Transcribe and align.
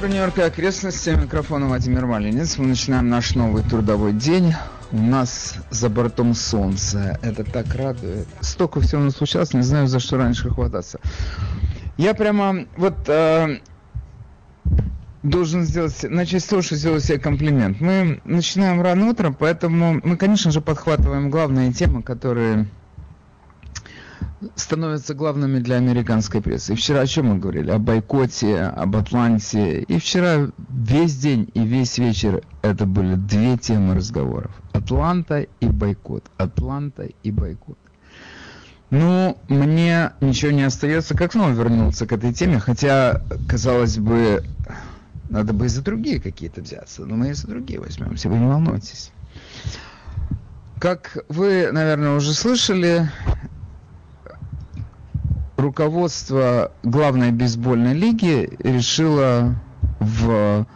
утро, 0.00 0.08
Нью-Йорк 0.08 0.38
и 0.38 0.42
окрестности. 0.42 1.10
Микрофон 1.10 1.66
Владимир 1.68 2.06
Малинец. 2.06 2.56
Мы 2.56 2.68
начинаем 2.68 3.10
наш 3.10 3.34
новый 3.34 3.62
трудовой 3.62 4.14
день. 4.14 4.54
У 4.92 4.96
нас 4.96 5.56
за 5.68 5.90
бортом 5.90 6.32
солнце. 6.32 7.18
Это 7.20 7.44
так 7.44 7.74
радует. 7.74 8.26
Столько 8.40 8.80
всего 8.80 9.02
у 9.02 9.04
нас 9.04 9.16
случалось, 9.16 9.52
не 9.52 9.60
знаю, 9.60 9.88
за 9.88 10.00
что 10.00 10.16
раньше 10.16 10.48
хвататься. 10.48 11.00
Я 11.98 12.14
прямо 12.14 12.64
вот 12.78 12.96
э, 13.08 13.58
должен 15.22 15.64
сделать, 15.64 16.02
начать 16.04 16.44
с 16.44 16.46
того, 16.46 16.62
что 16.62 16.76
сделаю 16.76 17.00
себе 17.00 17.18
комплимент. 17.18 17.82
Мы 17.82 18.22
начинаем 18.24 18.80
рано 18.80 19.06
утром, 19.06 19.34
поэтому 19.38 20.00
мы, 20.02 20.16
конечно 20.16 20.50
же, 20.50 20.62
подхватываем 20.62 21.28
главные 21.28 21.74
темы, 21.74 22.02
которые 22.02 22.68
становятся 24.54 25.14
главными 25.14 25.58
для 25.58 25.76
американской 25.76 26.40
прессы. 26.40 26.72
И 26.72 26.76
вчера 26.76 27.00
о 27.00 27.06
чем 27.06 27.26
мы 27.26 27.38
говорили? 27.38 27.70
О 27.70 27.78
бойкоте, 27.78 28.60
об 28.62 28.96
Атланте. 28.96 29.82
И 29.82 29.98
вчера 29.98 30.48
весь 30.68 31.16
день 31.16 31.50
и 31.54 31.60
весь 31.60 31.98
вечер 31.98 32.42
это 32.62 32.86
были 32.86 33.14
две 33.14 33.56
темы 33.58 33.94
разговоров. 33.94 34.52
Атланта 34.72 35.46
и 35.60 35.66
бойкот. 35.66 36.24
Атланта 36.36 37.08
и 37.22 37.30
бойкот. 37.30 37.78
Ну, 38.90 39.38
мне 39.48 40.10
ничего 40.20 40.50
не 40.50 40.64
остается, 40.64 41.16
как 41.16 41.32
снова 41.32 41.50
вернуться 41.50 42.06
к 42.06 42.12
этой 42.12 42.32
теме, 42.32 42.58
хотя, 42.58 43.22
казалось 43.48 43.98
бы, 43.98 44.42
надо 45.28 45.52
бы 45.52 45.66
и 45.66 45.68
за 45.68 45.80
другие 45.82 46.20
какие-то 46.20 46.60
взяться. 46.60 47.04
Но 47.04 47.14
мы 47.14 47.30
и 47.30 47.32
за 47.34 47.46
другие 47.46 47.78
возьмемся, 47.78 48.28
вы 48.28 48.38
не 48.38 48.46
волнуйтесь. 48.46 49.12
Как 50.80 51.18
вы, 51.28 51.70
наверное, 51.70 52.16
уже 52.16 52.32
слышали, 52.34 53.08
руководство 55.60 56.72
главной 56.82 57.32
бейсбольной 57.32 57.94
лиги 57.94 58.50
решило 58.58 59.54
в 59.98 60.66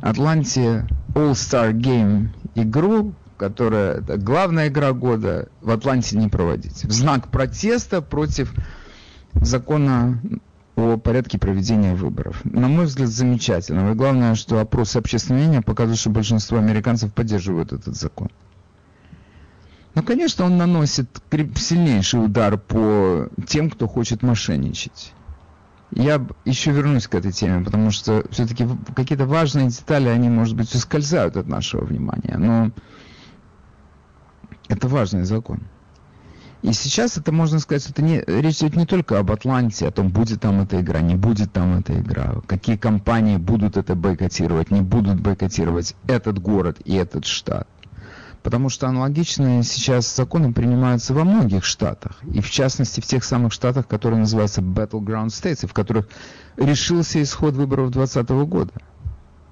Атланте 0.00 0.86
All-Star 1.14 1.72
Game 1.72 2.28
игру, 2.54 3.14
которая 3.36 3.98
это 3.98 4.16
главная 4.16 4.68
игра 4.68 4.92
года, 4.92 5.48
в 5.60 5.70
Атланте 5.70 6.16
не 6.16 6.28
проводить. 6.28 6.84
В 6.84 6.92
знак 6.92 7.28
протеста 7.28 8.00
против 8.02 8.52
закона 9.34 10.20
о 10.76 10.96
порядке 10.96 11.38
проведения 11.38 11.94
выборов. 11.94 12.40
На 12.44 12.68
мой 12.68 12.86
взгляд, 12.86 13.08
замечательно. 13.08 13.90
И 13.90 13.94
главное, 13.94 14.34
что 14.36 14.60
опросы 14.60 14.98
общественного 14.98 15.42
мнения 15.42 15.62
показывают, 15.62 15.98
что 15.98 16.10
большинство 16.10 16.58
американцев 16.58 17.12
поддерживают 17.12 17.72
этот 17.72 17.96
закон. 17.96 18.28
Ну, 19.98 20.04
конечно, 20.04 20.44
он 20.44 20.56
наносит 20.56 21.08
сильнейший 21.56 22.24
удар 22.24 22.56
по 22.56 23.28
тем, 23.48 23.68
кто 23.68 23.88
хочет 23.88 24.22
мошенничать. 24.22 25.12
Я 25.90 26.24
еще 26.44 26.70
вернусь 26.70 27.08
к 27.08 27.16
этой 27.16 27.32
теме, 27.32 27.64
потому 27.64 27.90
что 27.90 28.24
все-таки 28.30 28.64
какие-то 28.94 29.26
важные 29.26 29.70
детали, 29.70 30.06
они, 30.06 30.28
может 30.28 30.54
быть, 30.54 30.72
ускользают 30.72 31.36
от 31.36 31.48
нашего 31.48 31.84
внимания, 31.84 32.36
но 32.38 32.70
это 34.68 34.86
важный 34.86 35.24
закон. 35.24 35.62
И 36.62 36.72
сейчас 36.74 37.16
это, 37.16 37.32
можно 37.32 37.58
сказать, 37.58 37.90
это 37.90 38.00
не, 38.00 38.22
речь 38.24 38.58
идет 38.58 38.76
не 38.76 38.86
только 38.86 39.18
об 39.18 39.32
Атланте, 39.32 39.88
о 39.88 39.90
том, 39.90 40.10
будет 40.10 40.42
там 40.42 40.60
эта 40.60 40.80
игра, 40.80 41.00
не 41.00 41.16
будет 41.16 41.52
там 41.52 41.76
эта 41.76 41.98
игра, 41.98 42.36
какие 42.46 42.76
компании 42.76 43.36
будут 43.36 43.76
это 43.76 43.96
бойкотировать, 43.96 44.70
не 44.70 44.80
будут 44.80 45.20
бойкотировать 45.20 45.96
этот 46.06 46.38
город 46.38 46.78
и 46.84 46.94
этот 46.94 47.24
штат. 47.26 47.66
Потому 48.42 48.68
что 48.68 48.88
аналогичные 48.88 49.62
сейчас 49.62 50.14
законы 50.14 50.52
принимаются 50.52 51.12
во 51.12 51.24
многих 51.24 51.64
штатах. 51.64 52.22
И 52.32 52.40
в 52.40 52.50
частности 52.50 53.00
в 53.00 53.06
тех 53.06 53.24
самых 53.24 53.52
штатах, 53.52 53.86
которые 53.86 54.20
называются 54.20 54.60
Battleground 54.60 55.28
States, 55.28 55.66
в 55.66 55.72
которых 55.72 56.08
решился 56.56 57.22
исход 57.22 57.54
выборов 57.54 57.90
2020 57.90 58.48
года. 58.48 58.72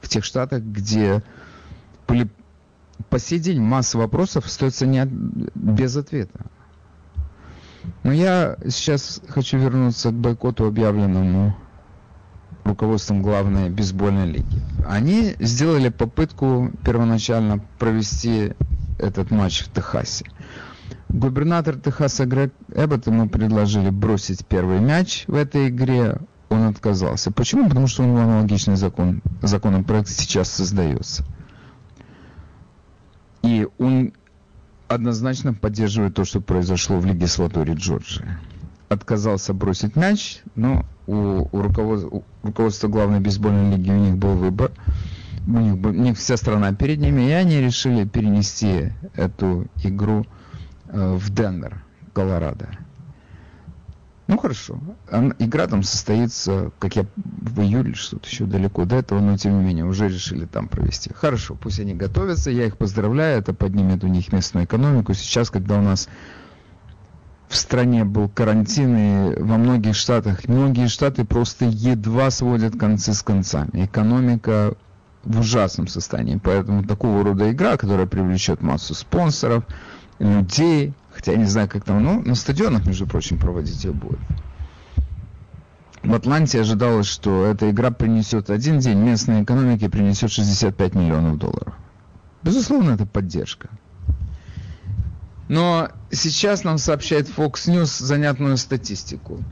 В 0.00 0.08
тех 0.08 0.24
штатах, 0.24 0.62
где 0.62 1.22
были 2.06 2.28
по 3.10 3.18
сей 3.18 3.38
день 3.38 3.60
масса 3.60 3.98
вопросов 3.98 4.46
остается 4.46 4.86
не, 4.86 5.04
без 5.54 5.96
ответа. 5.96 6.46
Но 8.02 8.12
я 8.12 8.56
сейчас 8.68 9.20
хочу 9.28 9.58
вернуться 9.58 10.10
к 10.10 10.14
бойкоту, 10.14 10.66
объявленному 10.66 11.56
руководством 12.64 13.22
главной 13.22 13.70
бейсбольной 13.70 14.26
лиги. 14.26 14.60
Они 14.88 15.34
сделали 15.38 15.88
попытку 15.88 16.72
первоначально 16.84 17.60
провести 17.78 18.52
этот 18.98 19.30
матч 19.30 19.62
в 19.62 19.72
Техасе. 19.72 20.26
Губернатор 21.08 21.78
Техаса 21.78 22.26
Грег 22.26 22.52
Эббот 22.74 23.06
ему 23.06 23.28
предложили 23.28 23.90
бросить 23.90 24.44
первый 24.46 24.80
мяч 24.80 25.24
в 25.26 25.34
этой 25.34 25.68
игре. 25.68 26.18
Он 26.48 26.68
отказался. 26.68 27.32
Почему? 27.32 27.68
Потому 27.68 27.86
что 27.86 28.02
у 28.02 28.06
него 28.06 28.20
аналогичный 28.20 28.76
закон, 28.76 29.22
законопроект 29.42 30.08
сейчас 30.08 30.50
создается. 30.50 31.24
И 33.42 33.66
он 33.78 34.12
однозначно 34.88 35.54
поддерживает 35.54 36.14
то, 36.14 36.24
что 36.24 36.40
произошло 36.40 36.98
в 36.98 37.06
легислатуре 37.06 37.74
Джорджии. 37.74 38.26
Отказался 38.88 39.52
бросить 39.52 39.96
мяч, 39.96 40.40
но 40.54 40.84
у, 41.06 41.48
у, 41.50 41.62
руководства, 41.62 42.08
у 42.08 42.24
руководства 42.42 42.86
главной 42.88 43.18
бейсбольной 43.18 43.76
лиги 43.76 43.90
у 43.90 43.96
них 43.96 44.16
был 44.16 44.34
выбор– 44.34 44.70
у 45.46 45.60
них, 45.60 45.84
у 45.84 45.90
них 45.90 46.18
вся 46.18 46.36
страна 46.36 46.72
перед 46.72 46.98
ними, 46.98 47.28
и 47.28 47.32
они 47.32 47.60
решили 47.60 48.04
перенести 48.04 48.92
эту 49.14 49.66
игру 49.82 50.26
э, 50.88 51.14
в 51.14 51.30
Денвер, 51.30 51.84
Колорадо. 52.12 52.68
Ну 54.26 54.38
хорошо. 54.38 54.80
Игра 55.38 55.68
там 55.68 55.84
состоится, 55.84 56.72
как 56.80 56.96
я 56.96 57.06
в 57.14 57.60
июле, 57.60 57.94
что-то 57.94 58.28
еще 58.28 58.44
далеко 58.44 58.84
до 58.84 58.96
этого, 58.96 59.20
но 59.20 59.36
тем 59.36 59.58
не 59.58 59.64
менее 59.64 59.84
уже 59.84 60.08
решили 60.08 60.46
там 60.46 60.66
провести. 60.66 61.12
Хорошо, 61.14 61.54
пусть 61.54 61.78
они 61.78 61.94
готовятся, 61.94 62.50
я 62.50 62.66
их 62.66 62.76
поздравляю, 62.76 63.38
это 63.38 63.54
поднимет 63.54 64.02
у 64.02 64.08
них 64.08 64.32
местную 64.32 64.66
экономику. 64.66 65.14
Сейчас, 65.14 65.48
когда 65.50 65.78
у 65.78 65.82
нас 65.82 66.08
в 67.48 67.54
стране 67.54 68.04
был 68.04 68.28
карантин, 68.28 68.96
и 68.96 69.40
во 69.40 69.58
многих 69.58 69.94
штатах, 69.94 70.48
многие 70.48 70.88
штаты 70.88 71.24
просто 71.24 71.66
едва 71.66 72.30
сводят 72.30 72.76
концы 72.76 73.14
с 73.14 73.22
концами. 73.22 73.84
Экономика 73.84 74.74
в 75.26 75.40
ужасном 75.40 75.88
состоянии. 75.88 76.40
Поэтому 76.42 76.84
такого 76.84 77.22
рода 77.24 77.50
игра, 77.50 77.76
которая 77.76 78.06
привлечет 78.06 78.62
массу 78.62 78.94
спонсоров, 78.94 79.64
людей, 80.18 80.94
хотя 81.12 81.32
я 81.32 81.38
не 81.38 81.44
знаю, 81.44 81.68
как 81.68 81.84
там, 81.84 82.02
ну, 82.02 82.22
на 82.22 82.34
стадионах, 82.34 82.86
между 82.86 83.06
прочим, 83.06 83.38
проводить 83.38 83.84
ее 83.84 83.92
будет. 83.92 84.20
В 86.02 86.14
Атланте 86.14 86.60
ожидалось, 86.60 87.06
что 87.06 87.44
эта 87.44 87.68
игра 87.70 87.90
принесет 87.90 88.48
один 88.48 88.78
день 88.78 88.98
местной 88.98 89.42
экономике 89.42 89.90
принесет 89.90 90.30
65 90.30 90.94
миллионов 90.94 91.38
долларов. 91.38 91.74
Безусловно, 92.42 92.92
это 92.92 93.04
поддержка. 93.06 93.68
Но 95.48 95.88
сейчас 96.12 96.62
нам 96.62 96.78
сообщает 96.78 97.28
Fox 97.28 97.66
News 97.66 98.02
занятную 98.02 98.56
статистику. 98.56 99.42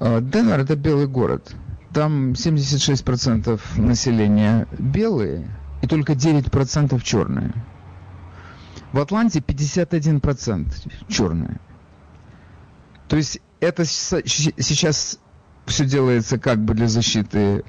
Э, 0.00 0.20
Денвер– 0.20 0.60
это 0.60 0.76
белый 0.76 1.08
город– 1.08 1.52
там 1.92 2.32
76% 2.32 3.60
населения 3.80 4.66
белые 4.78 5.48
и 5.82 5.86
только 5.86 6.12
9% 6.12 7.00
черные. 7.02 7.52
В 8.92 9.00
Атланте 9.00 9.40
51% 9.40 10.92
черные. 11.08 11.60
То 13.08 13.16
есть 13.16 13.40
это 13.60 13.84
сейчас 13.84 15.18
все 15.66 15.84
делается 15.84 16.38
как 16.38 16.64
бы 16.64 16.74
для 16.74 16.88
защиты 16.88 17.64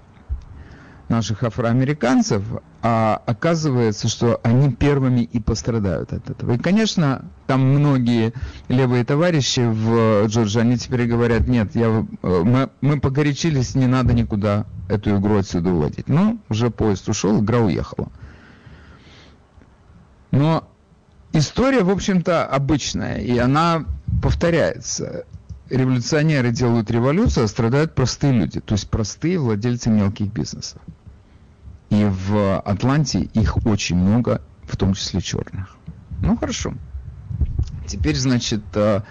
наших 1.09 1.44
афроамериканцев, 1.44 2.44
а 2.81 3.22
оказывается, 3.25 4.07
что 4.07 4.39
они 4.44 4.72
первыми 4.72 5.22
и 5.22 5.39
пострадают 5.39 6.13
от 6.13 6.30
этого. 6.30 6.54
И, 6.54 6.57
конечно, 6.57 7.25
там 7.48 7.62
многие 7.62 8.34
левые 8.68 9.04
товарищи 9.04 9.62
в 9.62 10.28
Джорджии, 10.28 10.62
они 10.62 10.78
теперь 10.78 11.07
говорят, 11.07 11.48
нет, 11.48 11.75
я, 11.75 11.88
э, 11.88 12.42
мы, 12.44 12.69
мы 12.81 13.00
погорячились, 13.00 13.75
не 13.75 13.88
надо 13.88 14.13
никуда 14.13 14.66
эту 14.88 15.18
игру 15.18 15.38
отсюда 15.38 15.72
уводить. 15.72 16.07
Но 16.07 16.38
уже 16.48 16.69
поезд 16.69 17.10
ушел, 17.10 17.42
игра 17.42 17.60
уехала. 17.60 18.10
Но 20.31 20.68
история, 21.34 21.84
в 21.84 21.89
общем-то, 21.89 22.45
обычная, 22.45 23.18
и 23.18 23.38
она 23.38 23.86
повторяется. 24.22 25.25
Революционеры 25.69 26.51
делают 26.51 26.89
революцию, 26.89 27.45
а 27.45 27.48
страдают 27.48 27.94
простые 27.94 28.34
люди, 28.34 28.60
то 28.60 28.74
есть 28.74 28.89
простые 28.89 29.38
владельцы 29.38 29.89
мелких 29.89 30.34
бизнесов. 30.34 30.81
И 31.89 32.06
в 32.06 32.59
Атланте 32.59 33.21
их 33.21 33.65
очень 33.65 33.97
много, 33.97 34.41
в 34.63 34.77
том 34.77 34.94
числе 34.94 35.21
черных. 35.21 35.75
Ну 36.21 36.38
хорошо. 36.38 36.74
Теперь, 37.88 38.15
значит, 38.15 38.62
э, 38.75 39.01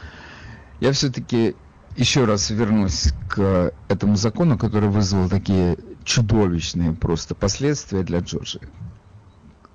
я 0.81 0.93
все-таки 0.93 1.57
еще 1.97 2.25
раз 2.25 2.51
вернусь 2.51 3.13
к 3.29 3.73
этому 3.89 4.15
закону, 4.17 4.57
который 4.57 4.89
вызвал 4.89 5.29
такие 5.29 5.77
чудовищные 6.05 6.93
просто 6.93 7.35
последствия 7.35 8.05
для 8.05 8.21
Джорджии. 8.21 8.61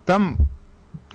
Там 0.06 0.38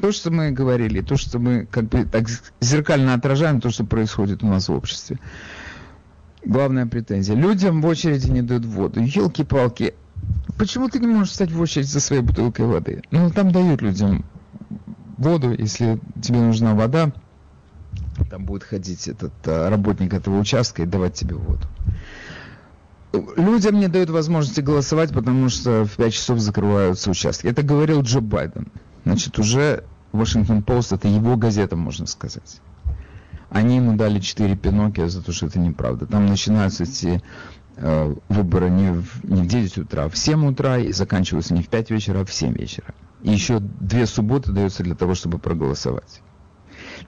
то, 0.00 0.12
что 0.12 0.30
мы 0.30 0.50
говорили, 0.50 1.00
то, 1.00 1.16
что 1.16 1.38
мы 1.38 1.66
как 1.66 1.84
бы 1.84 2.04
так 2.04 2.26
зеркально 2.60 3.14
отражаем 3.14 3.60
то, 3.60 3.70
что 3.70 3.84
происходит 3.84 4.42
у 4.42 4.46
нас 4.46 4.68
в 4.68 4.72
обществе. 4.72 5.18
Главная 6.44 6.86
претензия. 6.86 7.34
Людям 7.34 7.80
в 7.80 7.86
очереди 7.86 8.30
не 8.30 8.42
дают 8.42 8.64
воду. 8.64 9.00
Елки-палки, 9.00 9.94
Почему 10.56 10.88
ты 10.88 10.98
не 10.98 11.06
можешь 11.06 11.30
встать 11.32 11.52
в 11.52 11.60
очередь 11.60 11.88
за 11.88 12.00
своей 12.00 12.22
бутылкой 12.22 12.66
воды? 12.66 13.02
Ну, 13.10 13.30
там 13.30 13.52
дают 13.52 13.80
людям 13.80 14.24
воду, 15.16 15.54
если 15.56 16.00
тебе 16.20 16.40
нужна 16.40 16.74
вода, 16.74 17.12
там 18.30 18.44
будет 18.44 18.64
ходить 18.64 19.08
этот 19.08 19.32
а, 19.46 19.70
работник 19.70 20.12
этого 20.14 20.38
участка 20.38 20.82
и 20.82 20.86
давать 20.86 21.14
тебе 21.14 21.36
воду. 21.36 21.66
Людям 23.36 23.80
не 23.80 23.88
дают 23.88 24.10
возможности 24.10 24.60
голосовать, 24.60 25.12
потому 25.12 25.48
что 25.48 25.84
в 25.84 25.96
5 25.96 26.12
часов 26.12 26.38
закрываются 26.40 27.10
участки. 27.10 27.46
Это 27.46 27.62
говорил 27.62 28.02
Джо 28.02 28.20
Байден. 28.20 28.68
Значит, 29.04 29.38
уже 29.38 29.84
Вашингтон 30.12 30.62
Пост, 30.62 30.92
это 30.92 31.08
его 31.08 31.36
газета, 31.36 31.76
можно 31.76 32.06
сказать. 32.06 32.60
Они 33.50 33.76
ему 33.76 33.96
дали 33.96 34.20
4 34.20 34.56
Пиноккио 34.56 35.08
за 35.08 35.22
то, 35.22 35.32
что 35.32 35.46
это 35.46 35.58
неправда. 35.58 36.06
Там 36.06 36.26
начинаются 36.26 36.82
эти 36.82 37.06
э, 37.06 37.20
выборы 38.28 38.70
не 38.70 38.90
в, 38.90 39.24
не 39.24 39.42
в 39.42 39.46
9 39.46 39.78
утра, 39.78 40.04
а 40.04 40.08
в 40.08 40.16
7 40.16 40.46
утра 40.46 40.78
и 40.78 40.92
заканчиваются 40.92 41.54
не 41.54 41.62
в 41.62 41.68
5 41.68 41.90
вечера, 41.90 42.20
а 42.20 42.24
в 42.24 42.32
7 42.32 42.52
вечера. 42.54 42.94
И 43.22 43.30
еще 43.30 43.60
две 43.60 44.06
субботы 44.06 44.52
дается 44.52 44.82
для 44.82 44.94
того, 44.94 45.14
чтобы 45.14 45.38
проголосовать. 45.38 46.22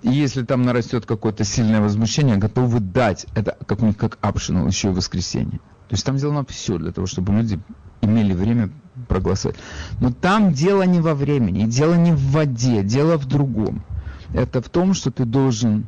И 0.03 0.11
если 0.11 0.43
там 0.43 0.63
нарастет 0.63 1.07
какое-то 1.07 1.45
сильное 1.45 1.81
возмущение, 1.81 2.37
готовы 2.37 2.81
дать 2.81 3.27
это 3.35 3.57
как, 3.67 3.79
как 3.97 4.19
optional 4.23 4.67
еще 4.67 4.89
и 4.89 4.93
воскресенье. 4.93 5.59
То 5.89 5.95
есть 5.95 6.05
там 6.05 6.19
сделано 6.19 6.45
все 6.45 6.79
для 6.79 6.93
того, 6.93 7.07
чтобы 7.07 7.33
люди 7.33 7.61
имели 8.01 8.33
время 8.33 8.71
проголосовать. 9.09 9.57
Но 10.01 10.13
там 10.13 10.53
дело 10.53 10.83
не 10.83 11.01
во 11.01 11.15
времени, 11.15 11.67
дело 11.67 11.95
не 11.95 12.13
в 12.13 12.31
воде, 12.31 12.83
дело 12.83 13.17
в 13.17 13.27
другом. 13.27 13.85
Это 14.33 14.63
в 14.63 14.69
том, 14.69 14.95
что 14.95 15.11
ты 15.11 15.25
должен 15.25 15.87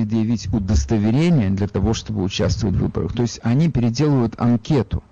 предъявить 0.00 0.48
удостоверение 0.52 1.50
для 1.50 1.68
того, 1.68 1.92
чтобы 1.92 2.22
участвовать 2.22 2.76
в 2.76 2.80
выборах. 2.80 3.12
То 3.12 3.22
есть 3.22 3.40
они 3.42 3.68
переделывают 3.68 4.34
анкету. 4.38 5.02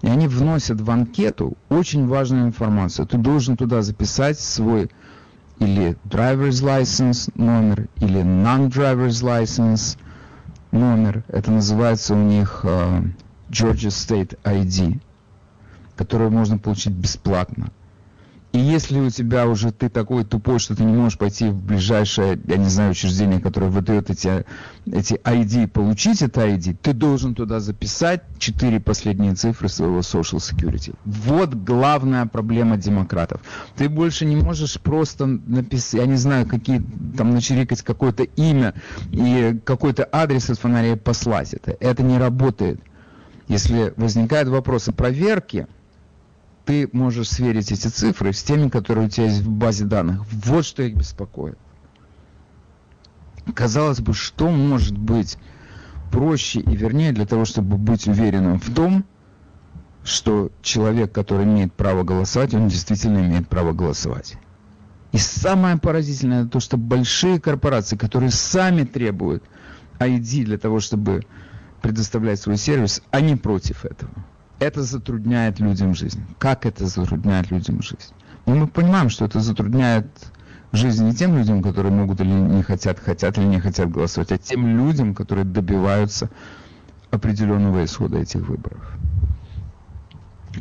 И 0.00 0.06
они 0.06 0.28
вносят 0.28 0.80
в 0.80 0.90
анкету 0.90 1.56
очень 1.68 2.06
важную 2.06 2.46
информацию. 2.46 3.06
Ты 3.06 3.18
должен 3.18 3.56
туда 3.56 3.82
записать 3.82 4.38
свой 4.38 4.90
или 5.58 5.96
driver's 6.04 6.62
license 6.62 7.30
номер, 7.34 7.88
или 7.96 8.22
non-driver's 8.22 9.22
license 9.24 9.98
номер. 10.70 11.24
Это 11.28 11.50
называется 11.50 12.14
у 12.14 12.22
них 12.22 12.60
uh, 12.62 13.04
Georgia 13.50 13.88
State 13.88 14.38
ID, 14.44 15.00
который 15.96 16.30
можно 16.30 16.58
получить 16.58 16.92
бесплатно. 16.92 17.70
И 18.52 18.58
если 18.58 18.98
у 18.98 19.10
тебя 19.10 19.46
уже 19.46 19.72
ты 19.72 19.90
такой 19.90 20.24
тупой, 20.24 20.58
что 20.58 20.74
ты 20.74 20.82
не 20.82 20.92
можешь 20.94 21.18
пойти 21.18 21.48
в 21.48 21.62
ближайшее, 21.62 22.40
я 22.46 22.56
не 22.56 22.68
знаю, 22.68 22.92
учреждение, 22.92 23.40
которое 23.40 23.70
выдает 23.70 24.08
эти, 24.08 24.46
эти 24.86 25.14
ID, 25.14 25.68
получить 25.68 26.22
это 26.22 26.48
ID, 26.48 26.76
ты 26.80 26.94
должен 26.94 27.34
туда 27.34 27.60
записать 27.60 28.22
четыре 28.38 28.80
последние 28.80 29.34
цифры 29.34 29.68
своего 29.68 29.98
Social 29.98 30.38
Security. 30.38 30.94
Вот 31.04 31.52
главная 31.52 32.24
проблема 32.24 32.78
демократов. 32.78 33.42
Ты 33.76 33.90
больше 33.90 34.24
не 34.24 34.36
можешь 34.36 34.80
просто 34.80 35.26
написать, 35.26 36.00
я 36.00 36.06
не 36.06 36.16
знаю, 36.16 36.46
какие 36.46 36.82
там 37.18 37.32
начерикать 37.32 37.82
какое-то 37.82 38.22
имя 38.22 38.72
и 39.12 39.60
какой-то 39.62 40.08
адрес 40.10 40.48
от 40.48 40.58
фонаря 40.58 40.96
послать 40.96 41.52
это. 41.52 41.76
Это 41.80 42.02
не 42.02 42.16
работает. 42.16 42.80
Если 43.46 43.92
возникают 43.96 44.48
вопросы 44.48 44.92
проверки, 44.92 45.66
ты 46.68 46.86
можешь 46.92 47.30
сверить 47.30 47.72
эти 47.72 47.88
цифры 47.88 48.34
с 48.34 48.42
теми, 48.42 48.68
которые 48.68 49.06
у 49.06 49.08
тебя 49.08 49.24
есть 49.24 49.40
в 49.40 49.50
базе 49.50 49.86
данных. 49.86 50.26
Вот 50.30 50.66
что 50.66 50.82
их 50.82 50.96
беспокоит. 50.96 51.56
Казалось 53.54 54.00
бы, 54.00 54.12
что 54.12 54.50
может 54.50 54.98
быть 54.98 55.38
проще 56.12 56.60
и 56.60 56.76
вернее 56.76 57.12
для 57.12 57.24
того, 57.24 57.46
чтобы 57.46 57.78
быть 57.78 58.06
уверенным 58.06 58.60
в 58.60 58.74
том, 58.74 59.06
что 60.04 60.52
человек, 60.60 61.10
который 61.10 61.46
имеет 61.46 61.72
право 61.72 62.02
голосовать, 62.02 62.52
он 62.52 62.68
действительно 62.68 63.20
имеет 63.20 63.48
право 63.48 63.72
голосовать. 63.72 64.36
И 65.12 65.16
самое 65.16 65.78
поразительное 65.78 66.44
то, 66.44 66.60
что 66.60 66.76
большие 66.76 67.40
корпорации, 67.40 67.96
которые 67.96 68.30
сами 68.30 68.84
требуют 68.84 69.42
ID 70.00 70.44
для 70.44 70.58
того, 70.58 70.80
чтобы 70.80 71.22
предоставлять 71.80 72.38
свой 72.40 72.58
сервис, 72.58 73.00
они 73.10 73.36
против 73.36 73.86
этого 73.86 74.12
это 74.58 74.82
затрудняет 74.82 75.60
людям 75.60 75.94
жизнь. 75.94 76.22
Как 76.38 76.66
это 76.66 76.86
затрудняет 76.86 77.50
людям 77.50 77.82
жизнь? 77.82 78.12
Ну, 78.46 78.54
мы 78.56 78.66
понимаем, 78.66 79.10
что 79.10 79.24
это 79.24 79.40
затрудняет 79.40 80.06
жизнь 80.72 81.04
не 81.04 81.14
тем 81.14 81.36
людям, 81.36 81.62
которые 81.62 81.92
могут 81.92 82.20
или 82.20 82.30
не 82.30 82.62
хотят, 82.62 82.98
хотят 82.98 83.38
или 83.38 83.46
не 83.46 83.60
хотят 83.60 83.90
голосовать, 83.90 84.32
а 84.32 84.38
тем 84.38 84.66
людям, 84.66 85.14
которые 85.14 85.44
добиваются 85.44 86.30
определенного 87.10 87.84
исхода 87.84 88.18
этих 88.18 88.48
выборов. 88.48 88.82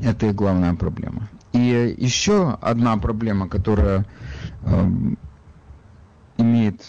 Это 0.02 0.28
и 0.28 0.32
главная 0.32 0.74
проблема. 0.76 1.30
И 1.54 1.96
еще 1.98 2.58
одна 2.62 2.98
проблема, 2.98 3.50
которая 3.50 4.06
э, 4.64 4.92
имеет 6.38 6.84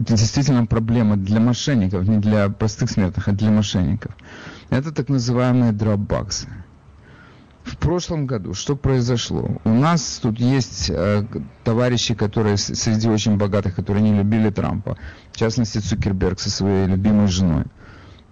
это 0.00 0.16
действительно 0.16 0.64
проблема 0.64 1.16
для 1.16 1.40
мошенников, 1.40 2.08
не 2.08 2.18
для 2.18 2.48
простых 2.48 2.90
смертных, 2.90 3.28
а 3.28 3.32
для 3.32 3.50
мошенников. 3.50 4.16
Это 4.70 4.92
так 4.92 5.08
называемые 5.08 5.72
дропбаксы. 5.72 6.48
В 7.64 7.76
прошлом 7.76 8.26
году 8.26 8.54
что 8.54 8.76
произошло? 8.76 9.60
У 9.64 9.70
нас 9.70 10.20
тут 10.22 10.38
есть 10.40 10.90
э, 10.90 11.24
товарищи, 11.64 12.14
которые 12.14 12.56
среди 12.56 13.08
очень 13.08 13.36
богатых, 13.36 13.74
которые 13.74 14.02
не 14.02 14.16
любили 14.16 14.50
Трампа, 14.50 14.96
в 15.32 15.36
частности 15.36 15.78
Цукерберг 15.78 16.40
со 16.40 16.50
своей 16.50 16.86
любимой 16.86 17.26
женой. 17.26 17.64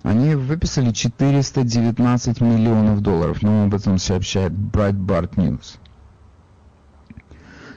Они 0.02 0.34
выписали 0.36 0.92
419 0.92 2.40
миллионов 2.40 3.00
долларов, 3.00 3.42
но 3.42 3.64
об 3.64 3.74
этом 3.74 3.98
сообщает 3.98 4.52
Breitbart 4.52 5.34
News. 5.34 5.78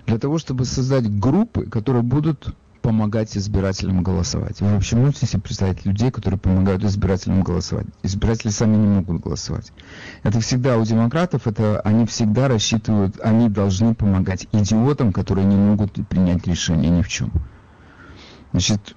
Для 0.05 0.19
того, 0.19 0.37
чтобы 0.37 0.65
создать 0.65 1.09
группы, 1.19 1.65
которые 1.65 2.03
будут 2.03 2.55
помогать 2.81 3.37
избирателям 3.37 4.03
голосовать. 4.03 4.61
Вы 4.61 4.73
вообще 4.73 4.95
можете 4.95 5.25
себе 5.25 5.41
представить 5.41 5.85
людей, 5.85 6.11
которые 6.11 6.39
помогают 6.39 6.83
избирателям 6.83 7.43
голосовать? 7.43 7.87
Избиратели 8.03 8.51
сами 8.51 8.75
не 8.75 8.87
могут 8.87 9.21
голосовать. 9.21 9.71
Это 10.23 10.39
всегда 10.39 10.77
у 10.77 10.85
демократов, 10.85 11.47
это 11.47 11.79
они 11.81 12.05
всегда 12.05 12.47
рассчитывают, 12.47 13.19
они 13.21 13.49
должны 13.49 13.93
помогать 13.95 14.47
идиотам, 14.51 15.13
которые 15.13 15.45
не 15.45 15.55
могут 15.55 15.93
принять 16.07 16.47
решение 16.47 16.89
ни 16.89 17.01
в 17.01 17.07
чем. 17.07 17.31
Значит, 18.51 18.95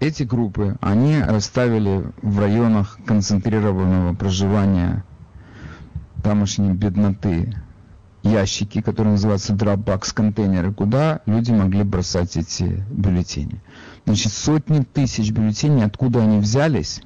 эти 0.00 0.22
группы, 0.22 0.76
они 0.80 1.20
расставили 1.20 2.04
в 2.22 2.38
районах 2.38 2.98
концентрированного 3.06 4.14
проживания 4.14 5.04
тамошней 6.22 6.72
бедноты 6.72 7.54
ящики, 8.30 8.80
которые 8.80 9.12
называются 9.12 9.52
Dropbox 9.52 10.12
контейнеры, 10.14 10.72
куда 10.72 11.20
люди 11.26 11.52
могли 11.52 11.82
бросать 11.82 12.36
эти 12.36 12.84
бюллетени. 12.90 13.60
Значит, 14.04 14.32
сотни 14.32 14.80
тысяч 14.80 15.30
бюллетеней, 15.30 15.84
откуда 15.84 16.22
они 16.22 16.38
взялись, 16.38 17.02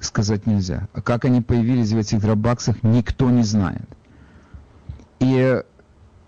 сказать 0.00 0.46
нельзя. 0.46 0.88
А 0.92 1.02
как 1.02 1.24
они 1.24 1.40
появились 1.40 1.92
в 1.92 1.98
этих 1.98 2.20
дропбаксах, 2.20 2.82
никто 2.82 3.30
не 3.30 3.42
знает. 3.42 3.88
И 5.18 5.62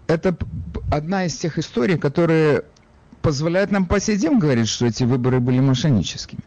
это 0.07 0.37
одна 0.91 1.25
из 1.25 1.37
тех 1.37 1.59
историй, 1.59 1.97
которые 1.97 2.65
позволяют 3.23 3.71
нам 3.71 3.87
по 3.87 4.01
сей 4.01 4.17
день 4.17 4.39
говорить, 4.39 4.69
что 4.69 4.87
эти 4.87 5.05
выборы 5.05 5.41
были 5.41 5.61
мошенническими 5.61 6.43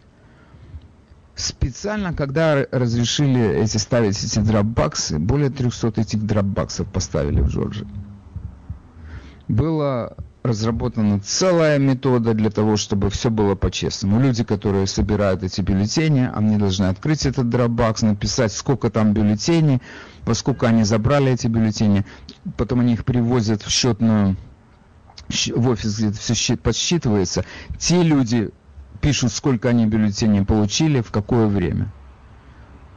специально, 1.36 2.14
когда 2.14 2.66
разрешили 2.72 3.62
эти 3.62 3.78
ставить 3.78 4.24
эти 4.24 4.40
дропбаксы, 4.40 5.20
более 5.20 5.50
300 5.50 6.02
этих 6.02 6.26
дропбаксов 6.26 6.88
поставили 6.88 7.42
в 7.42 7.50
Джорджии. 7.50 7.88
Была 9.48 10.14
разработана 10.44 11.20
целая 11.20 11.80
метода 11.80 12.34
для 12.34 12.50
того, 12.50 12.78
чтобы 12.78 13.10
все 13.10 13.30
было 13.30 13.56
по-честному. 13.56 14.20
Люди, 14.20 14.44
которые 14.44 14.88
собирают 14.88 15.44
эти 15.44 15.62
бюллетени, 15.62 16.30
они 16.34 16.58
должны 16.58 16.86
открыть 16.86 17.26
этот 17.26 17.50
дропбакс, 17.50 18.04
написать, 18.04 18.54
сколько 18.54 18.90
там 18.90 19.14
бюллетеней, 19.14 19.82
сколько 20.34 20.68
они 20.68 20.84
забрали 20.84 21.32
эти 21.32 21.48
бюллетени, 21.48 22.06
потом 22.58 22.82
они 22.82 22.94
их 22.94 23.06
привозят 23.06 23.64
в 23.64 23.70
счетную 23.70 24.38
в 25.56 25.70
офис, 25.70 25.98
где 25.98 26.10
это 26.10 26.18
все 26.20 26.56
подсчитывается. 26.56 27.46
Те 27.80 28.04
люди, 28.04 28.52
пишут, 29.06 29.32
сколько 29.32 29.70
они 29.70 29.86
бюллетеней 29.86 30.44
получили, 30.44 31.02
в 31.02 31.12
какое 31.12 31.46
время. 31.46 31.94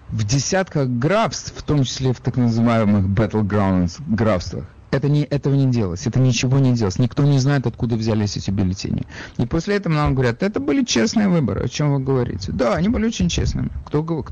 В 0.08 0.24
десятках 0.24 0.88
графств, 0.88 1.52
в 1.54 1.62
том 1.62 1.84
числе 1.84 2.14
в 2.14 2.20
так 2.20 2.38
называемых 2.38 3.04
battlegrounds 3.04 4.00
графствах, 4.06 4.64
это 4.90 5.10
не, 5.10 5.24
этого 5.24 5.54
не 5.54 5.70
делалось, 5.70 6.06
это 6.06 6.18
ничего 6.18 6.60
не 6.60 6.72
делалось. 6.72 6.98
Никто 6.98 7.24
не 7.24 7.38
знает, 7.38 7.66
откуда 7.66 7.96
взялись 7.96 8.38
эти 8.38 8.50
бюллетени. 8.50 9.06
И 9.36 9.44
после 9.44 9.76
этого 9.76 9.92
нам 9.92 10.14
говорят, 10.14 10.42
это 10.42 10.60
были 10.60 10.82
честные 10.82 11.28
выборы, 11.28 11.64
о 11.64 11.68
чем 11.68 11.92
вы 11.92 12.00
говорите. 12.00 12.52
Да, 12.52 12.74
они 12.74 12.88
были 12.88 13.04
очень 13.04 13.28
честными. 13.28 13.68
Кто 13.86 14.02
говорит? 14.02 14.30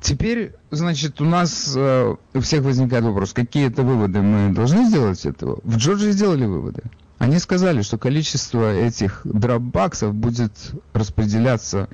Теперь, 0.00 0.54
значит, 0.70 1.20
у 1.20 1.26
нас 1.26 1.74
э, 1.76 2.14
у 2.32 2.40
всех 2.40 2.62
возникает 2.62 3.04
вопрос, 3.04 3.34
какие 3.34 3.68
это 3.68 3.82
выводы 3.82 4.22
мы 4.22 4.54
должны 4.54 4.86
сделать 4.86 5.26
этого? 5.26 5.60
В 5.64 5.76
Джорджии 5.76 6.12
сделали 6.12 6.46
выводы. 6.46 6.82
Они 7.24 7.38
сказали, 7.38 7.80
что 7.80 7.96
количество 7.96 8.70
этих 8.70 9.22
дропбаксов 9.24 10.14
будет 10.14 10.52
распределяться 10.92 11.88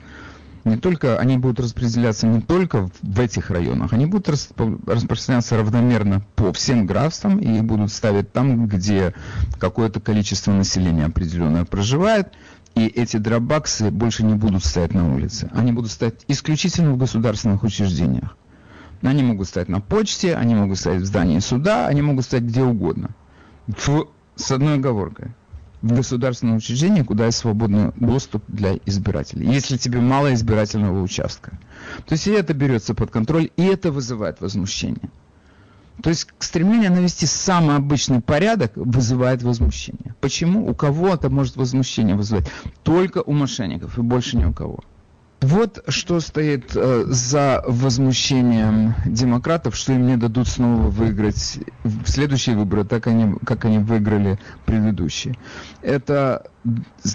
Не 0.65 0.77
только, 0.77 1.21
они 1.21 1.39
будут 1.39 1.61
распределяться 1.61 2.27
не 2.27 2.41
только 2.41 2.91
в 3.01 3.21
этих 3.21 3.49
районах, 3.51 3.93
они 3.93 4.07
будут 4.07 4.29
распространяться 4.29 5.57
равномерно 5.57 6.23
по 6.35 6.53
всем 6.53 6.85
графствам 6.85 7.39
и 7.39 7.61
будут 7.61 7.93
ставить 7.93 8.33
там, 8.33 8.67
где 8.67 9.15
какое-то 9.61 10.01
количество 10.01 10.51
населения 10.51 11.05
определенное 11.05 11.65
проживает, 11.65 12.33
и 12.75 12.89
эти 12.89 13.17
дропбаксы 13.17 13.93
больше 13.93 14.25
не 14.25 14.35
будут 14.35 14.65
стоять 14.65 14.95
на 14.95 15.15
улице. 15.15 15.49
Они 15.55 15.71
будут 15.71 15.93
стоять 15.93 16.25
исключительно 16.27 16.91
в 16.91 16.99
государственных 16.99 17.63
учреждениях. 17.63 18.37
Они 19.01 19.23
могут 19.23 19.47
стоять 19.47 19.69
на 19.69 19.81
почте, 19.81 20.35
они 20.35 20.57
могут 20.57 20.77
стоять 20.77 21.03
в 21.03 21.07
здании 21.07 21.39
суда, 21.39 21.87
они 21.87 22.03
могут 22.03 22.25
стоять 22.25 22.47
где 22.47 22.65
угодно. 22.65 23.11
В, 23.69 24.09
с 24.41 24.51
одной 24.51 24.75
оговоркой. 24.75 25.33
В 25.83 25.95
государственном 25.95 26.57
учреждении, 26.57 27.03
куда 27.03 27.27
есть 27.27 27.39
свободный 27.39 27.93
доступ 27.97 28.45
для 28.49 28.77
избирателей. 28.85 29.51
Если 29.51 29.79
тебе 29.79 30.01
мало 30.01 30.35
избирательного 30.35 31.03
участка. 31.03 31.59
То 32.07 32.13
есть 32.13 32.27
и 32.27 32.33
это 32.33 32.53
берется 32.53 32.95
под 32.95 33.11
контроль, 33.11 33.51
и 33.57 33.63
это 33.65 33.91
вызывает 33.91 34.43
возмущение. 34.43 35.09
То 36.03 36.11
есть 36.11 36.29
стремление 36.39 36.91
навести 36.91 37.27
самый 37.27 37.77
обычный 37.77 38.21
порядок 38.21 38.73
вызывает 38.75 39.43
возмущение. 39.43 40.15
Почему? 40.21 40.69
У 40.69 40.75
кого 40.75 41.09
это 41.09 41.31
может 41.31 41.57
возмущение 41.57 42.15
вызвать? 42.15 42.51
Только 42.83 43.23
у 43.23 43.33
мошенников 43.33 43.99
и 43.99 44.03
больше 44.03 44.37
ни 44.37 44.45
у 44.45 44.53
кого. 44.53 44.81
Вот 45.41 45.83
что 45.89 46.21
стоит 46.21 46.73
э, 46.77 47.05
за 47.07 47.65
возмущением 47.67 48.95
демократов, 49.07 49.75
что 49.75 49.95
им 49.95 50.07
не 50.07 50.19
дадут 50.19 50.49
снова 50.49 50.89
выиграть 50.89 51.61
следующие 52.05 52.57
выборы, 52.57 52.85
так 52.85 53.07
они, 53.07 53.37
как 53.47 53.65
они 53.65 53.79
выиграли 53.79 54.39
предыдущие. 54.67 55.39
Это 55.81 56.51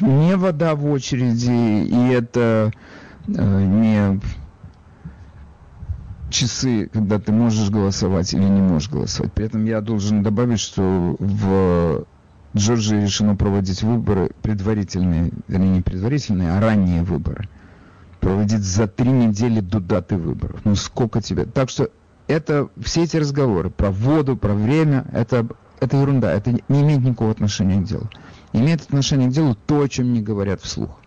не 0.02 0.36
вода 0.38 0.74
в 0.74 0.88
очереди, 0.88 1.86
и 1.86 2.14
это 2.14 2.72
э, 3.28 3.64
не 3.64 4.20
часы, 6.32 6.90
когда 6.92 7.20
ты 7.20 7.32
можешь 7.32 7.70
голосовать 7.70 8.34
или 8.34 8.42
не 8.42 8.62
можешь 8.62 8.90
голосовать. 8.90 9.34
При 9.34 9.46
этом 9.46 9.66
я 9.66 9.82
должен 9.82 10.24
добавить, 10.24 10.60
что 10.60 11.16
в 11.20 12.06
Джорджии 12.58 13.04
решено 13.04 13.36
проводить 13.36 13.84
выборы 13.84 14.32
предварительные, 14.42 15.30
вернее 15.48 15.70
не 15.70 15.82
предварительные, 15.84 16.54
а 16.54 16.60
ранние 16.60 17.04
выборы 17.04 17.48
проводить 18.26 18.64
за 18.64 18.88
три 18.88 19.12
недели 19.12 19.60
до 19.60 19.80
даты 19.80 20.18
выборов. 20.18 20.60
Ну 20.64 20.74
сколько 20.74 21.22
тебе? 21.22 21.46
Так 21.46 21.70
что 21.70 21.92
это 22.26 22.70
все 22.82 23.04
эти 23.04 23.18
разговоры 23.18 23.70
про 23.70 23.92
воду, 23.92 24.36
про 24.36 24.56
время, 24.56 25.06
это, 25.14 25.46
это 25.80 25.98
ерунда, 25.98 26.34
это 26.34 26.52
не 26.68 26.82
имеет 26.82 27.04
никакого 27.04 27.30
отношения 27.30 27.80
к 27.80 27.84
делу. 27.84 28.10
Имеет 28.52 28.82
отношение 28.82 29.30
к 29.30 29.32
делу 29.32 29.56
то, 29.68 29.80
о 29.80 29.88
чем 29.88 30.12
не 30.12 30.24
говорят 30.24 30.60
вслух. 30.62 31.00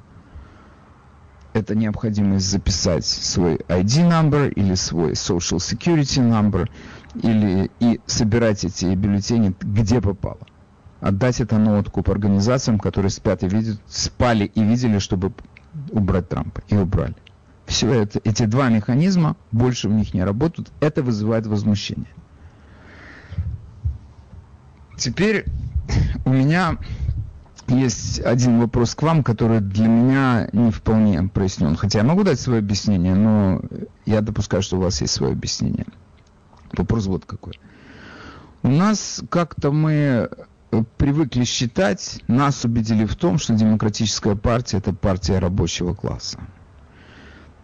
Это 1.54 1.74
необходимость 1.74 2.48
записать 2.48 3.04
свой 3.04 3.56
ID 3.56 4.08
number 4.08 4.48
или 4.52 4.76
свой 4.76 5.14
social 5.14 5.58
security 5.58 6.22
number 6.22 6.68
или 7.20 7.68
и 7.80 8.00
собирать 8.06 8.62
эти 8.62 8.94
бюллетени 8.94 9.56
где 9.60 10.00
попало. 10.00 10.46
Отдать 11.00 11.40
это 11.40 11.58
на 11.58 11.78
откуп 11.78 12.10
организациям, 12.10 12.78
которые 12.78 13.10
спят 13.10 13.42
и 13.42 13.48
видят, 13.48 13.80
спали 13.88 14.44
и 14.44 14.62
видели, 14.62 14.98
чтобы 14.98 15.32
убрать 15.90 16.28
Трампа. 16.28 16.62
И 16.68 16.76
убрали. 16.76 17.14
Все 17.66 17.92
это, 17.92 18.20
эти 18.24 18.44
два 18.44 18.70
механизма 18.70 19.36
больше 19.52 19.88
в 19.88 19.92
них 19.92 20.14
не 20.14 20.24
работают. 20.24 20.72
Это 20.80 21.02
вызывает 21.02 21.46
возмущение. 21.46 22.08
Теперь 24.96 25.44
у 26.24 26.30
меня 26.30 26.78
есть 27.68 28.20
один 28.20 28.58
вопрос 28.60 28.94
к 28.94 29.02
вам, 29.02 29.22
который 29.22 29.60
для 29.60 29.86
меня 29.86 30.48
не 30.52 30.70
вполне 30.70 31.22
прояснен. 31.24 31.76
Хотя 31.76 31.98
я 31.98 32.04
могу 32.04 32.24
дать 32.24 32.40
свое 32.40 32.60
объяснение, 32.60 33.14
но 33.14 33.60
я 34.06 34.22
допускаю, 34.22 34.62
что 34.62 34.78
у 34.78 34.80
вас 34.80 35.00
есть 35.02 35.12
свое 35.12 35.32
объяснение. 35.32 35.86
Вопрос 36.72 37.06
вот 37.06 37.26
какой. 37.26 37.60
У 38.62 38.68
нас 38.68 39.22
как-то 39.30 39.70
мы 39.70 40.30
привыкли 40.70 41.44
считать, 41.44 42.22
нас 42.28 42.64
убедили 42.64 43.04
в 43.04 43.16
том, 43.16 43.38
что 43.38 43.54
демократическая 43.54 44.36
партия– 44.36 44.76
это 44.78 44.92
партия 44.92 45.38
рабочего 45.38 45.94
класса. 45.94 46.38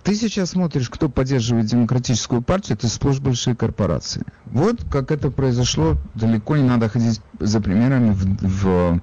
Ты 0.03 0.15
сейчас 0.15 0.51
смотришь, 0.51 0.91
кто 0.91 1.09
поддерживает 1.09 1.67
демократическую 1.67 2.43
партию, 2.43 2.77
это 2.77 2.89
сплошь 2.89 3.21
большие 3.21 3.57
корпорации. 3.57 4.23
Вот 4.45 4.85
как 4.91 5.11
это 5.11 5.31
произошло, 5.31 5.97
далеко 6.15 6.57
не 6.57 6.63
надо 6.63 6.91
ходить 6.91 7.23
за 7.41 7.61
примерами 7.61 8.11
в, 8.13 8.27
в 8.43 9.01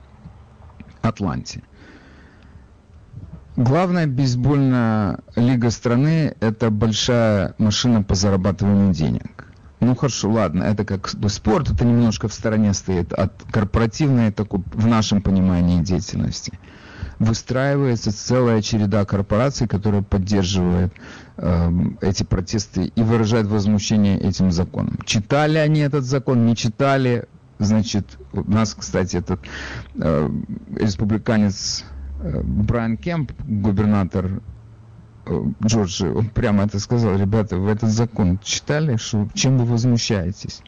Атланте. 1.02 1.64
Главная 3.56 4.06
бейсбольная 4.06 5.20
лига 5.36 5.72
страны– 5.72 6.36
это 6.40 6.70
большая 6.70 7.56
машина 7.58 8.04
по 8.04 8.16
зарабатыванию 8.16 8.94
денег– 8.94 9.41
ну 9.82 9.96
хорошо, 9.96 10.30
ладно, 10.30 10.64
это 10.64 10.86
как 10.86 11.10
спорт, 11.10 11.72
это 11.72 11.84
немножко 11.86 12.28
в 12.28 12.34
стороне 12.34 12.74
стоит 12.74 13.12
от 13.14 13.34
корпоративной, 13.52 14.32
такой, 14.32 14.62
в 14.74 14.88
нашем 14.88 15.22
понимании 15.22 15.82
деятельности. 15.82 16.58
Выстраивается 17.18 18.12
целая 18.12 18.62
череда 18.62 19.06
корпораций, 19.06 19.68
которая 19.68 20.04
поддерживает 20.04 20.94
э, 21.38 21.72
эти 22.02 22.24
протесты 22.24 22.92
и 22.96 23.04
выражает 23.04 23.48
возмущение 23.48 24.20
этим 24.20 24.52
законом. 24.52 25.00
Читали 25.06 25.58
они 25.58 25.82
этот 25.82 26.04
закон, 26.06 26.46
не 26.46 26.56
читали, 26.56 27.26
значит, 27.58 28.18
у 28.34 28.50
нас, 28.50 28.76
кстати, 28.76 29.18
этот 29.18 29.42
э, 29.96 30.30
республиканец 30.76 31.86
э, 32.22 32.42
Брайан 32.44 32.98
Кемп, 32.98 33.32
губернатор 33.48 34.42
Джорджи, 35.64 36.12
он 36.12 36.30
прямо 36.30 36.64
это 36.64 36.80
сказал, 36.80 37.16
ребята, 37.18 37.58
вы 37.58 37.72
этот 37.72 37.90
закон 37.90 38.40
читали, 38.44 38.98
что, 38.98 39.28
чем 39.34 39.58
вы 39.58 39.66
возмущаетесь? 39.66 40.62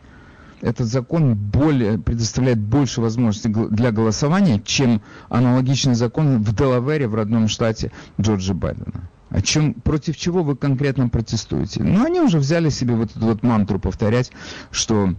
Этот 0.61 0.87
закон 0.87 1.35
более, 1.35 1.97
предоставляет 1.97 2.59
больше 2.59 3.01
возможностей 3.01 3.49
для 3.49 3.91
голосования, 3.91 4.61
чем 4.63 5.01
аналогичный 5.29 5.95
закон 5.95 6.41
в 6.41 6.55
Делавере, 6.55 7.07
в 7.07 7.15
родном 7.15 7.47
штате 7.49 7.91
Джорджа 8.21 8.53
Байдена. 8.53 9.09
О 9.29 9.41
чем, 9.41 9.73
против 9.73 10.15
чего 10.15 10.43
вы 10.43 10.55
конкретно 10.55 11.09
протестуете? 11.09 11.83
Ну, 11.83 12.05
они 12.05 12.21
уже 12.21 12.37
взяли 12.37 12.69
себе 12.69 12.95
вот 12.95 13.15
эту 13.15 13.25
вот 13.25 13.43
мантру 13.43 13.79
повторять, 13.79 14.31
что 14.69 15.15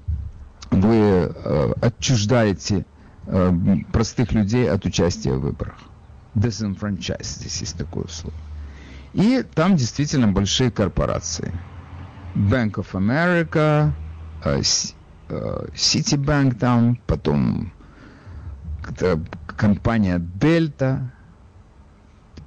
вы 0.71 0.95
э, 0.95 1.73
отчуждаете 1.81 2.87
э, 3.27 3.53
простых 3.93 4.33
людей 4.33 4.71
от 4.71 4.87
участия 4.87 5.35
в 5.35 5.41
выборах. 5.41 5.75
Disenfranchise, 6.35 7.23
здесь 7.23 7.61
есть 7.61 7.77
такое 7.77 8.07
слово. 8.09 8.37
И 9.15 9.45
там 9.55 9.77
действительно 9.77 10.29
большие 10.29 10.71
корпорации. 10.71 11.53
Bank 12.35 12.75
of 12.75 12.93
America, 12.93 13.93
э, 14.45 14.61
э, 15.29 15.67
Citibank 15.75 16.57
там, 16.59 16.99
потом 17.07 17.73
компания 19.57 20.19
Delta. 20.19 21.01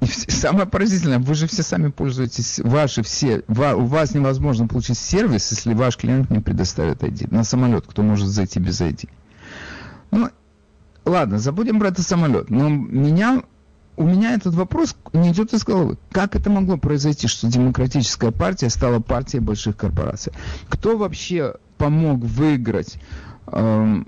И 0.02 0.06
самое 0.06 0.68
поразительное, 0.68 1.20
вы 1.20 1.34
же 1.34 1.48
все 1.48 1.64
сами 1.64 1.90
пользуетесь, 1.90 2.60
ваши 2.60 3.02
все, 3.02 3.44
у 3.48 3.86
вас 3.86 4.14
невозможно 4.14 4.68
получить 4.68 5.00
сервис, 5.00 5.50
если 5.50 5.74
ваш 5.74 5.98
клиент 5.98 6.30
не 6.30 6.40
предоставит 6.40 7.02
ID. 7.02 7.34
На 7.34 7.44
самолет, 7.44 7.86
кто 7.88 8.04
может 8.04 8.28
зайти 8.28 8.60
без 8.60 8.80
ID. 8.80 9.10
Ну, 10.12 10.30
ладно, 11.06 11.40
забудем 11.40 11.80
про 11.80 11.88
этот 11.88 12.06
самолет. 12.06 12.50
Но 12.52 12.70
меня 12.70 13.42
у 13.98 14.04
меня 14.04 14.36
этот 14.36 14.54
вопрос 14.54 14.96
не 15.12 15.32
идет 15.32 15.54
из 15.54 15.64
головы. 15.66 15.98
Как 16.12 16.36
это 16.36 16.50
могло 16.52 16.78
произойти, 16.78 17.28
что 17.28 17.48
демократическая 17.48 18.32
партия 18.32 18.70
стала 18.70 19.00
партией 19.00 19.42
больших 19.42 19.76
корпораций? 19.76 20.34
Кто 20.70 20.98
вообще 20.98 21.56
помог 21.78 22.20
выиграть 22.20 23.00
э, 23.48 24.04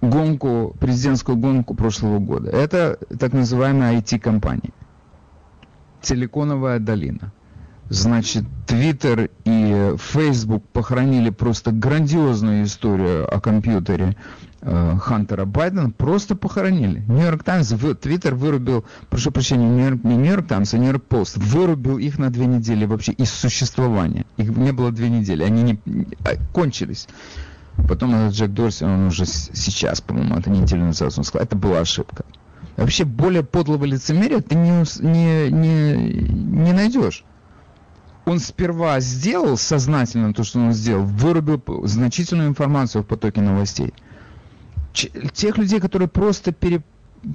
гонку, 0.00 0.76
президентскую 0.78 1.36
гонку 1.36 1.74
прошлого 1.74 2.20
года? 2.20 2.50
Это 2.50 2.98
так 3.18 3.32
называемая 3.32 3.98
IT-компания. 4.00 4.72
Силиконовая 6.02 6.78
долина. 6.78 7.32
Значит, 7.88 8.44
Twitter 8.66 9.30
и 9.44 9.96
Facebook 9.98 10.64
похоронили 10.72 11.30
просто 11.30 11.72
грандиозную 11.72 12.64
историю 12.64 13.32
о 13.32 13.40
компьютере 13.40 14.14
э, 14.14 14.45
Хантера 14.66 15.44
Байдена, 15.44 15.90
просто 15.90 16.34
похоронили. 16.34 17.04
Нью-Йорк 17.06 17.44
Таймс, 17.44 17.72
Твиттер 18.00 18.34
вырубил, 18.34 18.84
прошу 19.08 19.30
прощения, 19.30 19.68
не 19.68 20.16
Нью-Йорк 20.16 20.48
Таймс, 20.48 20.74
а 20.74 20.78
Нью-Йорк 20.78 21.04
Пост, 21.04 21.36
вырубил 21.36 21.98
их 21.98 22.18
на 22.18 22.30
две 22.30 22.46
недели 22.46 22.84
вообще 22.84 23.12
из 23.12 23.30
существования. 23.30 24.26
Их 24.36 24.48
не 24.56 24.72
было 24.72 24.90
две 24.90 25.08
недели, 25.08 25.44
они 25.44 25.62
не, 25.62 26.08
а, 26.24 26.36
кончились. 26.52 27.06
Потом 27.88 28.14
этот 28.14 28.34
Джек 28.34 28.50
Дорси, 28.50 28.84
он 28.84 29.06
уже 29.06 29.26
сейчас, 29.26 30.00
по-моему, 30.00 30.36
это 30.36 30.50
неделю 30.50 30.86
назад, 30.86 31.12
он 31.16 31.24
сказал, 31.24 31.44
это 31.44 31.56
была 31.56 31.80
ошибка. 31.80 32.24
Вообще 32.76 33.04
более 33.04 33.44
подлого 33.44 33.84
лицемерия 33.84 34.40
ты 34.40 34.54
не, 34.56 34.84
не, 35.00 35.50
не, 35.50 35.94
не 35.94 36.72
найдешь 36.72 37.24
он 38.26 38.40
сперва 38.40 38.98
сделал 38.98 39.56
сознательно 39.56 40.34
то, 40.34 40.42
что 40.42 40.58
он 40.58 40.72
сделал, 40.72 41.04
вырубил 41.04 41.62
значительную 41.86 42.48
информацию 42.48 43.04
в 43.04 43.06
потоке 43.06 43.40
новостей. 43.40 43.94
Тех 45.32 45.58
людей, 45.58 45.80
которые 45.80 46.08
просто 46.08 46.52
пере 46.52 46.82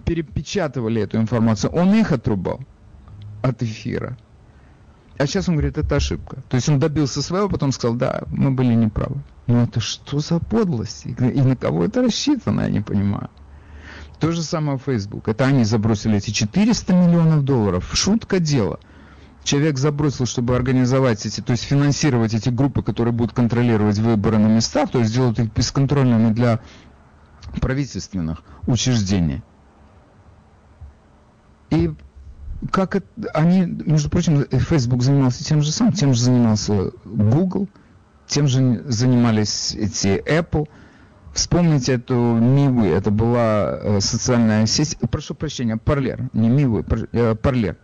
перепечатывали 0.06 1.01
эту 1.01 1.18
информацию, 1.18 1.72
он 1.72 1.94
их 1.94 2.12
отрубал 2.12 2.62
от 3.41 3.62
эфира. 3.62 4.18
А 5.18 5.27
сейчас 5.27 5.50
он 5.50 5.56
говорит, 5.56 5.77
это 5.77 5.98
ошибка. 5.98 6.38
То 6.50 6.56
есть 6.56 6.70
он 6.70 6.80
добился 6.80 7.22
своего, 7.22 7.50
потом 7.50 7.72
сказал, 7.72 7.96
да, 7.96 8.24
мы 8.27 8.51
были 8.51 8.74
неправы. 8.74 9.18
Ну 9.48 9.63
это 9.63 9.80
что 9.80 10.20
за 10.20 10.39
подлость? 10.39 11.06
И 11.06 11.41
на 11.41 11.56
кого 11.56 11.84
это 11.84 12.01
рассчитано, 12.01 12.62
я 12.62 12.70
не 12.70 12.82
понимаю. 12.82 13.30
То 14.20 14.32
же 14.32 14.44
самое 14.44 14.77
Facebook. 14.77 15.27
Это 15.27 15.46
они 15.46 15.63
забросили 15.63 16.18
эти 16.18 16.32
400 16.32 16.94
миллионов 16.94 17.44
долларов. 17.44 17.89
Шутка 17.94 18.39
дело. 18.39 18.80
Человек 19.44 19.80
забросил, 19.80 20.27
чтобы 20.27 20.56
организовать 20.56 21.25
эти, 21.25 21.41
то 21.41 21.51
есть 21.51 21.63
финансировать 21.63 22.36
эти 22.36 22.50
группы, 22.50 22.84
которые 22.84 23.13
будут 23.13 23.34
контролировать 23.34 23.98
выборы 23.98 24.38
на 24.38 24.48
местах, 24.48 24.91
то 24.91 25.00
есть 25.00 25.12
сделать 25.12 25.39
их 25.39 25.51
бесконтрольными 25.51 26.32
для 26.32 26.60
правительственных 27.60 28.43
учреждений. 28.67 29.43
И 31.70 31.93
как 32.72 32.96
это, 32.96 33.08
они, 33.34 33.65
между 33.65 34.10
прочим, 34.10 34.46
Facebook 34.46 35.01
занимался 35.01 35.43
тем 35.43 35.62
же 35.62 35.72
самым, 35.72 35.93
тем 35.93 36.13
же 36.13 36.22
занимался 36.22 36.91
Google, 37.05 37.67
тем 38.27 38.48
же 38.48 38.84
занимались 38.88 39.74
эти 39.74 40.22
Apple– 40.27 40.67
Вспомните 41.34 41.93
эту 41.93 42.13
Мивы, 42.15 42.88
это 42.88 43.10
была 43.10 43.79
э, 43.81 44.00
социальная 44.01 44.65
сеть, 44.65 44.98
прошу 45.10 45.34
прощения, 45.34 45.77
Парлер, 45.77 46.29
не 46.34 46.50
Мивы, 46.50 46.86
э, 47.13 47.36
Парлер. 47.36 47.77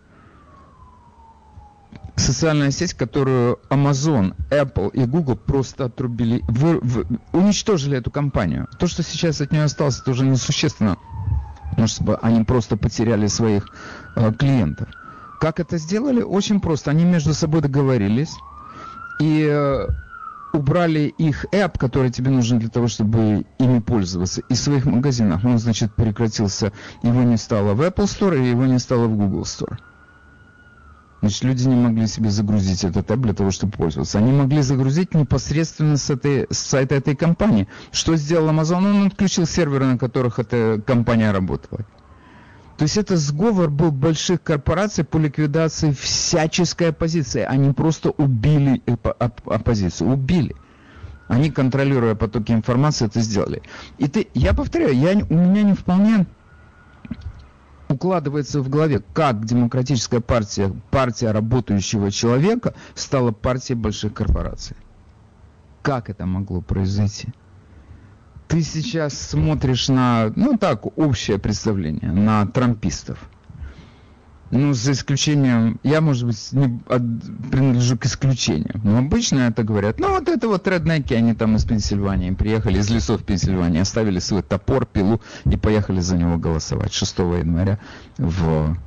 Социальная 2.17 2.71
сеть, 2.71 2.93
которую 2.93 3.59
Amazon, 3.69 4.35
Apple 4.49 4.91
и 4.91 5.05
Google 5.05 5.35
просто 5.35 5.85
отрубили, 5.85 6.43
вы, 6.47 6.79
вы, 6.79 7.05
уничтожили 7.31 7.97
эту 7.97 8.09
компанию. 8.09 8.67
То, 8.79 8.87
что 8.87 9.03
сейчас 9.03 9.39
от 9.39 9.51
нее 9.51 9.63
осталось, 9.63 10.01
это 10.01 10.11
уже 10.11 10.25
несущественно. 10.25 10.97
Потому 11.69 11.87
что 11.87 12.17
они 12.17 12.43
просто 12.43 12.75
потеряли 12.75 13.27
своих 13.27 13.67
э, 14.15 14.33
клиентов. 14.33 14.89
Как 15.39 15.59
это 15.59 15.77
сделали? 15.77 16.21
Очень 16.21 16.59
просто. 16.59 16.89
Они 16.89 17.05
между 17.05 17.35
собой 17.35 17.61
договорились. 17.61 18.33
И 19.19 19.47
э, 19.47 19.87
убрали 20.53 21.13
их 21.17 21.45
app, 21.53 21.77
который 21.77 22.11
тебе 22.11 22.31
нужен 22.31 22.59
для 22.59 22.69
того, 22.69 22.87
чтобы 22.87 23.45
ими 23.59 23.79
пользоваться, 23.79 24.41
из 24.49 24.61
своих 24.61 24.85
магазинов. 24.85 25.45
Он, 25.45 25.59
значит, 25.59 25.93
прекратился, 25.93 26.71
его 27.03 27.23
не 27.23 27.37
стало 27.37 27.73
в 27.73 27.81
Apple 27.81 28.05
Store, 28.05 28.37
и 28.37 28.49
его 28.49 28.65
не 28.65 28.79
стало 28.79 29.07
в 29.07 29.15
Google 29.15 29.43
Store. 29.43 29.77
Значит, 31.21 31.43
люди 31.43 31.67
не 31.67 31.75
могли 31.75 32.05
себе 32.07 32.29
загрузить 32.29 32.83
этот 32.83 33.09
app 33.09 33.17
для 33.17 33.33
того, 33.33 33.49
чтобы 33.49 33.73
пользоваться. 33.73 34.19
Они 34.19 34.31
могли 34.31 34.61
загрузить 34.61 35.15
непосредственно 35.15 35.97
с, 35.97 36.09
этой, 36.09 36.45
с 36.51 36.59
сайта 36.59 36.95
этой 36.95 37.15
компании. 37.15 37.67
Что 37.91 38.15
сделал 38.15 38.49
Amazon? 38.49 38.85
Он 38.85 39.07
отключил 39.07 39.47
серверы, 39.47 39.85
на 39.85 39.97
которых 39.97 40.37
эта 40.37 40.81
компания 40.85 41.31
работала. 41.31 41.81
То 42.77 42.83
есть 42.83 42.97
это 42.97 43.17
сговор 43.17 43.71
был 43.71 43.91
больших 43.91 44.43
корпораций 44.43 45.03
по 45.03 45.17
ликвидации 45.17 45.91
всяческой 45.91 46.89
оппозиции. 46.89 47.41
Они 47.41 47.73
просто 47.73 48.11
убили 48.11 48.83
оппозицию. 49.17 50.11
Убили. 50.11 50.55
Они, 51.27 51.49
контролируя 51.49 52.13
потоки 52.13 52.51
информации, 52.51 53.07
это 53.07 53.19
сделали. 53.21 53.63
И 53.97 54.07
ты, 54.07 54.27
я 54.35 54.53
повторяю, 54.53 54.95
я, 54.95 55.17
у 55.29 55.33
меня 55.33 55.63
не 55.63 55.73
вполне 55.73 56.27
укладывается 57.89 58.61
в 58.61 58.69
голове, 58.69 59.01
как 59.13 59.45
демократическая 59.45 60.19
партия, 60.19 60.73
партия 60.91 61.31
работающего 61.31 62.11
человека 62.11 62.73
стала 62.95 63.31
партией 63.31 63.77
больших 63.77 64.13
корпораций. 64.13 64.75
Как 65.81 66.09
это 66.09 66.25
могло 66.25 66.61
произойти? 66.61 67.29
ты 68.47 68.61
сейчас 68.61 69.19
смотришь 69.19 69.89
на, 69.89 70.31
ну 70.35 70.57
так, 70.57 70.85
общее 70.97 71.37
представление, 71.37 72.11
на 72.11 72.45
трампистов. 72.47 73.19
Ну, 74.49 74.73
за 74.73 74.93
исключением, 74.93 75.79
я, 75.83 75.99
может 75.99 76.25
быть, 76.25 76.53
не 76.53 76.79
от, 76.87 77.01
принадлежу 77.51 77.97
к 77.97 78.05
исключению. 78.05 78.79
Но 78.83 78.99
обычно 78.99 79.39
это 79.39 79.63
говорят, 79.63 79.99
ну, 79.99 80.09
вот 80.11 80.29
это 80.29 80.47
вот 80.47 80.67
реднеки, 80.67 81.13
они 81.13 81.33
там 81.33 81.57
из 81.57 81.65
Пенсильвании 81.65 82.31
приехали, 82.31 82.79
из 82.79 82.89
лесов 82.89 83.23
Пенсильвании, 83.23 83.81
оставили 83.81 84.19
свой 84.19 84.43
топор, 84.43 84.85
пилу 84.85 85.21
и 85.45 85.57
поехали 85.57 85.99
за 85.99 86.15
него 86.15 86.37
голосовать 86.37 86.93
6 86.93 87.19
января 87.19 87.77
в, 88.17 88.77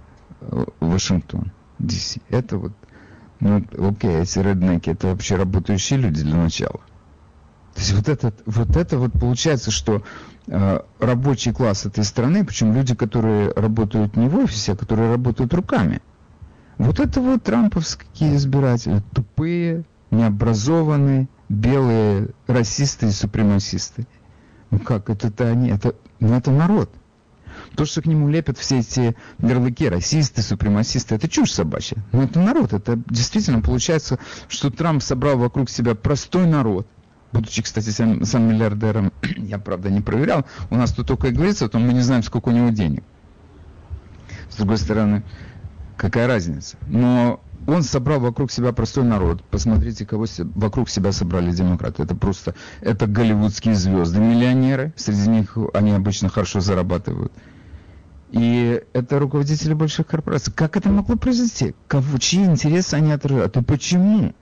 в 0.41 0.67
Вашингтон, 0.81 1.53
Д.С. 1.79 2.17
Это 2.31 2.57
вот, 2.57 2.73
ну, 3.41 3.63
окей, 3.79 4.17
эти 4.17 4.39
реднеки, 4.39 4.91
это 4.91 5.09
вообще 5.09 5.37
работающие 5.37 5.99
люди 5.99 6.23
для 6.23 6.37
начала. 6.37 6.81
То 7.75 7.81
есть 7.81 7.93
вот, 7.93 8.09
этот, 8.09 8.43
вот 8.47 8.77
это 8.77 8.99
вот 8.99 9.13
получается, 9.13 9.71
что 9.71 9.97
э, 9.97 10.01
рабочий 10.51 11.53
класс 11.53 11.87
этой 11.87 12.03
страны, 12.05 12.45
причем 12.45 12.75
люди, 12.75 12.95
которые 12.95 13.53
работают 13.53 14.17
не 14.17 14.29
в 14.29 14.37
офисе, 14.37 14.73
а 14.73 14.77
которые 14.77 15.11
работают 15.13 15.55
руками, 15.55 16.03
вот 16.77 16.99
это 16.99 17.21
вот 17.21 17.45
трамповские 17.45 18.37
избиратели, 18.37 19.03
тупые, 19.15 19.85
необразованные, 20.11 21.29
белые 21.49 22.31
расисты 22.49 23.07
и 23.07 23.11
супремасисты. 23.11 24.07
Ну 24.71 24.81
как, 24.81 25.09
это-то 25.09 25.49
они, 25.49 25.71
это, 25.71 25.95
ну 26.19 26.35
это 26.35 26.51
народ. 26.51 26.91
То, 27.77 27.85
что 27.85 28.03
к 28.03 28.07
нему 28.07 28.29
лепят 28.29 28.59
все 28.59 28.81
эти 28.81 29.15
ярлыки, 29.39 29.89
расисты, 29.89 30.43
супремасисты, 30.43 31.15
это 31.15 31.29
чушь 31.29 31.53
собачья. 31.53 31.99
Но 32.13 32.25
это 32.25 32.41
народ, 32.41 32.73
это 32.73 33.01
действительно 33.07 33.61
получается, 33.61 34.19
что 34.49 34.71
Трамп 34.71 35.03
собрал 35.03 35.37
вокруг 35.39 35.71
себя 35.71 35.95
простой 35.95 36.47
народ– 36.47 36.89
будучи, 37.33 37.63
кстати, 37.63 37.91
сам, 37.91 38.25
сам 38.25 38.49
миллиардером, 38.49 39.13
я, 39.37 39.59
правда, 39.59 39.91
не 39.91 40.01
проверял, 40.01 40.45
у 40.71 40.77
нас 40.77 40.93
тут 40.93 41.07
только 41.07 41.29
и 41.29 41.33
говорится, 41.33 41.69
то 41.69 41.79
мы 41.79 41.93
не 41.93 42.01
знаем, 42.01 42.23
сколько 42.23 42.49
у 42.49 42.53
него 42.53 42.71
денег. 42.71 43.05
С 44.51 44.57
другой 44.57 44.79
стороны, 44.79 45.23
какая 45.97 46.27
разница? 46.27 46.77
Но 46.87 47.41
он 47.67 47.83
собрал 47.83 48.21
вокруг 48.21 48.51
себя 48.51 48.73
простой 48.73 49.05
народ. 49.05 49.45
Посмотрите, 49.45 50.07
кого 50.07 50.27
вокруг 50.55 50.89
себя 50.89 51.13
собрали 51.13 51.53
демократы. 51.53 52.03
Это 52.03 52.15
просто, 52.15 52.55
это 52.81 53.07
голливудские 53.07 53.75
звезды, 53.75 54.19
миллионеры. 54.19 54.93
Среди 54.97 55.29
них 55.29 55.57
они 55.75 55.93
обычно 55.93 56.29
хорошо 56.29 56.61
зарабатывают. 56.61 57.33
И 58.31 58.83
это 58.93 59.19
руководители 59.19 59.75
больших 59.75 60.07
корпораций. 60.07 60.53
Как 60.53 60.77
это 60.77 60.89
могло 60.89 61.17
произойти? 61.17 61.75
Кого, 61.89 62.19
чьи 62.19 62.45
интересы 62.45 62.95
они 62.95 63.13
отражают? 63.13 63.57
И 63.57 63.63
почему? 63.63 64.35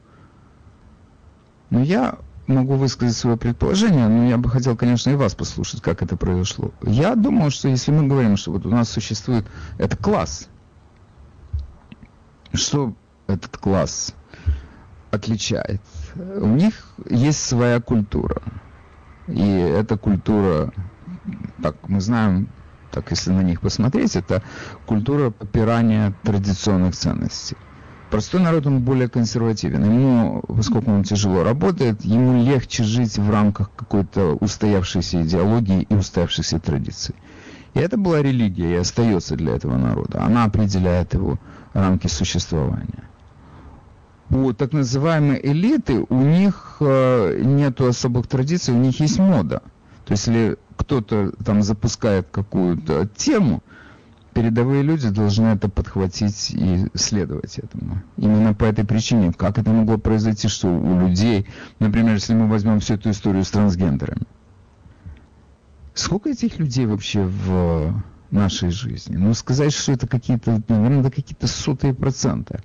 Ну, 1.71 1.83
я 1.83 2.19
могу 2.49 2.75
высказать 2.75 3.17
свое 3.17 3.37
предположение, 3.37 4.09
но 4.09 4.27
я 4.27 4.39
бы 4.39 4.49
хотел, 4.49 4.77
конечно, 4.77 5.11
и 5.11 5.15
вас 5.15 5.35
послушать, 5.35 5.83
как 5.83 6.03
это 6.03 6.17
произошло. 6.17 6.73
Я 6.83 7.15
думаю, 7.15 7.51
что 7.51 7.69
если 7.69 7.93
мы 7.93 8.07
говорим, 8.07 8.37
что 8.37 8.53
вот 8.53 8.67
у 8.67 8.71
нас 8.71 8.89
существует 8.89 9.47
это 9.77 9.97
класс, 9.97 10.49
что 12.53 12.95
этот 13.27 13.57
класс 13.59 14.15
отличает? 15.11 15.81
У 16.17 16.47
них 16.47 16.75
есть 17.09 17.45
своя 17.45 17.81
культура. 17.81 18.43
И 19.27 19.47
эта 19.47 19.99
культура, 19.99 20.73
так 21.63 21.77
мы 21.87 22.01
знаем, 22.01 22.49
так 22.91 23.11
если 23.11 23.31
на 23.31 23.43
них 23.43 23.61
посмотреть, 23.61 24.17
это 24.17 24.43
культура 24.87 25.31
попирания 25.31 26.15
традиционных 26.23 26.97
ценностей. 26.97 27.59
Простой 28.11 28.41
народ, 28.41 28.67
он 28.67 28.81
более 28.81 29.09
консервативен. 29.09 29.85
Ему, 29.85 30.43
поскольку 30.49 30.91
он 30.91 31.05
тяжело 31.05 31.45
работает, 31.45 32.03
ему 32.05 32.43
легче 32.43 32.83
жить 32.83 33.19
в 33.19 33.31
рамках 33.31 33.71
какой-то 33.77 34.35
устоявшейся 34.41 35.23
идеологии 35.23 35.83
и 35.83 35.95
устоявшихся 35.95 36.59
традиций. 36.59 37.15
И 37.75 37.81
это 37.81 37.99
была 37.99 38.23
религия, 38.23 38.73
и 38.73 38.77
остается 38.77 39.37
для 39.37 39.57
этого 39.57 39.77
народа. 39.77 40.23
Она 40.23 40.45
определяет 40.45 41.13
его 41.13 41.39
рамки 41.75 42.07
существования. 42.07 43.05
У 44.31 44.53
так 44.53 44.73
называемой 44.73 45.41
элиты 45.43 46.05
у 46.09 46.21
них 46.21 46.79
э, 46.81 47.41
нет 47.43 47.81
особых 47.81 48.27
традиций, 48.27 48.75
у 48.75 48.79
них 48.79 49.01
есть 49.01 49.19
мода. 49.19 49.63
То 50.07 50.13
есть, 50.13 50.27
если 50.27 50.57
кто-то 50.77 51.33
там 51.45 51.63
запускает 51.63 52.29
какую-то 52.31 53.07
тему, 53.17 53.63
передовые 54.39 54.85
люди 54.85 55.09
должны 55.09 55.49
это 55.49 55.69
подхватить 55.69 56.53
и 56.53 56.87
следовать 56.95 57.59
этому. 57.59 58.01
Именно 58.17 58.55
по 58.55 58.67
этой 58.67 58.85
причине, 58.85 59.33
как 59.33 59.59
это 59.59 59.73
могло 59.73 59.99
произойти, 59.99 60.47
что 60.47 60.69
у 60.69 61.01
людей, 61.01 61.49
например, 61.81 62.15
если 62.15 62.35
мы 62.35 62.47
возьмем 62.47 62.79
всю 62.79 62.95
эту 62.95 63.11
историю 63.11 63.45
с 63.45 63.51
трансгендерами, 63.51 64.23
сколько 65.93 66.29
этих 66.29 66.61
людей 66.61 66.87
вообще 66.87 67.25
в 67.25 68.01
нашей 68.31 68.71
жизни? 68.71 69.17
Ну, 69.17 69.35
сказать, 69.35 69.73
что 69.73 69.91
это 69.91 70.07
какие-то, 70.07 70.63
наверное, 70.69 71.03
да 71.03 71.11
какие-то 71.11 71.49
сотые 71.49 71.93
процента. 71.93 72.63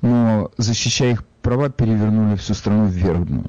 Но 0.00 0.50
защищая 0.58 1.12
их 1.12 1.24
права, 1.40 1.70
перевернули 1.70 2.34
всю 2.34 2.54
страну 2.54 2.86
вверх 2.86 3.26
дном. 3.26 3.46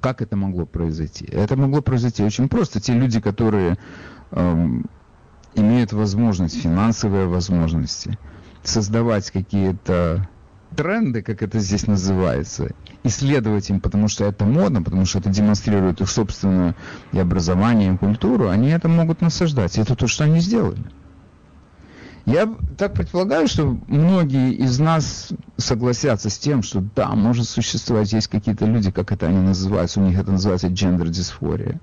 Как 0.00 0.22
это 0.22 0.34
могло 0.34 0.66
произойти? 0.66 1.24
Это 1.24 1.56
могло 1.56 1.82
произойти 1.82 2.24
очень 2.24 2.48
просто. 2.48 2.80
Те 2.80 2.94
люди, 2.94 3.20
которые 3.20 3.78
эм, 4.32 4.86
имеют 5.54 5.92
возможность, 5.92 6.60
финансовые 6.60 7.26
возможности, 7.26 8.18
создавать 8.62 9.30
какие-то 9.30 10.28
тренды, 10.74 11.22
как 11.22 11.42
это 11.42 11.58
здесь 11.60 11.86
называется, 11.86 12.70
исследовать 13.04 13.70
им, 13.70 13.80
потому 13.80 14.08
что 14.08 14.24
это 14.24 14.44
модно, 14.44 14.82
потому 14.82 15.04
что 15.06 15.18
это 15.18 15.30
демонстрирует 15.30 16.00
их 16.00 16.10
собственное 16.10 16.74
и 17.12 17.18
образование, 17.18 17.94
и 17.94 17.96
культуру, 17.96 18.48
они 18.48 18.68
это 18.70 18.88
могут 18.88 19.20
насаждать. 19.20 19.78
Это 19.78 19.94
то, 19.94 20.06
что 20.06 20.24
они 20.24 20.40
сделали. 20.40 20.82
Я 22.26 22.52
так 22.78 22.94
предполагаю, 22.94 23.48
что 23.48 23.78
многие 23.86 24.54
из 24.54 24.78
нас 24.78 25.28
согласятся 25.58 26.30
с 26.30 26.38
тем, 26.38 26.62
что 26.62 26.82
да, 26.96 27.10
может 27.10 27.46
существовать, 27.46 28.12
есть 28.14 28.28
какие-то 28.28 28.64
люди, 28.64 28.90
как 28.90 29.12
это 29.12 29.26
они 29.26 29.40
называются, 29.40 30.00
у 30.00 30.06
них 30.06 30.18
это 30.18 30.32
называется 30.32 30.68
гендер-дисфория. 30.68 31.80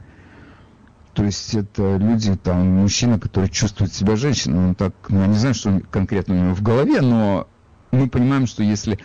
То 1.13 1.23
есть 1.25 1.53
это 1.53 1.97
люди, 1.97 2.35
там, 2.37 2.67
мужчина, 2.69 3.19
который 3.19 3.49
чувствует 3.49 3.93
себя 3.93 4.15
женщиной. 4.15 4.69
Он 4.69 4.75
так, 4.75 4.93
ну, 5.09 5.21
я 5.21 5.27
не 5.27 5.35
знаю, 5.35 5.53
что 5.53 5.81
конкретно 5.91 6.35
у 6.35 6.37
него 6.37 6.55
в 6.55 6.61
голове, 6.61 7.01
но 7.01 7.47
мы 7.91 8.09
понимаем, 8.09 8.47
что 8.47 8.63
если 8.63 8.97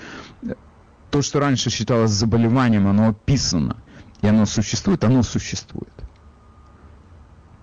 то, 1.11 1.23
что 1.23 1.41
раньше 1.41 1.71
считалось 1.71 2.13
заболеванием, 2.13 2.87
оно 2.87 3.09
описано, 3.09 3.77
и 4.21 4.27
оно 4.27 4.47
существует, 4.47 5.03
оно 5.03 5.23
существует. 5.23 5.93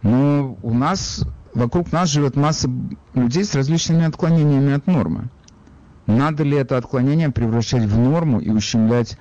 Но 0.02 0.58
у 0.62 0.74
нас, 0.74 1.26
вокруг 1.54 1.94
нас 1.94 2.10
живет 2.10 2.36
масса 2.36 2.70
людей 3.14 3.46
с 3.46 3.56
различными 3.56 4.04
отклонениями 4.04 4.74
от 4.74 4.88
нормы. 4.88 5.30
Надо 6.06 6.44
ли 6.44 6.58
это 6.58 6.78
отклонение 6.78 7.32
превращать 7.32 7.84
в 7.84 7.98
норму 7.98 8.42
и 8.42 8.50
ущемлять 8.50 9.18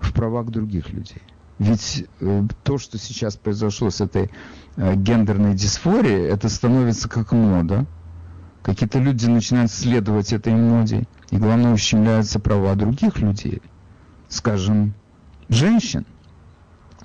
в 0.00 0.12
правах 0.12 0.46
других 0.48 0.90
людей? 0.90 1.22
Ведь 1.60 2.06
э, 2.20 2.44
то, 2.64 2.78
что 2.78 2.96
сейчас 2.96 3.36
произошло 3.36 3.90
с 3.90 4.00
этой 4.00 4.30
э, 4.76 4.94
гендерной 4.96 5.54
дисфорией, 5.54 6.26
это 6.26 6.48
становится 6.48 7.06
как 7.06 7.32
мода. 7.32 7.84
Какие-то 8.62 8.98
люди 8.98 9.26
начинают 9.26 9.70
следовать 9.70 10.32
этой 10.32 10.54
моде, 10.54 11.06
и 11.30 11.36
главное, 11.36 11.74
ущемляются 11.74 12.40
права 12.40 12.74
других 12.76 13.18
людей. 13.18 13.60
Скажем, 14.30 14.94
женщин 15.50 16.06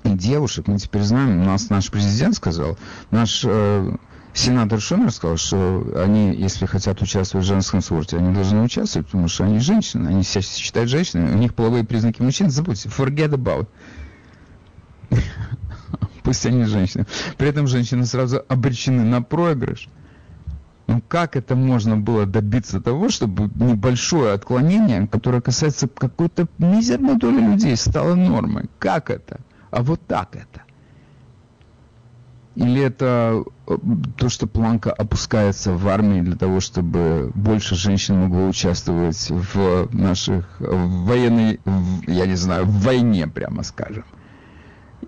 и 0.04 0.08
девушек. 0.14 0.68
Мы 0.68 0.78
теперь 0.78 1.02
знаем, 1.02 1.42
у 1.42 1.44
нас 1.44 1.68
наш 1.68 1.90
президент 1.90 2.34
сказал, 2.34 2.78
наш 3.10 3.44
э, 3.44 3.94
сенатор 4.32 4.80
Шумер 4.80 5.12
сказал, 5.12 5.36
что 5.36 6.02
они, 6.02 6.34
если 6.34 6.64
хотят 6.64 7.02
участвовать 7.02 7.44
в 7.44 7.48
женском 7.48 7.82
спорте, 7.82 8.16
они 8.16 8.32
должны 8.32 8.62
участвовать, 8.62 9.08
потому 9.08 9.28
что 9.28 9.44
они 9.44 9.58
женщины, 9.58 10.08
они 10.08 10.22
себя 10.22 10.40
считают 10.40 10.88
женщинами, 10.88 11.34
у 11.34 11.38
них 11.38 11.52
половые 11.52 11.84
признаки 11.84 12.22
мужчин, 12.22 12.48
забудьте, 12.48 12.88
forget 12.88 13.32
about. 13.32 13.68
Пусть 16.26 16.44
они 16.44 16.64
женщины. 16.64 17.06
При 17.38 17.46
этом 17.46 17.68
женщины 17.68 18.04
сразу 18.04 18.42
обречены 18.48 19.04
на 19.04 19.22
проигрыш. 19.22 19.88
Ну 20.88 21.00
как 21.06 21.36
это 21.36 21.54
можно 21.54 21.96
было 21.96 22.26
добиться 22.26 22.80
того, 22.80 23.10
чтобы 23.10 23.48
небольшое 23.54 24.32
отклонение, 24.32 25.06
которое 25.06 25.40
касается 25.40 25.86
какой-то 25.86 26.48
мизерной 26.58 27.14
доли 27.14 27.40
людей, 27.40 27.76
стало 27.76 28.16
нормой? 28.16 28.64
Как 28.80 29.08
это? 29.08 29.38
А 29.70 29.84
вот 29.84 30.00
так 30.08 30.34
это. 30.34 30.64
Или 32.56 32.82
это 32.82 33.44
э, 33.68 33.76
то, 34.16 34.28
что 34.28 34.48
планка 34.48 34.92
опускается 34.92 35.74
в 35.74 35.86
армии 35.86 36.22
для 36.22 36.34
того, 36.34 36.58
чтобы 36.58 37.30
больше 37.36 37.76
женщин 37.76 38.18
могло 38.18 38.48
участвовать 38.48 39.30
в 39.30 39.94
наших 39.94 40.56
военной, 40.58 41.60
в, 41.64 42.10
я 42.10 42.26
не 42.26 42.34
знаю, 42.34 42.64
в 42.64 42.82
войне, 42.82 43.28
прямо 43.28 43.62
скажем. 43.62 44.04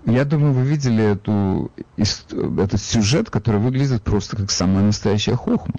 Я 0.09 0.25
думаю, 0.25 0.55
вы 0.55 0.63
видели 0.63 1.05
эту, 1.05 1.71
этот 1.99 2.81
сюжет, 2.81 3.29
который 3.29 3.61
выглядит 3.61 4.03
просто 4.03 4.37
как 4.37 4.51
самая 4.51 4.83
настоящая 4.83 5.37
хохма. 5.37 5.75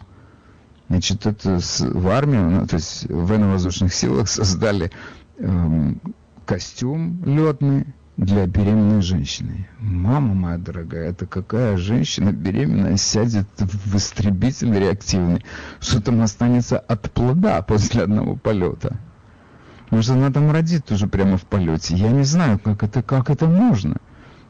Значит, 0.87 1.25
это 1.25 1.59
с, 1.59 1.81
в 1.81 2.07
армию, 2.07 2.47
ну, 2.49 2.67
то 2.67 2.75
есть 2.75 3.09
в 3.09 3.25
военно-воздушных 3.25 3.91
силах 3.91 4.29
создали 4.29 4.91
эм, 5.39 5.99
костюм 6.45 7.23
летный 7.25 7.87
для 8.17 8.45
беременной 8.45 9.01
женщины. 9.01 9.67
Мама 9.79 10.35
моя 10.35 10.57
дорогая, 10.59 11.09
это 11.09 11.25
какая 11.25 11.77
женщина 11.77 12.31
беременная 12.31 12.97
сядет 12.97 13.47
в 13.57 13.95
истребитель 13.97 14.77
реактивный, 14.77 15.43
что 15.79 16.01
там 16.03 16.21
останется 16.21 16.77
от 16.77 17.11
плода 17.11 17.63
после 17.63 18.03
одного 18.03 18.35
полета? 18.35 18.99
Может, 19.89 20.11
она 20.11 20.31
там 20.31 20.51
родит 20.51 20.91
уже 20.91 21.07
прямо 21.07 21.37
в 21.37 21.45
полете. 21.45 21.95
Я 21.95 22.09
не 22.09 22.23
знаю, 22.23 22.59
как 22.59 22.83
это, 22.83 23.01
как 23.01 23.31
это 23.31 23.47
можно. 23.47 23.97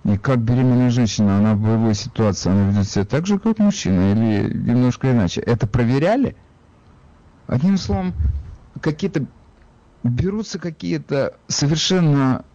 И 0.05 0.17
как 0.17 0.39
беременная 0.39 0.89
женщина, 0.89 1.37
она 1.37 1.55
в 1.55 1.61
боевой 1.61 1.93
ситуации, 1.93 2.49
она 2.49 2.69
ведет 2.69 2.87
себя 2.87 3.05
так 3.05 3.27
же, 3.27 3.37
как 3.37 3.59
мужчина, 3.59 4.11
или 4.13 4.53
немножко 4.53 5.11
иначе. 5.11 5.41
Это 5.41 5.67
проверяли? 5.67 6.35
Одним 7.47 7.77
словом, 7.77 8.13
какие-то 8.81 9.25
берутся 10.03 10.59
какие-то 10.59 11.35
совершенно, 11.47 12.45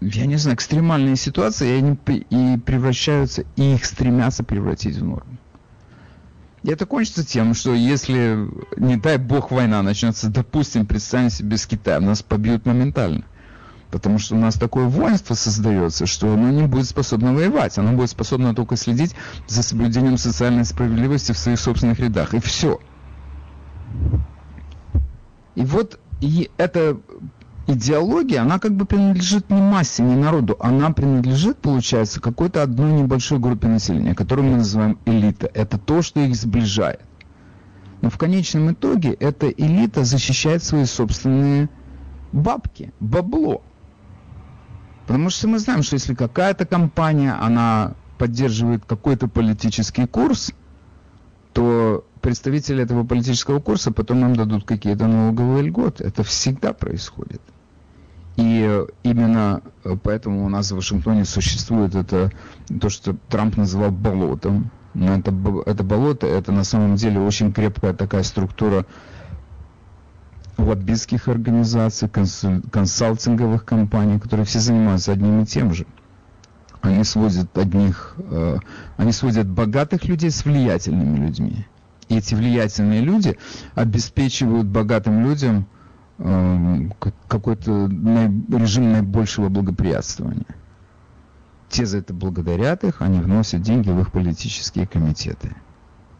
я 0.00 0.26
не 0.26 0.36
знаю, 0.36 0.56
экстремальные 0.56 1.16
ситуации, 1.16 1.68
и 1.68 1.78
они 1.78 1.98
и 2.30 2.58
превращаются, 2.58 3.44
и 3.56 3.74
их 3.74 3.84
стремятся 3.84 4.42
превратить 4.42 4.96
в 4.96 5.04
норму. 5.04 5.36
И 6.62 6.70
это 6.70 6.86
кончится 6.86 7.24
тем, 7.24 7.54
что 7.54 7.74
если, 7.74 8.48
не 8.76 8.96
дай 8.96 9.18
бог, 9.18 9.50
война 9.50 9.82
начнется, 9.82 10.30
допустим, 10.30 10.86
представим 10.86 11.30
себе 11.30 11.58
с 11.58 11.66
Китаем, 11.66 12.06
нас 12.06 12.22
побьют 12.22 12.66
моментально. 12.66 13.24
Потому 13.90 14.18
что 14.18 14.34
у 14.34 14.38
нас 14.38 14.56
такое 14.56 14.86
воинство 14.86 15.34
создается, 15.34 16.06
что 16.06 16.32
оно 16.32 16.50
не 16.50 16.66
будет 16.66 16.86
способно 16.86 17.32
воевать. 17.32 17.78
Оно 17.78 17.92
будет 17.92 18.10
способно 18.10 18.54
только 18.54 18.76
следить 18.76 19.14
за 19.46 19.62
соблюдением 19.62 20.18
социальной 20.18 20.64
справедливости 20.64 21.32
в 21.32 21.38
своих 21.38 21.60
собственных 21.60 22.00
рядах. 22.00 22.34
И 22.34 22.40
все. 22.40 22.80
И 25.54 25.64
вот 25.64 25.98
и 26.20 26.50
эта 26.56 26.98
идеология, 27.66 28.42
она 28.42 28.58
как 28.58 28.72
бы 28.74 28.86
принадлежит 28.86 29.50
не 29.50 29.60
массе, 29.60 30.02
не 30.02 30.16
народу. 30.16 30.56
Она 30.60 30.90
принадлежит, 30.90 31.58
получается, 31.58 32.20
какой-то 32.20 32.62
одной 32.62 32.92
небольшой 32.92 33.38
группе 33.38 33.68
населения, 33.68 34.14
которую 34.14 34.50
мы 34.50 34.56
называем 34.58 34.98
элита. 35.04 35.50
Это 35.52 35.78
то, 35.78 36.02
что 36.02 36.20
их 36.20 36.34
сближает. 36.36 37.00
Но 38.02 38.10
в 38.10 38.18
конечном 38.18 38.72
итоге 38.72 39.12
эта 39.12 39.48
элита 39.48 40.04
защищает 40.04 40.62
свои 40.62 40.84
собственные 40.84 41.68
бабки, 42.32 42.92
бабло. 43.00 43.62
Потому 45.06 45.30
что 45.30 45.48
мы 45.48 45.58
знаем, 45.58 45.82
что 45.82 45.94
если 45.94 46.14
какая-то 46.14 46.66
компания, 46.66 47.32
она 47.32 47.94
поддерживает 48.18 48.84
какой-то 48.84 49.28
политический 49.28 50.06
курс, 50.06 50.52
то 51.52 52.04
представители 52.20 52.82
этого 52.82 53.04
политического 53.04 53.60
курса 53.60 53.92
потом 53.92 54.20
нам 54.20 54.34
дадут 54.34 54.64
какие-то 54.64 55.06
налоговые 55.06 55.62
льготы. 55.62 56.04
Это 56.04 56.24
всегда 56.24 56.72
происходит. 56.72 57.40
И 58.36 58.84
именно 59.02 59.62
поэтому 60.02 60.44
у 60.44 60.48
нас 60.48 60.70
в 60.70 60.76
Вашингтоне 60.76 61.24
существует 61.24 61.94
это, 61.94 62.32
то, 62.80 62.88
что 62.90 63.16
Трамп 63.28 63.56
называл 63.56 63.90
болотом. 63.90 64.70
Но 64.92 65.14
это, 65.14 65.32
это 65.66 65.84
болото, 65.84 66.26
это 66.26 66.52
на 66.52 66.64
самом 66.64 66.96
деле 66.96 67.20
очень 67.20 67.52
крепкая 67.52 67.94
такая 67.94 68.22
структура 68.22 68.86
лоббистских 70.58 71.28
организаций, 71.28 72.08
консалтинговых 72.08 73.64
компаний, 73.64 74.18
которые 74.18 74.46
все 74.46 74.58
занимаются 74.58 75.12
одним 75.12 75.42
и 75.42 75.46
тем 75.46 75.74
же. 75.74 75.86
Они 76.80 77.04
сводят 77.04 77.56
одних, 77.58 78.14
э, 78.18 78.58
они 78.96 79.12
сводят 79.12 79.48
богатых 79.48 80.04
людей 80.04 80.30
с 80.30 80.44
влиятельными 80.44 81.18
людьми. 81.18 81.66
И 82.08 82.16
эти 82.16 82.34
влиятельные 82.34 83.00
люди 83.00 83.36
обеспечивают 83.74 84.66
богатым 84.66 85.24
людям 85.24 85.66
э, 86.18 86.88
какой-то 87.28 87.86
режим 87.88 88.92
наибольшего 88.92 89.48
благоприятствования. 89.48 90.46
Те 91.68 91.84
за 91.84 91.98
это 91.98 92.14
благодарят 92.14 92.84
их, 92.84 93.02
они 93.02 93.18
вносят 93.18 93.62
деньги 93.62 93.90
в 93.90 94.00
их 94.00 94.12
политические 94.12 94.86
комитеты, 94.86 95.56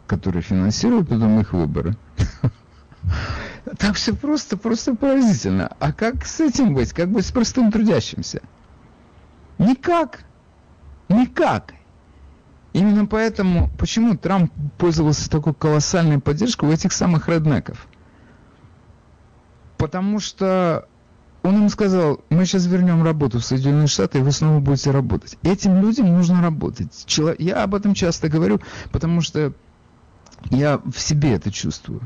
которые 0.09 0.43
финансируют 0.43 1.09
потом 1.09 1.39
их 1.39 1.53
выборы. 1.53 1.97
Так 3.79 3.97
все 3.97 4.15
просто, 4.15 4.57
просто 4.57 4.95
поразительно. 4.95 5.75
А 5.81 5.93
как 5.93 6.25
с 6.25 6.41
этим 6.41 6.75
быть? 6.75 6.93
Как 6.93 7.11
быть 7.11 7.27
с 7.27 7.33
простым 7.33 7.73
трудящимся? 7.73 8.41
Никак. 9.59 10.25
Никак. 11.09 11.75
Именно 12.73 13.07
поэтому, 13.07 13.71
почему 13.79 14.17
Трамп 14.17 14.53
пользовался 14.79 15.29
такой 15.31 15.55
колоссальной 15.55 16.21
поддержкой 16.21 16.69
у 16.69 16.73
этих 16.73 16.93
самых 16.93 17.29
реднеков? 17.29 17.89
Потому 19.79 20.21
что 20.21 20.87
он 21.43 21.57
им 21.57 21.69
сказал, 21.69 22.21
мы 22.29 22.45
сейчас 22.45 22.67
вернем 22.67 23.03
работу 23.03 23.41
в 23.41 23.45
Соединенные 23.45 23.89
Штаты, 23.89 24.19
и 24.19 24.23
вы 24.23 24.31
снова 24.31 24.61
будете 24.61 24.91
работать. 24.91 25.39
Этим 25.43 25.81
людям 25.81 26.13
нужно 26.13 26.41
работать. 26.41 27.07
Я 27.39 27.63
об 27.63 27.75
этом 27.75 27.95
часто 27.95 28.29
говорю, 28.29 28.61
потому 28.93 29.23
что 29.23 29.53
я 30.51 30.79
в 30.79 30.99
себе 30.99 31.33
это 31.33 31.51
чувствую 31.51 32.03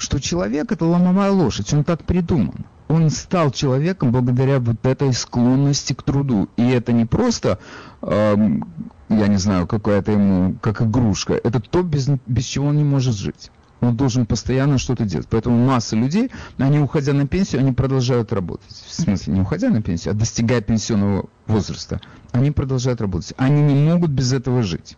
что 0.00 0.20
человек 0.20 0.72
это 0.72 0.84
ломовая 0.84 1.30
лошадь, 1.30 1.72
он 1.72 1.84
так 1.84 2.04
придуман. 2.04 2.64
Он 2.88 3.10
стал 3.10 3.52
человеком 3.52 4.10
благодаря 4.10 4.58
вот 4.58 4.84
этой 4.84 5.12
склонности 5.12 5.92
к 5.92 6.02
труду. 6.02 6.48
И 6.56 6.68
это 6.68 6.92
не 6.92 7.04
просто, 7.04 7.60
эм, 8.02 8.66
я 9.08 9.28
не 9.28 9.36
знаю, 9.36 9.66
какая-то 9.66 10.12
ему, 10.12 10.56
как 10.60 10.82
игрушка. 10.82 11.34
Это 11.34 11.60
то, 11.60 11.82
без, 11.82 12.08
без 12.26 12.44
чего 12.44 12.68
он 12.68 12.76
не 12.76 12.84
может 12.84 13.14
жить. 13.14 13.50
Он 13.80 13.96
должен 13.96 14.26
постоянно 14.26 14.78
что-то 14.78 15.04
делать. 15.04 15.28
Поэтому 15.30 15.64
масса 15.64 15.96
людей, 15.96 16.30
они 16.58 16.80
уходя 16.80 17.12
на 17.12 17.26
пенсию, 17.26 17.60
они 17.60 17.72
продолжают 17.72 18.32
работать. 18.32 18.70
В 18.70 18.92
смысле, 18.92 19.34
не 19.34 19.40
уходя 19.40 19.70
на 19.70 19.82
пенсию, 19.82 20.12
а 20.12 20.14
достигая 20.14 20.60
пенсионного 20.60 21.26
возраста. 21.46 22.00
Они 22.32 22.50
продолжают 22.50 23.00
работать. 23.00 23.34
Они 23.36 23.62
не 23.62 23.74
могут 23.74 24.10
без 24.10 24.32
этого 24.32 24.62
жить. 24.62 24.96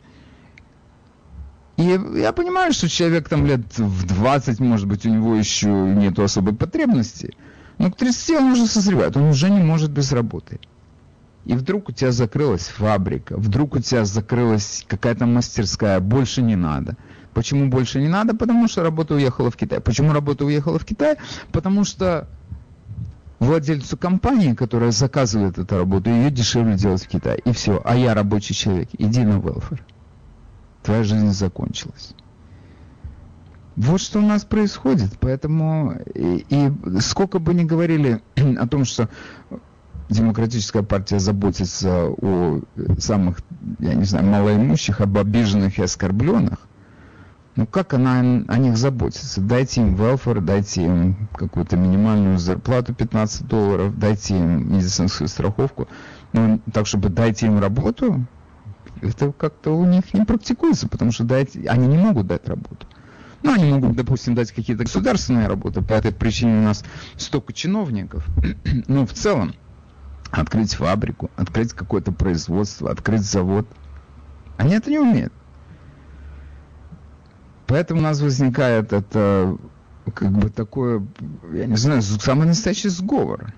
И 1.83 2.21
я 2.21 2.33
понимаю, 2.33 2.73
что 2.73 2.89
человек 2.89 3.29
там 3.29 3.45
лет 3.45 3.77
в 3.77 4.07
20, 4.07 4.61
может 4.61 4.87
быть, 4.87 5.05
у 5.05 5.11
него 5.11 5.35
еще 5.35 5.69
нет 5.69 6.17
особой 6.19 6.55
потребности. 6.55 7.35
Но 7.79 7.91
к 7.91 7.97
30 7.97 8.37
он 8.37 8.53
уже 8.53 8.67
созревает, 8.67 9.17
он 9.17 9.25
уже 9.25 9.51
не 9.51 9.61
может 9.61 9.91
без 9.91 10.13
работы. 10.13 10.61
И 11.45 11.55
вдруг 11.55 11.89
у 11.89 11.93
тебя 11.93 12.13
закрылась 12.13 12.69
фабрика, 12.69 13.37
вдруг 13.37 13.75
у 13.75 13.81
тебя 13.81 14.05
закрылась 14.05 14.85
какая-то 14.87 15.27
мастерская, 15.27 15.99
больше 15.99 16.41
не 16.41 16.55
надо. 16.55 16.97
Почему 17.35 17.69
больше 17.69 18.01
не 18.01 18.09
надо? 18.09 18.37
Потому 18.37 18.69
что 18.69 18.85
работа 18.85 19.15
уехала 19.15 19.51
в 19.51 19.57
Китай. 19.57 19.81
Почему 19.81 20.13
работа 20.13 20.45
уехала 20.45 20.79
в 20.79 20.85
Китай? 20.85 21.17
Потому 21.51 21.83
что 21.83 22.29
владельцу 23.41 23.97
компании, 23.97 24.55
которая 24.55 24.93
заказывает 24.93 25.59
эту 25.59 25.79
работу, 25.79 26.11
ее 26.11 26.31
дешевле 26.31 26.77
делать 26.77 27.03
в 27.03 27.09
Китае. 27.09 27.41
И 27.45 27.53
все. 27.53 27.83
А 27.85 27.97
я 27.97 28.15
рабочий 28.15 28.55
человек. 28.55 28.91
Иди 28.99 29.25
на 29.25 29.41
велфер. 29.41 29.83
Твоя 30.83 31.05
жизнь 31.05 31.31
закончилась. 31.31 32.15
Вот 33.77 34.01
что 34.01 34.19
у 34.19 34.23
нас 34.23 34.45
происходит. 34.45 35.19
Поэтому 35.21 35.95
и, 36.15 36.45
и 36.49 36.73
сколько 37.01 37.39
бы 37.39 37.55
ни 37.55 37.65
говорили 37.65 38.21
о 38.59 38.67
том, 38.67 38.85
что 38.85 39.09
демократическая 40.11 40.83
партия 40.83 41.19
заботится 41.19 42.07
о 42.09 42.61
самых, 42.99 43.41
я 43.79 43.95
не 43.95 44.05
знаю, 44.05 44.27
малоимущих, 44.27 45.01
об 45.01 45.17
обиженных 45.17 45.79
и 45.79 45.83
оскорбленных, 45.83 46.59
ну 47.57 47.67
как 47.67 47.95
она 47.95 48.21
о 48.21 48.59
них 48.59 48.77
заботится? 48.77 49.41
Дайте 49.41 49.83
им 49.83 49.95
велфер, 49.95 50.41
дайте 50.41 50.85
им 50.85 51.29
какую-то 51.35 51.77
минимальную 51.77 52.39
зарплату 52.39 52.95
15 52.95 53.47
долларов, 53.47 53.99
дайте 53.99 54.37
им 54.37 54.75
медицинскую 54.75 55.29
страховку. 55.29 55.89
Ну, 56.33 56.61
так, 56.73 56.87
чтобы 56.87 57.11
дайте 57.11 57.47
им 57.47 57.59
работу, 57.59 58.27
это 59.01 59.33
как-то 59.33 59.77
у 59.77 59.85
них 59.85 60.15
не 60.15 60.25
практикуется, 60.25 60.89
потому 60.89 61.13
что 61.13 61.25
дать, 61.25 61.57
они 61.67 61.87
не 61.87 61.99
могут 61.99 62.27
дать 62.27 62.49
работу. 62.49 62.87
Ну, 63.43 63.53
они 63.53 63.73
могут, 63.73 63.97
допустим, 63.97 64.35
дать 64.35 64.53
какие-то 64.53 64.85
государственные 64.85 65.49
работы, 65.49 65.83
по 65.83 65.95
этой 65.95 66.13
причине 66.13 66.61
у 66.61 66.63
нас 66.63 66.85
столько 67.17 67.53
чиновников. 67.53 68.25
Но 68.87 69.05
в 69.05 69.13
целом, 69.13 69.55
открыть 70.31 70.75
фабрику, 70.75 71.31
открыть 71.37 71.73
какое-то 71.73 72.13
производство, 72.13 72.91
открыть 72.91 73.23
завод, 73.23 73.67
они 74.59 74.75
это 74.75 74.91
не 74.91 74.99
умеют. 74.99 75.33
Поэтому 77.67 78.01
у 78.01 78.03
нас 78.03 78.21
возникает 78.21 78.93
это 78.93 79.57
как 80.15 80.31
бы 80.31 80.51
такое, 80.51 81.07
я 81.53 81.67
не 81.67 81.77
знаю, 81.77 82.03
самый 82.03 82.47
настоящий 82.47 82.89
сговор. 82.89 83.53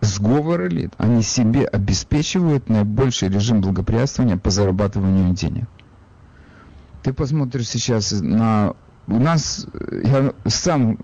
Сговор 0.00 0.66
элит. 0.66 0.92
Они 0.98 1.22
себе 1.22 1.66
обеспечивают 1.66 2.68
наибольший 2.68 3.28
режим 3.28 3.60
благоприятствования 3.60 4.36
по 4.36 4.50
зарабатыванию 4.50 5.34
денег. 5.34 5.66
Ты 7.02 7.12
посмотришь 7.12 7.68
сейчас 7.68 8.12
на... 8.12 8.74
У 9.06 9.18
нас, 9.18 9.66
я 10.04 10.32
сам 10.46 10.96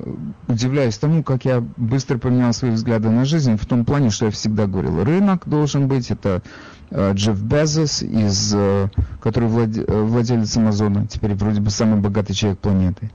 удивляюсь 0.47 0.97
тому, 0.97 1.25
как 1.25 1.45
я 1.45 1.65
быстро 1.77 2.19
поменял 2.19 2.53
свои 2.53 2.71
взгляды 2.71 3.11
на 3.11 3.25
жизнь, 3.25 3.57
в 3.57 3.67
том 3.67 3.85
плане, 3.85 4.11
что 4.11 4.27
я 4.27 4.31
всегда 4.31 4.67
говорил, 4.67 5.03
рынок 5.03 5.43
должен 5.47 5.89
быть, 5.89 6.11
это 6.11 6.43
Э, 6.91 7.13
Джефф 7.15 7.43
Безос, 7.43 8.03
из, 8.03 8.55
э, 8.55 8.89
который 9.21 9.49
э, 9.49 10.03
владелец 10.03 10.57
Амазона, 10.57 11.07
теперь 11.07 11.35
вроде 11.35 11.61
бы 11.61 11.71
самый 11.71 12.01
богатый 12.01 12.35
человек 12.35 12.61
планеты. 12.61 13.11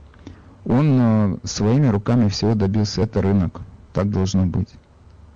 Он 0.64 1.40
своими 1.42 1.88
руками 1.88 2.28
всего 2.28 2.54
добился. 2.54 3.02
Это 3.02 3.20
рынок. 3.20 3.62
Так 3.92 4.10
должно 4.10 4.46
быть. 4.46 4.68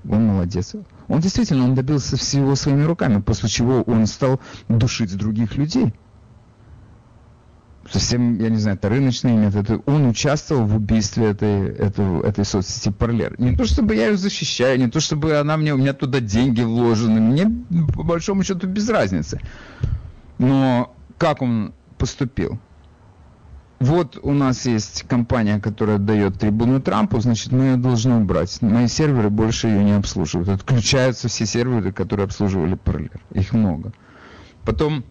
Он 0.09 0.27
молодец. 0.27 0.75
Он 1.09 1.21
действительно, 1.21 1.65
он 1.65 1.75
добился 1.75 2.17
всего 2.17 2.55
своими 2.55 2.83
руками, 2.83 3.21
после 3.21 3.49
чего 3.49 3.83
он 3.83 4.07
стал 4.07 4.41
душить 4.69 5.17
других 5.17 5.57
людей 5.57 5.95
совсем, 7.91 8.39
я 8.41 8.49
не 8.49 8.57
знаю, 8.57 8.77
это 8.77 8.89
рыночный 8.89 9.33
метод. 9.33 9.83
Он 9.87 10.09
участвовал 10.09 10.67
в 10.67 10.77
убийстве 10.77 11.31
этой, 11.31 11.69
этой, 11.69 12.21
этой 12.23 12.45
соцсети 12.45 12.91
Парлер. 12.91 13.35
Не 13.39 13.57
то, 13.57 13.65
чтобы 13.65 13.95
я 13.95 14.09
ее 14.09 14.17
защищаю, 14.17 14.79
не 14.79 14.89
то, 14.89 15.01
чтобы 15.01 15.37
она 15.39 15.57
мне, 15.57 15.75
у 15.75 15.79
меня 15.79 15.93
туда 15.93 16.21
деньги 16.21 16.63
вложены. 16.63 17.21
Мне, 17.21 17.51
по 17.95 18.03
большому 18.03 18.43
счету, 18.43 18.67
без 18.67 18.89
разницы. 18.89 19.41
Но 20.39 20.95
как 21.19 21.43
он 21.43 21.75
поступил? 21.99 22.59
Вот 23.79 24.19
у 24.23 24.33
нас 24.33 24.65
есть 24.65 25.03
компания, 25.03 25.61
которая 25.61 25.99
дает 25.99 26.39
трибуну 26.39 26.81
Трампу, 26.81 27.21
значит, 27.21 27.53
мы 27.53 27.65
ее 27.65 27.77
должны 27.77 28.17
убрать. 28.17 28.63
Мои 28.63 28.89
серверы 28.89 29.29
больше 29.29 29.69
ее 29.69 29.85
не 29.85 29.93
обслуживают. 29.93 30.49
Отключаются 30.49 31.29
все 31.29 31.45
серверы, 31.45 31.93
которые 31.93 32.25
обслуживали 32.25 32.75
Парлер. 32.75 33.21
Их 33.33 33.53
много. 33.53 33.93
Потом 34.65 35.05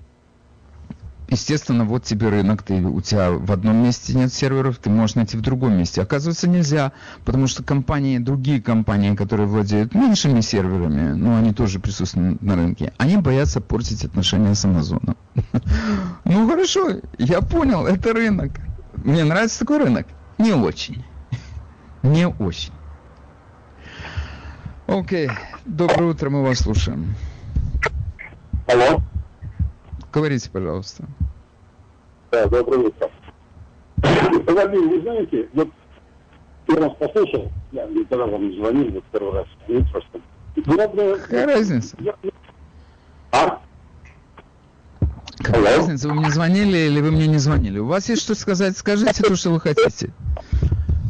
естественно, 1.30 1.86
вот 1.86 2.04
тебе 2.04 2.30
рынок, 2.30 2.64
ты, 2.64 2.82
у 2.82 3.02
тебя 3.02 3.32
в 3.32 3.52
одном 3.52 3.84
месте 3.84 4.14
нет 4.14 4.34
серверов, 4.34 4.78
ты 4.78 4.90
можешь 4.90 5.16
найти 5.16 5.38
в 5.38 5.42
другом 5.42 5.78
месте. 5.78 6.02
Оказывается, 6.02 6.48
нельзя, 6.48 6.92
потому 7.24 7.48
что 7.48 7.64
компании, 7.64 8.18
другие 8.18 8.62
компании, 8.62 9.16
которые 9.16 9.48
владеют 9.48 9.94
меньшими 9.94 10.42
серверами, 10.42 11.14
ну, 11.14 11.36
они 11.36 11.54
тоже 11.54 11.80
присутствуют 11.80 12.42
на 12.42 12.56
рынке, 12.56 12.94
они 12.98 13.18
боятся 13.18 13.62
портить 13.62 14.04
отношения 14.04 14.56
с 14.56 14.66
Амазоном. 14.66 15.18
Ну, 16.24 16.50
хорошо, 16.50 17.02
я 17.18 17.42
понял, 17.42 17.86
это 17.86 18.14
рынок. 18.14 18.52
Мне 19.04 19.24
нравится 19.24 19.60
такой 19.60 19.80
рынок? 19.80 20.08
Не 20.38 20.54
очень. 20.54 21.04
Не 22.04 22.28
очень. 22.28 22.74
Окей, 24.88 25.30
доброе 25.66 26.12
утро, 26.12 26.30
мы 26.30 26.44
вас 26.44 26.60
слушаем. 26.60 27.16
Алло. 28.68 29.02
Говорите, 30.14 30.50
пожалуйста. 30.50 31.06
Да, 32.32 32.48
доброе 32.48 32.88
утро. 32.88 33.10
Владимир, 33.98 34.90
вы 34.90 35.02
знаете, 35.02 35.50
вот 35.54 35.70
я 36.68 36.76
вас 36.76 36.94
послушал, 36.98 37.52
я 37.72 37.86
никогда 37.88 38.26
вам 38.26 38.50
не 38.50 38.58
звонил, 38.58 38.92
вот 38.92 39.04
первый 39.12 39.34
раз 39.34 39.48
звонил 39.66 39.86
просто. 39.92 40.22
Главное... 40.56 41.16
Какая 41.18 41.46
разница? 41.46 41.98
Я... 42.00 42.16
А? 43.32 43.60
Какая 45.46 45.78
разница, 45.78 46.08
вы 46.08 46.16
мне 46.16 46.30
звонили 46.32 46.78
или 46.78 47.02
вы 47.02 47.12
мне 47.12 47.28
не 47.28 47.38
звонили? 47.38 47.80
У 47.80 47.86
вас 47.86 48.10
есть 48.10 48.24
что 48.24 48.34
сказать? 48.36 48.78
Скажите 48.78 49.24
то, 49.24 49.36
что 49.36 49.52
вы 49.52 49.60
хотите. 49.60 50.12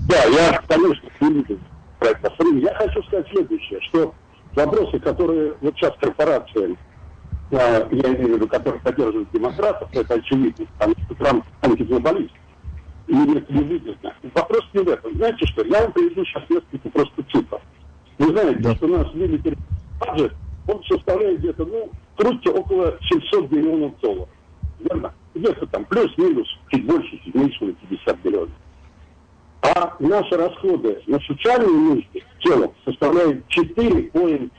Да, 0.09 0.23
я, 0.25 0.61
конечно, 0.67 1.09
проекта 1.99 2.31
Я 2.39 2.73
хочу 2.75 3.01
сказать 3.03 3.27
следующее, 3.31 3.79
что 3.81 4.13
вопросы, 4.53 4.99
которые 4.99 5.53
вот 5.61 5.75
сейчас 5.75 5.93
корпорация 5.99 6.75
я 7.51 7.87
имею 7.89 8.33
в 8.33 8.35
виду, 8.35 8.47
которые 8.47 8.81
поддерживают 8.81 9.29
демократов, 9.31 9.87
это 9.93 10.15
очевидно, 10.15 10.65
потому 10.77 10.95
что 11.05 11.15
Трамп 11.15 11.45
антиглобалист. 11.61 12.33
И 13.07 13.13
это 13.13 13.53
невыгодно. 13.53 14.13
Вопрос 14.33 14.63
не 14.73 14.83
в 14.83 14.89
этом. 14.89 15.15
Знаете 15.15 15.45
что, 15.45 15.63
я 15.63 15.81
вам 15.81 15.91
приведу 15.93 16.25
сейчас 16.25 16.43
несколько 16.49 16.89
просто 16.89 17.23
цифр. 17.31 17.61
Вы 18.17 18.31
знаете, 18.31 18.59
да. 18.61 18.75
что 18.75 18.85
у 18.87 18.97
нас 18.97 19.07
military 19.13 19.57
budget, 19.99 20.33
он 20.67 20.83
составляет 20.85 21.39
где-то, 21.39 21.65
ну, 21.65 21.91
крутите 22.15 22.49
около 22.51 22.97
700 23.09 23.51
миллионов 23.51 23.99
долларов. 23.99 24.29
Верно? 24.79 25.13
Где-то 25.33 25.65
там 25.67 25.85
плюс-минус, 25.85 26.47
чуть 26.69 26.85
больше, 26.85 27.19
чуть 27.23 27.35
меньше 27.35 27.65
на 27.65 27.73
50 27.73 28.25
миллионов. 28.25 28.51
А 29.61 29.95
наши 29.99 30.37
расходы 30.37 31.01
на 31.07 31.19
социальные 31.19 31.69
нужды 31.69 32.23
целом 32.43 32.71
составляют 32.85 33.43
4,5 33.49 34.51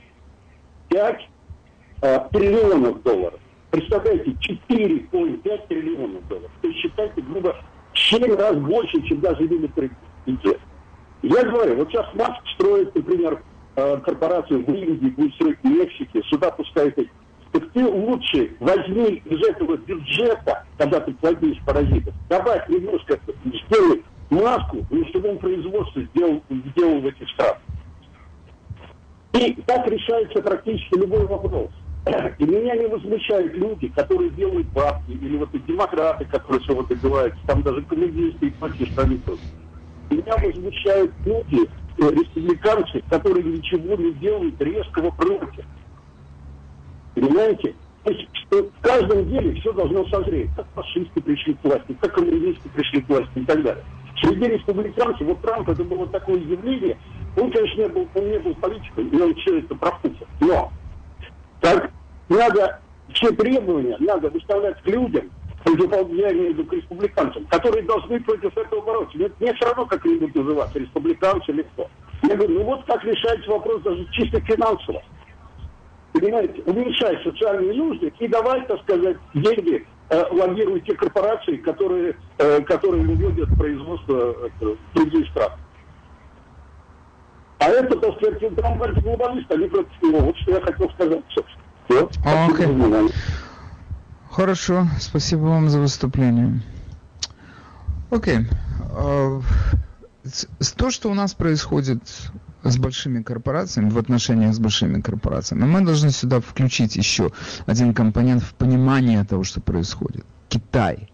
э, 2.01 2.19
триллионов 2.31 3.01
долларов. 3.03 3.39
Представляете, 3.71 4.31
4,5 4.31 5.67
триллионов 5.67 6.27
долларов. 6.27 6.51
То 6.61 6.67
есть 6.67 6.79
считайте, 6.79 7.21
грубо, 7.21 7.55
7 7.93 8.35
раз 8.35 8.57
больше, 8.57 9.01
чем 9.03 9.19
даже 9.21 9.47
бюджет. 10.25 10.59
Я 11.23 11.43
говорю, 11.43 11.75
вот 11.77 11.89
сейчас 11.89 12.05
Маск 12.13 12.41
строит, 12.55 12.93
например, 12.93 13.41
э, 13.75 13.97
корпорацию 13.97 14.63
в 14.63 14.69
Индии, 14.69 15.09
будет 15.09 15.33
строить 15.35 15.57
в 15.63 15.67
Мексике, 15.67 16.21
сюда 16.23 16.51
пускает 16.51 16.97
их. 16.97 17.09
Так 17.57 17.71
ты 17.71 17.83
лучше 17.83 18.51
возьми 18.59 19.19
из 19.25 19.47
этого 19.47 19.77
бюджета, 19.77 20.63
когда 20.77 20.99
ты 20.99 21.11
платишь 21.13 21.59
паразитов, 21.65 22.13
добавь 22.29 22.69
немножко, 22.69 23.19
сделай 23.43 24.03
маску, 24.29 24.85
чтобы 25.09 25.29
он 25.29 25.39
производство 25.39 26.03
сделал, 26.03 26.43
сделал 26.49 27.01
в 27.01 27.07
этих 27.07 27.27
странах. 27.31 27.57
И 29.33 29.53
так 29.65 29.87
решается 29.87 30.39
практически 30.43 30.99
любой 30.99 31.25
вопрос. 31.25 31.69
И 32.37 32.45
меня 32.45 32.75
не 32.75 32.85
возмущают 32.85 33.53
люди, 33.53 33.87
которые 33.87 34.29
делают 34.31 34.67
бабки, 34.67 35.11
или 35.11 35.37
вот 35.37 35.49
эти 35.51 35.63
демократы, 35.63 36.25
которые 36.25 36.61
все 36.61 36.75
вот 36.75 36.87
добиваются, 36.89 37.39
там 37.47 37.63
даже 37.63 37.81
коммунисты 37.81 38.47
и 38.47 38.51
прочие 38.51 38.87
страны 38.91 39.19
Меня 40.11 40.37
возмущают 40.37 41.11
люди, 41.25 41.65
э, 41.65 42.11
республиканцы, 42.11 43.01
которые 43.09 43.43
ничего 43.43 43.95
не 43.95 44.13
делают 44.13 44.61
резкого 44.61 45.09
против. 45.09 45.65
Понимаете? 47.19 47.73
То 48.03 48.11
есть 48.11 48.27
в 48.51 48.81
каждом 48.81 49.27
деле 49.27 49.59
все 49.59 49.73
должно 49.73 50.05
созреть. 50.05 50.49
Как 50.55 50.67
фашисты 50.75 51.19
пришли 51.19 51.55
к 51.55 51.63
власти, 51.63 51.97
как 51.99 52.13
коммунисты 52.13 52.69
пришли 52.69 53.01
к 53.01 53.09
власти 53.09 53.31
и 53.35 53.45
так 53.45 53.63
далее. 53.63 53.83
Среди 54.21 54.45
республиканцев, 54.45 55.27
вот 55.27 55.41
Трамп, 55.41 55.67
это 55.69 55.83
было 55.83 56.07
такое 56.07 56.37
явление, 56.37 56.97
он, 57.35 57.51
конечно, 57.51 57.81
не 57.81 57.87
был, 57.87 58.07
он 58.15 58.29
не 58.29 58.39
был 58.39 58.55
политиком, 58.55 59.07
и 59.09 59.19
он 59.19 59.35
все 59.35 59.59
это 59.59 59.75
пропустил. 59.75 60.27
Но 60.41 60.71
так 61.59 61.91
надо 62.29 62.79
все 63.13 63.31
требования 63.31 63.97
надо 63.99 64.29
выставлять 64.29 64.81
к 64.83 64.87
людям, 64.87 65.29
я 65.65 66.31
имею 66.31 66.53
в 66.53 66.57
виду 66.57 66.65
к 66.65 66.73
республиканцам, 66.73 67.45
которые 67.47 67.83
должны 67.83 68.19
против 68.21 68.55
этого 68.57 68.81
бороться. 68.81 69.17
Мне, 69.17 69.29
мне 69.39 69.53
все 69.53 69.65
равно, 69.65 69.85
как 69.85 70.05
они 70.05 70.15
будут 70.15 70.35
называться, 70.35 70.79
республиканцы 70.79 71.51
или 71.51 71.63
кто. 71.63 71.89
Я 72.23 72.35
говорю, 72.35 72.59
ну 72.59 72.63
вот 72.63 72.85
как 72.85 73.03
решается 73.03 73.49
вопрос 73.49 73.81
даже 73.81 74.07
чисто 74.11 74.39
финансово. 74.41 75.01
Понимаете, 76.19 76.61
уменьшать 76.65 77.21
социальные 77.23 77.73
нужды 77.73 78.13
и 78.19 78.27
давай, 78.27 78.65
так 78.65 78.81
сказать, 78.81 79.17
деньги 79.33 79.85
э, 80.09 80.23
лоббируют 80.31 80.85
те 80.85 80.95
корпорации, 80.95 81.57
которые, 81.57 82.15
э, 82.37 82.61
которые 82.61 83.05
выводят 83.05 83.49
производство 83.57 84.35
э, 84.61 84.65
в 84.65 84.95
другие 84.95 85.25
страны. 85.27 85.55
А 87.59 87.69
это, 87.69 87.97
так 87.97 88.15
сказать, 88.17 88.55
там 88.55 88.81
антиглобалисты, 88.81 89.53
они 89.53 89.67
против 89.67 90.01
него. 90.01 90.19
Вот 90.19 90.37
что 90.37 90.51
я 90.51 90.61
хотел 90.61 90.89
сказать, 90.91 91.23
собственно. 91.29 91.63
Вот. 91.89 92.17
Okay. 92.17 93.13
Хорошо, 94.31 94.85
спасибо 94.99 95.41
вам 95.41 95.69
за 95.69 95.79
выступление. 95.79 96.61
Окей. 98.11 98.39
Okay. 98.39 98.45
Uh, 98.97 99.43
то, 100.75 100.91
что 100.91 101.09
у 101.09 101.13
нас 101.13 101.33
происходит 101.33 102.01
с 102.71 102.77
большими 102.77 103.21
корпорациями, 103.21 103.89
в 103.89 103.97
отношениях 103.97 104.53
с 104.53 104.59
большими 104.59 105.01
корпорациями, 105.01 105.65
мы 105.65 105.81
должны 105.81 106.11
сюда 106.11 106.39
включить 106.39 106.95
еще 106.95 107.31
один 107.65 107.93
компонент 107.93 108.43
в 108.43 108.53
понимание 108.53 109.23
того, 109.23 109.43
что 109.43 109.61
происходит. 109.61 110.25
Китай. 110.49 111.09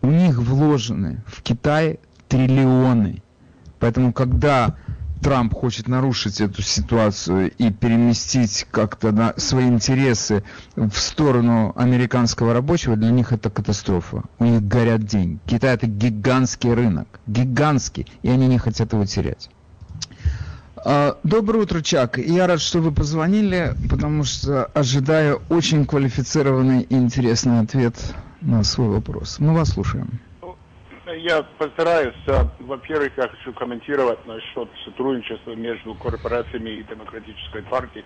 У 0.00 0.08
них 0.08 0.38
вложены 0.38 1.22
в 1.26 1.42
Китай 1.42 2.00
триллионы. 2.28 3.22
Поэтому, 3.78 4.12
когда 4.12 4.76
Трамп 5.22 5.54
хочет 5.54 5.86
нарушить 5.86 6.40
эту 6.40 6.62
ситуацию 6.62 7.52
и 7.52 7.70
переместить 7.70 8.66
как-то 8.72 9.12
на 9.12 9.34
свои 9.36 9.68
интересы 9.68 10.42
в 10.74 10.96
сторону 10.96 11.72
американского 11.76 12.52
рабочего, 12.52 12.96
для 12.96 13.10
них 13.10 13.32
это 13.32 13.48
катастрофа. 13.48 14.24
У 14.40 14.44
них 14.44 14.66
горят 14.66 15.04
деньги. 15.04 15.38
Китай 15.46 15.74
это 15.74 15.86
гигантский 15.86 16.74
рынок. 16.74 17.20
Гигантский. 17.28 18.08
И 18.22 18.28
они 18.28 18.48
не 18.48 18.58
хотят 18.58 18.92
его 18.94 19.06
терять. 19.06 19.48
А, 20.84 21.16
доброе 21.22 21.62
утро, 21.62 21.80
Чак. 21.80 22.18
Я 22.18 22.48
рад, 22.48 22.60
что 22.60 22.80
вы 22.80 22.90
позвонили, 22.92 23.74
потому 23.88 24.24
что 24.24 24.64
ожидаю 24.74 25.40
очень 25.48 25.86
квалифицированный 25.86 26.82
и 26.82 26.94
интересный 26.94 27.60
ответ 27.60 27.94
на 28.40 28.64
свой 28.64 28.88
вопрос. 28.88 29.38
Мы 29.38 29.54
вас 29.54 29.70
слушаем. 29.70 30.18
Я 31.06 31.42
постараюсь. 31.58 32.16
А, 32.26 32.48
во-первых, 32.58 33.12
я 33.16 33.28
хочу 33.28 33.52
комментировать 33.52 34.26
насчет 34.26 34.68
сотрудничества 34.84 35.52
между 35.54 35.94
корпорациями 35.94 36.70
и 36.70 36.82
демократической 36.82 37.62
партией. 37.62 38.04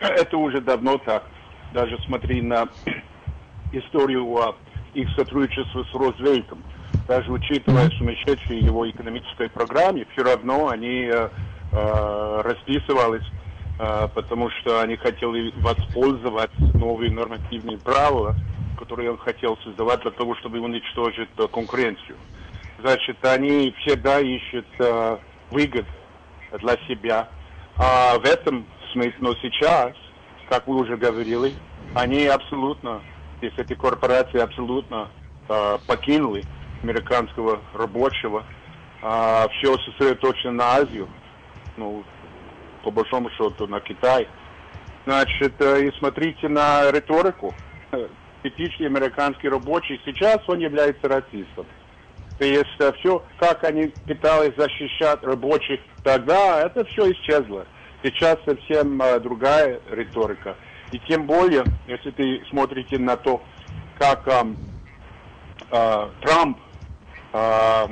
Это 0.00 0.36
уже 0.36 0.60
давно 0.60 0.98
так. 0.98 1.24
Даже 1.72 1.96
смотри 2.04 2.42
на 2.42 2.68
историю 3.72 4.36
а, 4.36 4.56
их 4.92 5.08
сотрудничества 5.16 5.84
с 5.90 5.94
Розвейтом. 5.94 6.62
Даже 7.08 7.32
учитывая 7.32 7.88
сумасшедшие 7.90 8.60
его 8.60 8.88
экономической 8.90 9.48
программе, 9.48 10.06
все 10.12 10.22
равно 10.22 10.68
они 10.68 11.10
э, 11.72 12.40
расписывались, 12.42 13.26
э, 13.78 14.08
потому 14.14 14.50
что 14.50 14.80
они 14.80 14.96
хотели 14.96 15.52
воспользоваться 15.60 16.60
новыми 16.74 17.14
нормативными 17.14 17.76
правила, 17.76 18.34
которые 18.78 19.10
он 19.12 19.18
хотел 19.18 19.56
создавать 19.58 20.00
для 20.02 20.10
того, 20.10 20.34
чтобы 20.36 20.60
уничтожить 20.60 21.28
э, 21.36 21.46
конкуренцию. 21.48 22.16
Значит, 22.80 23.24
они 23.24 23.74
всегда 23.80 24.20
ищут 24.20 24.66
э, 24.78 25.18
выгод 25.50 25.86
для 26.60 26.76
себя. 26.88 27.28
А 27.76 28.18
в 28.18 28.24
этом 28.24 28.66
смысле, 28.92 29.14
но 29.20 29.34
сейчас, 29.36 29.92
как 30.48 30.66
вы 30.66 30.76
уже 30.76 30.96
говорили, 30.96 31.54
они 31.94 32.26
абсолютно, 32.26 33.00
есть 33.40 33.58
эти 33.58 33.74
корпорации 33.74 34.38
абсолютно 34.38 35.08
покинули 35.86 36.44
американского 36.82 37.60
рабочего, 37.74 38.44
э, 39.02 39.46
все 39.58 39.76
сосредоточено 39.78 40.52
на 40.52 40.64
Азию, 40.76 41.08
ну, 41.80 42.04
по 42.84 42.90
большому 42.90 43.30
счету, 43.30 43.66
на 43.66 43.80
Китай. 43.80 44.28
Значит, 45.06 45.54
э, 45.60 45.86
и 45.86 45.98
смотрите 45.98 46.48
на 46.48 46.90
риторику 46.90 47.54
типичный 48.42 48.86
американский 48.86 49.48
рабочий, 49.48 50.00
сейчас 50.04 50.38
он 50.46 50.58
является 50.58 51.08
расистом. 51.08 51.66
То 52.38 52.44
есть 52.44 52.78
э, 52.78 52.92
все, 52.98 53.22
как 53.38 53.64
они 53.64 53.92
пытались 54.06 54.54
защищать 54.56 55.22
рабочих 55.22 55.80
тогда, 56.04 56.60
это 56.60 56.84
все 56.84 57.12
исчезло. 57.12 57.66
Сейчас 58.02 58.38
совсем 58.44 59.00
э, 59.00 59.18
другая 59.20 59.80
риторика. 59.90 60.56
И 60.92 60.98
тем 61.00 61.26
более, 61.26 61.64
если 61.86 62.10
ты 62.10 62.42
смотрите 62.50 62.98
на 62.98 63.16
то, 63.16 63.42
как 63.98 64.26
э, 64.28 64.42
э, 65.70 66.08
Трамп 66.22 66.58
э, 67.32 67.86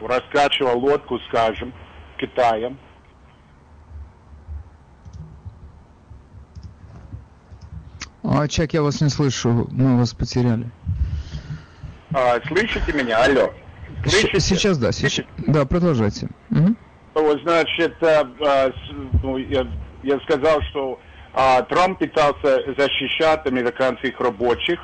раскачивал 0.00 0.78
лодку, 0.78 1.18
скажем, 1.28 1.72
Китаем, 2.18 2.78
А, 8.22 8.46
Чак, 8.48 8.74
я 8.74 8.82
вас 8.82 9.00
не 9.00 9.08
слышу, 9.08 9.68
мы 9.70 9.98
вас 9.98 10.12
потеряли. 10.12 10.70
А, 12.12 12.40
слышите 12.46 12.92
меня? 12.92 13.24
Алло. 13.24 13.52
Слышите? 14.04 14.40
Сейчас 14.40 14.78
да, 14.78 14.92
сейчас. 14.92 15.24
Да, 15.38 15.64
продолжайте. 15.64 16.28
Угу. 16.50 16.74
Вот, 17.14 17.40
значит, 17.42 18.02
а, 18.02 18.28
а, 18.40 18.72
ну, 19.22 19.36
я, 19.38 19.66
я 20.02 20.20
сказал, 20.20 20.60
что 20.70 21.00
а, 21.32 21.62
Трамп 21.62 21.98
пытался 21.98 22.60
защищать 22.76 23.46
американских 23.46 24.18
рабочих, 24.20 24.78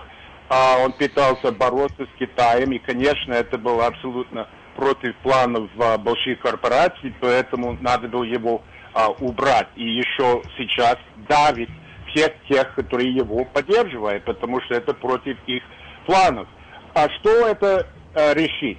а, 0.48 0.78
он 0.84 0.92
пытался 0.92 1.52
бороться 1.52 2.04
с 2.04 2.18
Китаем, 2.18 2.72
и, 2.72 2.78
конечно, 2.78 3.32
это 3.32 3.58
было 3.58 3.86
абсолютно 3.86 4.48
против 4.76 5.14
планов 5.16 5.70
а, 5.78 5.98
больших 5.98 6.40
корпораций, 6.40 7.14
поэтому 7.20 7.76
надо 7.80 8.08
было 8.08 8.22
его 8.22 8.62
а, 8.94 9.08
убрать. 9.10 9.68
И 9.76 9.84
еще 9.84 10.42
сейчас 10.56 10.96
давить 11.28 11.70
всех 12.16 12.32
тех, 12.48 12.74
которые 12.74 13.14
его 13.14 13.44
поддерживают, 13.44 14.24
потому 14.24 14.60
что 14.62 14.74
это 14.74 14.94
против 14.94 15.36
их 15.46 15.62
планов. 16.06 16.48
А 16.94 17.08
что 17.10 17.46
это 17.46 17.86
э, 18.14 18.34
решит? 18.34 18.78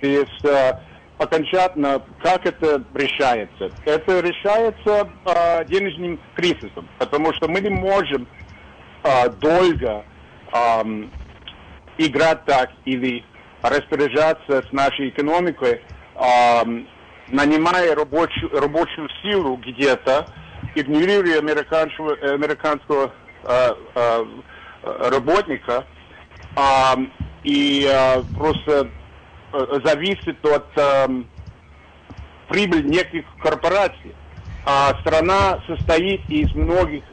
То 0.00 0.06
есть 0.06 0.44
э, 0.44 0.72
окончательно, 1.18 2.02
как 2.22 2.46
это 2.46 2.82
решается? 2.94 3.70
Это 3.84 4.20
решается 4.20 5.10
э, 5.24 5.64
денежным 5.66 6.18
кризисом, 6.34 6.88
потому 6.98 7.32
что 7.34 7.48
мы 7.48 7.60
не 7.60 7.70
можем 7.70 8.26
э, 9.04 9.28
долго 9.30 10.04
э, 10.52 10.82
играть 11.98 12.44
так 12.46 12.70
или 12.86 13.24
распоряжаться 13.60 14.62
с 14.66 14.72
нашей 14.72 15.10
экономикой, 15.10 15.82
э, 16.14 16.62
нанимая 17.28 17.94
рабочую, 17.94 18.50
рабочую 18.58 19.08
силу 19.22 19.56
где-то, 19.56 20.26
игнорируя 20.74 21.38
американского, 21.38 22.14
американского 22.14 23.12
э, 23.44 23.70
э, 23.94 24.24
работника 24.82 25.86
э, 26.56 26.60
и 27.44 27.88
э, 27.88 28.22
просто 28.36 28.90
э, 29.52 29.80
зависит 29.84 30.44
от 30.44 30.66
э, 30.76 31.22
прибыли 32.48 32.88
неких 32.88 33.24
корпораций. 33.40 34.14
А 34.64 34.98
страна 35.00 35.62
состоит 35.66 36.28
из 36.28 36.52
многих, 36.54 37.04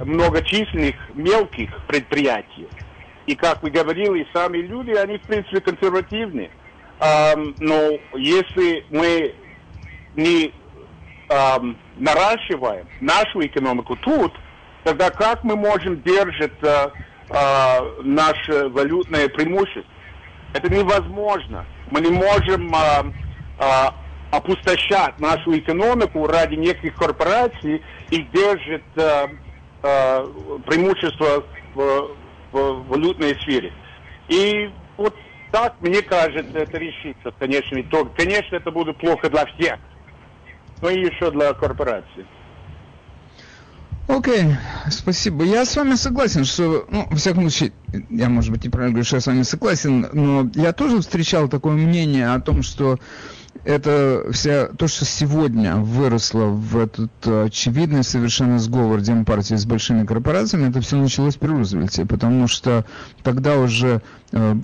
многочисленных 0.00 0.94
мелких 1.14 1.70
предприятий. 1.86 2.66
И, 3.26 3.34
как 3.34 3.62
вы 3.62 3.70
говорили, 3.70 4.26
сами 4.32 4.58
люди, 4.58 4.90
они, 4.92 5.18
в 5.18 5.22
принципе, 5.22 5.60
консервативны. 5.60 6.50
А, 6.98 7.34
но 7.58 7.98
если 8.14 8.84
мы 8.90 9.34
не 10.16 10.52
эм, 11.28 11.76
наращиваем 11.96 12.86
нашу 13.00 13.44
экономику 13.44 13.96
тут, 13.96 14.32
тогда 14.84 15.10
как 15.10 15.44
мы 15.44 15.56
можем 15.56 16.02
держать 16.02 16.52
э, 16.62 16.88
э, 17.30 18.02
наше 18.02 18.68
валютное 18.68 19.28
преимущество? 19.28 19.92
Это 20.54 20.72
невозможно. 20.72 21.66
Мы 21.90 22.00
не 22.00 22.10
можем 22.10 22.74
э, 22.74 23.12
э, 23.58 23.64
опустошать 24.30 25.18
нашу 25.20 25.58
экономику 25.58 26.26
ради 26.26 26.54
неких 26.54 26.94
корпораций 26.94 27.82
и 28.10 28.22
держать 28.32 28.82
э, 28.96 29.26
э, 29.82 30.26
преимущество 30.66 31.44
в, 31.74 32.10
в 32.52 32.88
валютной 32.88 33.34
сфере. 33.40 33.72
И 34.28 34.70
вот 34.96 35.14
так, 35.50 35.76
мне 35.80 36.02
кажется, 36.02 36.58
это 36.58 36.78
решится 36.78 37.30
в 37.30 37.36
конечном 37.36 37.82
итоге. 37.82 38.10
Конечно, 38.16 38.56
это 38.56 38.70
будет 38.70 38.96
плохо 38.98 39.30
для 39.30 39.46
всех 39.46 39.78
но 40.82 40.90
и 40.90 41.00
еще 41.00 41.30
для 41.30 41.52
корпорации. 41.54 42.26
Окей, 44.08 44.44
okay, 44.44 44.56
спасибо. 44.90 45.44
Я 45.44 45.66
с 45.66 45.76
вами 45.76 45.94
согласен, 45.94 46.46
что, 46.46 46.86
ну, 46.88 47.06
во 47.10 47.16
всяком 47.16 47.50
случае, 47.50 47.72
я, 48.08 48.30
может 48.30 48.50
быть, 48.50 48.64
неправильно 48.64 48.92
говорю, 48.92 49.04
что 49.04 49.16
я 49.16 49.20
с 49.20 49.26
вами 49.26 49.42
согласен, 49.42 50.08
но 50.14 50.50
я 50.54 50.72
тоже 50.72 51.00
встречал 51.00 51.46
такое 51.48 51.74
мнение 51.74 52.32
о 52.32 52.40
том, 52.40 52.62
что 52.62 52.98
это 53.64 54.26
вся 54.32 54.66
то, 54.68 54.88
что 54.88 55.04
сегодня 55.04 55.76
выросло 55.76 56.46
в 56.46 56.76
этот 56.76 57.26
очевидный 57.26 58.04
совершенно 58.04 58.58
сговор 58.58 59.00
Демпартии 59.00 59.54
с 59.54 59.66
большими 59.66 60.04
корпорациями, 60.04 60.70
это 60.70 60.80
все 60.80 60.96
началось 60.96 61.36
при 61.36 61.48
Рузвельте, 61.48 62.06
потому 62.06 62.48
что 62.48 62.84
тогда 63.22 63.58
уже 63.58 64.02
э, 64.32 64.56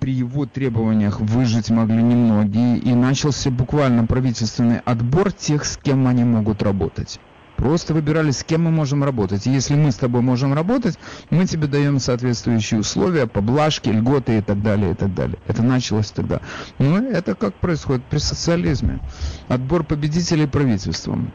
при 0.00 0.12
его 0.12 0.46
требованиях 0.46 1.20
выжить 1.20 1.70
могли 1.70 2.02
немногие, 2.02 2.78
и 2.78 2.94
начался 2.94 3.50
буквально 3.50 4.06
правительственный 4.06 4.78
отбор 4.84 5.32
тех, 5.32 5.64
с 5.64 5.76
кем 5.76 6.06
они 6.06 6.24
могут 6.24 6.62
работать. 6.62 7.20
Просто 7.56 7.94
выбирали, 7.94 8.30
с 8.30 8.44
кем 8.44 8.64
мы 8.64 8.70
можем 8.70 9.02
работать. 9.02 9.46
И 9.46 9.50
если 9.50 9.74
мы 9.74 9.90
с 9.90 9.96
тобой 9.96 10.20
можем 10.20 10.52
работать, 10.52 10.98
мы 11.30 11.46
тебе 11.46 11.66
даем 11.66 11.98
соответствующие 11.98 12.80
условия, 12.80 13.26
поблажки, 13.26 13.88
льготы 13.88 14.38
и 14.38 14.42
так 14.42 14.62
далее, 14.62 14.92
и 14.92 14.94
так 14.94 15.14
далее. 15.14 15.38
Это 15.46 15.62
началось 15.62 16.10
тогда. 16.10 16.40
Ну, 16.78 17.10
это 17.10 17.34
как 17.34 17.54
происходит 17.54 18.04
при 18.04 18.18
социализме. 18.18 19.00
Отбор 19.48 19.84
победителей 19.84 20.46
правительством. 20.46 21.32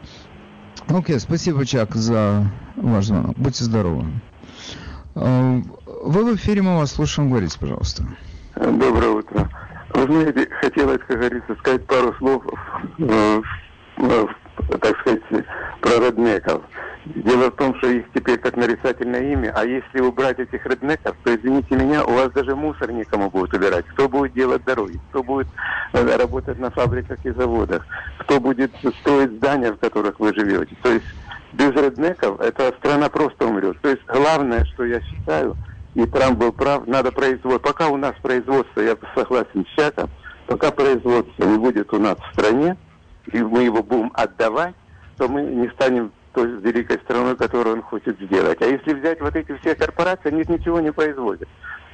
Окей, 0.87 1.19
спасибо, 1.19 1.65
Чак, 1.65 1.95
за 1.95 2.51
ваш 2.75 3.05
звонок. 3.05 3.37
Будьте 3.37 3.63
здоровы. 3.63 4.05
А, 5.15 5.61
вы 6.03 6.31
в 6.31 6.35
эфире, 6.35 6.61
мы 6.61 6.77
вас 6.77 6.91
слушаем. 6.91 7.29
Говорите, 7.29 7.57
пожалуйста. 7.59 8.05
Доброе 8.55 9.09
утро. 9.09 9.49
Вы 9.93 10.05
знаете, 10.05 10.47
хотелось, 10.61 10.99
как 11.07 11.17
говорится, 11.17 11.55
сказать 11.59 11.85
пару 11.85 12.13
слов 12.15 12.43
в, 12.97 13.43
в 13.97 14.29
так 14.79 14.99
сказать, 14.99 15.21
про 15.81 15.99
реднеков. 15.99 16.61
Дело 17.05 17.49
в 17.49 17.55
том, 17.55 17.75
что 17.77 17.87
их 17.87 18.05
теперь 18.13 18.37
как 18.37 18.55
нарицательное 18.55 19.33
имя, 19.33 19.51
а 19.55 19.65
если 19.65 20.01
убрать 20.01 20.39
этих 20.39 20.63
реднеков, 20.65 21.15
то, 21.23 21.35
извините 21.35 21.75
меня, 21.75 22.05
у 22.05 22.11
вас 22.11 22.31
даже 22.31 22.55
мусор 22.55 22.91
никому 22.91 23.29
будет 23.31 23.53
убирать. 23.53 23.85
Кто 23.93 24.07
будет 24.07 24.33
делать 24.33 24.63
дороги? 24.63 24.99
Кто 25.09 25.23
будет 25.23 25.47
э, 25.93 26.15
работать 26.15 26.59
на 26.59 26.69
фабриках 26.69 27.17
и 27.25 27.31
заводах? 27.31 27.85
Кто 28.19 28.39
будет 28.39 28.71
строить 29.01 29.31
здания, 29.31 29.71
в 29.71 29.77
которых 29.77 30.19
вы 30.19 30.33
живете? 30.33 30.75
То 30.83 30.93
есть 30.93 31.05
без 31.53 31.71
реднеков 31.71 32.39
эта 32.39 32.73
страна 32.79 33.09
просто 33.09 33.47
умрет. 33.47 33.81
То 33.81 33.89
есть 33.89 34.03
главное, 34.05 34.63
что 34.65 34.85
я 34.85 35.01
считаю, 35.01 35.57
и 35.95 36.05
Трамп 36.05 36.37
был 36.37 36.51
прав, 36.51 36.85
надо 36.85 37.11
производство. 37.11 37.57
Пока 37.57 37.89
у 37.89 37.97
нас 37.97 38.13
производство, 38.21 38.79
я 38.79 38.95
согласен 39.15 39.65
с 39.65 39.75
Чаком, 39.75 40.09
пока 40.45 40.71
производство 40.71 41.43
не 41.45 41.57
будет 41.57 41.91
у 41.93 41.99
нас 41.99 42.17
в 42.19 42.33
стране, 42.33 42.77
и 43.31 43.41
мы 43.41 43.63
его 43.63 43.81
будем 43.81 44.11
отдавать, 44.13 44.75
то 45.21 45.27
мы 45.27 45.43
не 45.43 45.69
станем 45.69 46.11
той 46.33 46.47
великой 46.47 46.97
страной, 46.97 47.35
которую 47.35 47.75
он 47.75 47.81
хочет 47.83 48.19
сделать. 48.19 48.59
А 48.59 48.65
если 48.65 48.95
взять 48.95 49.21
вот 49.21 49.35
эти 49.35 49.55
все 49.57 49.75
корпорации, 49.75 50.29
они 50.29 50.43
ничего 50.47 50.79
не 50.79 50.91
производят. 50.91 51.47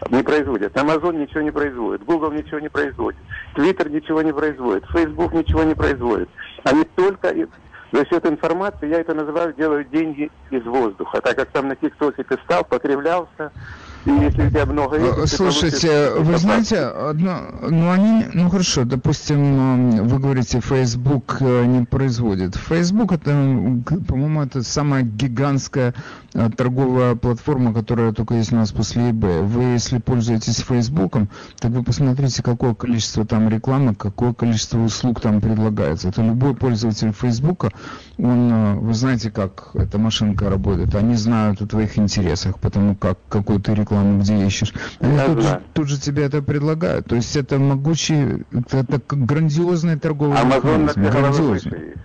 Не 0.10 0.24
производят. 0.24 0.74
Amazon 0.78 1.18
ничего 1.18 1.42
не 1.42 1.52
производит, 1.52 2.06
Google 2.06 2.32
ничего 2.32 2.60
не 2.60 2.70
производит, 2.70 3.20
Twitter 3.54 3.90
ничего 3.90 4.22
не 4.22 4.32
производит, 4.32 4.86
Facebook 4.94 5.34
ничего 5.34 5.64
не 5.64 5.74
производит. 5.74 6.30
Они 6.64 6.86
только 6.96 7.34
за 7.92 8.06
счет 8.06 8.26
информации, 8.26 8.88
я 8.88 9.02
это 9.02 9.14
называю, 9.14 9.54
делают 9.54 9.90
деньги 9.90 10.32
из 10.50 10.64
воздуха. 10.64 11.20
Так 11.20 11.36
как 11.36 11.50
там 11.50 11.68
на 11.68 11.76
ТикТоке 11.76 12.24
ты 12.24 12.38
стал, 12.46 12.64
покривлялся, 12.64 13.52
и 14.06 14.10
если 14.10 14.48
у 14.48 14.50
тебя 14.50 14.66
много 14.66 14.98
э, 14.98 15.28
Слушайте, 15.28 16.12
вы 16.18 16.38
знаете, 16.38 16.80
одно, 16.80 17.42
ну 17.62 17.92
они, 17.92 18.26
ну 18.34 18.50
хорошо, 18.50 18.86
допустим, 18.86 20.08
вы 20.08 20.20
говорите, 20.20 20.62
Facebook 20.62 21.38
э, 21.40 21.66
не 21.66 21.86
производит. 21.86 22.56
Facebook 22.56 23.12
это, 23.12 23.32
по-моему, 24.08 24.44
это 24.44 24.64
самая 24.64 25.04
гигантская 25.04 25.94
торговая 26.56 27.16
платформа, 27.16 27.74
которая 27.74 28.14
только 28.14 28.36
есть 28.36 28.54
у 28.54 28.56
нас 28.56 28.72
после 28.72 29.10
eBay. 29.10 29.44
Вы, 29.44 29.64
если 29.64 29.98
пользуетесь 29.98 30.58
Facebook, 30.58 31.18
так 31.60 31.72
вы 31.72 31.84
посмотрите, 31.84 32.44
какое 32.44 32.76
количество 32.76 33.26
там 33.26 33.50
рекламы, 33.50 33.96
какое 33.96 34.34
количество 34.34 34.80
услуг 34.80 35.20
там 35.20 35.42
предлагается. 35.42 36.10
Это 36.10 36.22
любой 36.22 36.56
пользователь 36.56 37.12
Facebook, 37.12 37.72
он, 38.18 38.80
вы 38.80 38.94
знаете, 38.94 39.32
как 39.32 39.72
эта 39.74 39.98
машинка 39.98 40.50
работает. 40.50 40.94
Они 40.96 41.16
знают 41.16 41.62
о 41.62 41.68
твоих 41.68 41.98
интересах, 41.98 42.60
потому 42.60 42.96
как 42.96 43.18
какой 43.30 43.60
ты 43.60 43.74
рекламу 43.74 44.20
где 44.20 44.46
ищешь. 44.46 44.74
Они 45.00 45.18
тут, 45.26 45.42
же, 45.42 45.62
тут 45.74 45.88
же 45.88 46.00
тебе 46.00 46.24
это 46.24 46.42
предлагают. 46.42 47.08
То 47.08 47.16
есть 47.16 47.36
это 47.36 47.58
могучий, 47.58 48.46
это, 48.52 48.78
это 48.78 49.02
грандиозный 49.10 49.98
торговый 49.98 50.38
Amazon 50.38 50.94
грандиозный. 50.96 51.96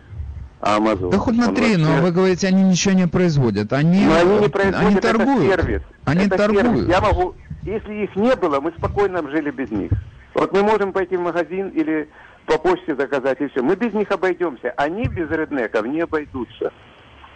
Amazon. 0.63 1.11
Да 1.11 1.19
хоть 1.19 1.37
на 1.37 1.53
три, 1.53 1.77
но 1.77 2.01
вы 2.01 2.13
говорите, 2.13 2.47
они 2.47 2.63
ничего 2.63 2.95
не 2.95 3.09
производят. 3.09 3.73
Они, 3.73 4.05
но 4.07 4.15
они 4.15 4.39
не 4.39 4.49
производят, 4.49 4.87
они 4.87 4.97
торгуют. 5.01 5.53
Это 5.53 5.63
сервис. 5.63 5.83
Они 6.05 6.27
это 6.27 6.37
торгуют. 6.37 6.67
Сервис. 6.67 6.89
Я 6.89 7.01
могу, 7.01 7.35
если 7.63 8.05
их 8.05 8.17
не 8.17 8.37
было, 8.37 8.61
мы 8.61 8.73
спокойно 8.79 9.29
жили 9.29 9.51
без 9.51 9.71
них. 9.71 9.91
Вот 10.35 10.53
мы 10.53 10.63
можем 10.63 10.93
пойти 10.93 11.17
в 11.17 11.21
магазин 11.21 11.69
или 11.71 12.09
по 12.47 12.59
почте 12.59 12.95
заказать 12.95 13.41
и 13.41 13.49
все. 13.49 13.63
Мы 13.63 13.75
без 13.75 13.93
них 13.93 14.11
обойдемся. 14.11 14.73
Они 14.77 15.05
без 15.05 15.29
реднеков 15.31 15.85
не 15.87 16.01
обойдутся. 16.01 16.73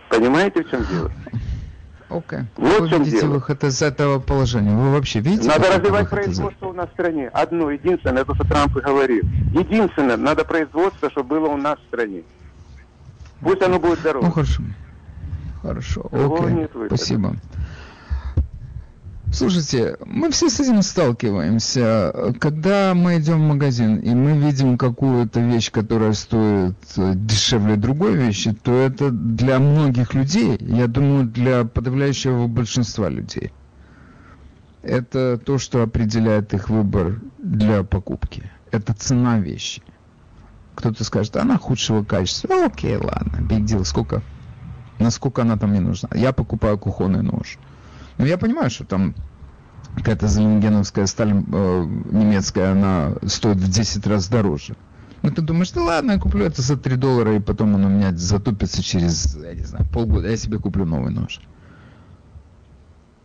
Понимаете, 0.08 0.62
в 0.62 0.70
чем 0.70 0.84
дело? 0.84 1.10
Окей. 2.08 2.38
Okay. 2.38 2.44
Вот 2.56 2.80
вы 2.82 2.88
видите 2.98 3.20
дело. 3.20 3.32
выход 3.34 3.64
из 3.64 3.82
этого 3.82 4.20
положения? 4.20 4.76
Вы 4.76 4.92
вообще 4.92 5.18
видите? 5.18 5.48
Надо 5.48 5.76
развивать 5.76 6.08
производство 6.08 6.66
из... 6.66 6.70
у 6.70 6.74
нас 6.74 6.88
в 6.88 6.92
стране. 6.92 7.28
Одно, 7.32 7.70
единственное, 7.72 8.22
это 8.22 8.36
что 8.36 8.44
Трамп 8.44 8.76
и 8.76 8.80
говорил. 8.80 9.24
Единственное, 9.52 10.16
надо 10.16 10.44
производство, 10.44 11.10
чтобы 11.10 11.40
было 11.40 11.48
у 11.48 11.56
нас 11.56 11.76
в 11.80 11.86
стране. 11.88 12.22
Пусть 13.40 13.62
оно 13.62 13.78
будет 13.78 13.98
здорово. 14.00 14.24
Ну 14.24 14.30
хорошо. 14.30 14.62
Хорошо. 15.62 16.08
Окей. 16.12 16.68
Спасибо. 16.86 17.36
Слушайте, 19.32 19.98
мы 20.06 20.30
все 20.30 20.48
с 20.48 20.60
этим 20.60 20.80
сталкиваемся. 20.82 22.34
Когда 22.38 22.94
мы 22.94 23.18
идем 23.18 23.38
в 23.38 23.48
магазин 23.48 23.96
и 23.96 24.14
мы 24.14 24.38
видим 24.38 24.78
какую-то 24.78 25.40
вещь, 25.40 25.70
которая 25.70 26.12
стоит 26.12 26.76
э, 26.96 27.12
дешевле 27.16 27.76
другой 27.76 28.14
вещи, 28.14 28.54
то 28.54 28.72
это 28.72 29.10
для 29.10 29.58
многих 29.58 30.14
людей, 30.14 30.56
я 30.60 30.86
думаю, 30.86 31.26
для 31.26 31.64
подавляющего 31.64 32.46
большинства 32.46 33.08
людей, 33.08 33.52
это 34.82 35.38
то, 35.44 35.58
что 35.58 35.82
определяет 35.82 36.54
их 36.54 36.70
выбор 36.70 37.20
для 37.38 37.82
покупки. 37.82 38.50
Это 38.70 38.94
цена 38.94 39.38
вещи. 39.40 39.82
Кто-то 40.76 41.02
скажет, 41.04 41.36
она 41.36 41.56
худшего 41.56 42.04
качества. 42.04 42.48
Ну, 42.48 42.66
окей, 42.66 42.96
ладно, 42.96 43.38
big 43.40 43.64
deal, 43.64 43.84
сколько, 43.84 44.22
насколько 44.98 45.42
она 45.42 45.56
там 45.56 45.70
мне 45.70 45.80
нужна. 45.80 46.10
Я 46.14 46.32
покупаю 46.32 46.78
кухонный 46.78 47.22
нож. 47.22 47.58
Но 48.18 48.26
я 48.26 48.38
понимаю, 48.38 48.70
что 48.70 48.84
там 48.84 49.14
какая-то 49.96 50.28
зеленогеновская 50.28 51.06
сталь 51.06 51.30
э, 51.30 51.32
немецкая, 52.12 52.72
она 52.72 53.14
стоит 53.26 53.56
в 53.56 53.68
10 53.68 54.06
раз 54.06 54.28
дороже. 54.28 54.76
Ну, 55.22 55.30
ты 55.30 55.40
думаешь, 55.40 55.74
ну 55.74 55.84
ладно, 55.84 56.12
я 56.12 56.18
куплю 56.18 56.44
это 56.44 56.60
за 56.60 56.76
3 56.76 56.96
доллара, 56.96 57.34
и 57.34 57.40
потом 57.40 57.74
он 57.74 57.84
у 57.84 57.88
меня 57.88 58.12
затупится 58.14 58.82
через, 58.82 59.34
я 59.36 59.54
не 59.54 59.64
знаю, 59.64 59.86
полгода. 59.90 60.28
Я 60.28 60.36
себе 60.36 60.58
куплю 60.58 60.84
новый 60.84 61.10
нож. 61.10 61.40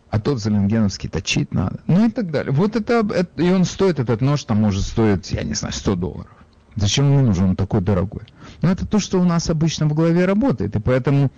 А 0.09 0.19
тот 0.19 0.41
зеленгеновский 0.41 1.09
точить 1.09 1.53
надо. 1.53 1.81
Ну 1.87 2.07
и 2.07 2.09
так 2.09 2.31
далее. 2.31 2.53
Вот 2.53 2.77
это, 2.77 3.05
это, 3.13 3.41
и 3.41 3.51
он 3.51 3.65
стоит, 3.65 3.99
этот 3.99 4.21
нож 4.21 4.43
там 4.45 4.57
может 4.61 4.83
стоить, 4.83 5.31
я 5.31 5.43
не 5.43 5.53
знаю, 5.53 5.73
100 5.73 5.95
долларов. 5.95 6.40
Зачем 6.75 7.11
ему 7.11 7.25
нужен 7.25 7.49
он 7.49 7.55
такой 7.55 7.81
дорогой? 7.81 8.23
Но 8.61 8.71
это 8.71 8.87
то, 8.87 8.99
что 8.99 9.19
у 9.19 9.23
нас 9.23 9.49
обычно 9.49 9.87
в 9.87 9.93
голове 9.93 10.25
работает. 10.25 10.75
И 10.75 10.79
поэтому 10.79 11.31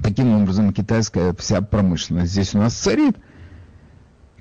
Таким 0.00 0.32
образом, 0.34 0.72
китайская 0.72 1.34
вся 1.34 1.60
промышленность 1.60 2.32
здесь 2.32 2.54
у 2.54 2.58
нас 2.58 2.74
царит. 2.74 3.16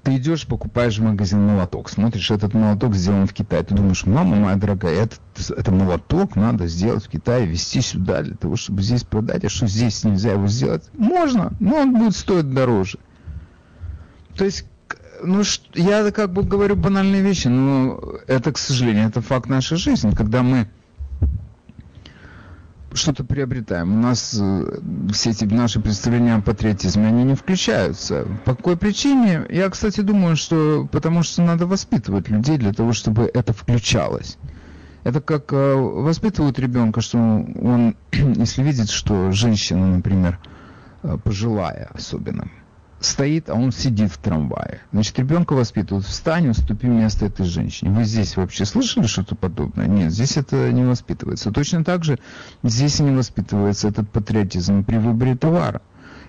Ты 0.03 0.18
идешь, 0.18 0.47
покупаешь 0.47 0.97
в 0.97 1.03
магазин 1.03 1.45
молоток, 1.45 1.88
смотришь, 1.88 2.32
этот 2.32 2.55
молоток 2.55 2.95
сделан 2.95 3.28
в 3.28 3.34
Китае. 3.34 3.62
Ты 3.64 3.76
думаешь, 3.76 4.05
мама 4.05 4.36
моя 4.36 4.55
дорогая, 4.55 5.03
этот, 5.03 5.20
это 5.55 5.72
молоток 5.72 6.36
надо 6.36 6.66
сделать 6.66 7.05
в 7.05 7.09
Китае, 7.09 7.45
везти 7.45 7.82
сюда 7.82 8.24
для 8.24 8.36
того, 8.36 8.55
чтобы 8.55 8.82
здесь 8.82 9.03
продать. 9.03 9.45
А 9.45 9.49
что 9.49 9.68
здесь 9.68 10.03
нельзя 10.03 10.32
его 10.32 10.47
сделать? 10.47 10.89
Можно, 10.93 11.53
но 11.59 11.76
он 11.76 11.93
будет 11.93 12.16
стоить 12.16 12.51
дороже. 12.51 12.97
То 14.36 14.45
есть 14.45 14.66
ну, 15.24 15.43
я 15.74 16.11
как 16.11 16.32
бы 16.32 16.43
говорю 16.43 16.76
банальные 16.76 17.22
вещи, 17.22 17.47
но 17.47 17.99
это, 18.28 18.51
к 18.51 18.57
сожалению, 18.57 19.07
это 19.07 19.22
факт 19.22 19.49
нашей 19.49 19.78
жизни, 19.78 20.11
когда 20.11 20.43
мы 20.43 20.67
что-то 22.93 23.24
приобретаем. 23.24 23.93
У 23.93 23.97
нас 23.97 24.38
э, 24.39 24.80
все 25.13 25.32
эти 25.32 25.45
наши 25.45 25.80
представления 25.80 26.36
о 26.36 26.41
патриотизме, 26.41 27.07
они 27.07 27.24
не 27.24 27.36
включаются. 27.36 28.28
По 28.45 28.55
какой 28.55 28.78
причине? 28.78 29.45
Я, 29.49 29.69
кстати, 29.69 30.01
думаю, 30.01 30.36
что 30.36 30.88
потому 30.91 31.24
что 31.24 31.41
надо 31.41 31.65
воспитывать 31.65 32.30
людей 32.30 32.57
для 32.57 32.74
того, 32.74 32.93
чтобы 32.93 33.30
это 33.34 33.53
включалось. 33.53 34.38
Это 35.03 35.22
как 35.22 35.51
э, 35.53 35.74
воспитывают 35.76 36.59
ребенка, 36.59 37.01
что 37.01 37.17
он, 37.17 37.95
если 38.11 38.63
видит, 38.63 38.89
что 38.89 39.32
женщина, 39.32 39.88
например, 39.95 40.39
э, 41.03 41.17
пожилая 41.24 41.89
особенно, 41.93 42.49
стоит, 43.01 43.49
а 43.49 43.55
он 43.55 43.71
сидит 43.71 44.11
в 44.11 44.17
трамвае. 44.17 44.81
Значит, 44.91 45.19
ребенка 45.19 45.53
воспитывают, 45.53 46.05
встань, 46.05 46.49
уступи 46.49 46.87
место 46.87 47.25
этой 47.25 47.45
женщине. 47.45 47.91
Вы 47.91 48.03
здесь 48.03 48.37
вообще 48.37 48.65
слышали 48.65 49.07
что-то 49.07 49.35
подобное? 49.35 49.87
Нет, 49.87 50.11
здесь 50.11 50.37
это 50.37 50.71
не 50.71 50.83
воспитывается. 50.83 51.51
Точно 51.51 51.83
так 51.83 52.03
же 52.03 52.19
здесь 52.63 52.99
не 52.99 53.11
воспитывается 53.11 53.87
этот 53.87 54.09
патриотизм 54.09 54.83
при 54.83 54.97
выборе 54.97 55.35
товара. 55.35 55.81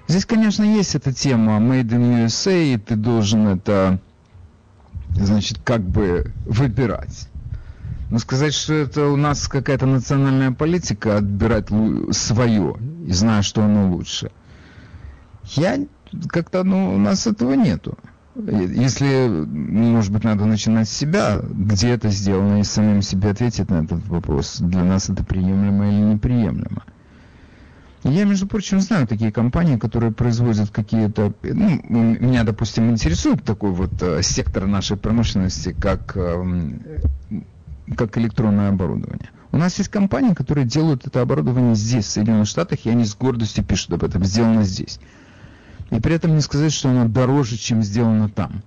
Здесь, 0.09 0.25
конечно, 0.25 0.65
есть 0.65 0.95
эта 0.95 1.13
тема 1.13 1.59
Made 1.59 1.91
in 1.91 2.27
USA, 2.27 2.75
и 2.75 2.79
ты 2.79 2.97
должен 2.97 3.47
это, 3.47 4.01
значит, 5.11 5.59
как 5.63 5.83
бы 5.83 6.33
выбирать. 6.45 7.29
Но 8.11 8.19
сказать, 8.19 8.53
что 8.53 8.75
это 8.75 9.07
у 9.07 9.17
нас 9.17 9.49
какая-то 9.49 9.87
национальная 9.87 10.51
политика 10.51 11.17
отбирать 11.17 11.69
свое 12.11 12.77
и 13.07 13.13
зная, 13.13 13.43
что 13.43 13.65
оно 13.65 13.91
лучше. 13.91 14.31
Я 15.45 15.79
как-то, 16.29 16.65
ну, 16.65 16.95
у 16.95 16.99
нас 16.99 17.27
этого 17.27 17.55
нету. 17.55 17.99
Если, 18.35 19.29
может 19.47 20.11
быть, 20.11 20.25
надо 20.25 20.47
начинать 20.47 20.89
с 20.89 20.97
себя, 20.97 21.41
где 21.43 21.91
это 21.91 22.09
сделано, 22.09 22.61
и 22.61 22.65
самим 22.65 23.03
себе 23.03 23.31
ответить 23.31 23.69
на 23.69 23.85
этот 23.85 24.07
вопрос, 24.09 24.59
для 24.59 24.85
нас 24.85 25.11
это 25.11 25.23
приемлемо 25.23 25.91
или 25.91 26.01
неприемлемо. 26.15 26.83
Я, 28.05 28.25
между 28.25 28.47
прочим, 28.47 28.81
знаю 28.81 29.07
такие 29.07 29.31
компании, 29.31 29.77
которые 29.77 30.13
производят 30.13 30.71
какие-то... 30.71 31.33
Ну, 31.43 31.81
меня, 32.19 32.43
допустим, 32.43 32.91
интересует 32.91 33.45
такой 33.45 33.71
вот 33.71 33.93
э, 34.03 34.23
сектор 34.23 34.67
нашей 34.67 34.97
промышленности, 34.97 35.77
как, 35.79 36.17
э, 36.17 36.45
как 37.97 38.19
электронное 38.19 38.71
оборудование. 38.71 39.31
У 39.53 39.57
нас 39.57 39.79
есть 39.79 39.91
компании, 39.91 40.35
которые 40.35 40.67
делают 40.67 41.07
это 41.07 41.21
оборудование 41.21 41.77
здесь, 41.77 42.07
в 42.07 42.11
Соединенных 42.11 42.49
Штатах, 42.49 42.81
и 42.87 42.91
они 42.91 43.05
с 43.05 43.15
гордостью 43.15 43.63
пишут 43.63 43.93
об 43.93 44.03
этом, 44.03 44.25
сделано 44.25 44.65
здесь. 44.65 44.99
И 45.93 46.01
при 46.01 46.15
этом 46.15 46.35
не 46.35 46.41
сказать, 46.41 46.73
что 46.73 46.89
оно 46.89 47.07
дороже, 47.07 47.59
чем 47.59 47.83
сделано 47.83 48.31
там. 48.31 48.63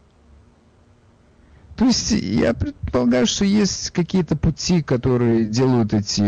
То 1.76 1.84
есть 1.84 2.12
я 2.12 2.54
предполагаю, 2.54 3.26
что 3.26 3.44
есть 3.44 3.90
какие-то 3.90 4.38
пути, 4.38 4.82
которые 4.82 5.44
делают 5.44 5.94
эти 5.94 6.22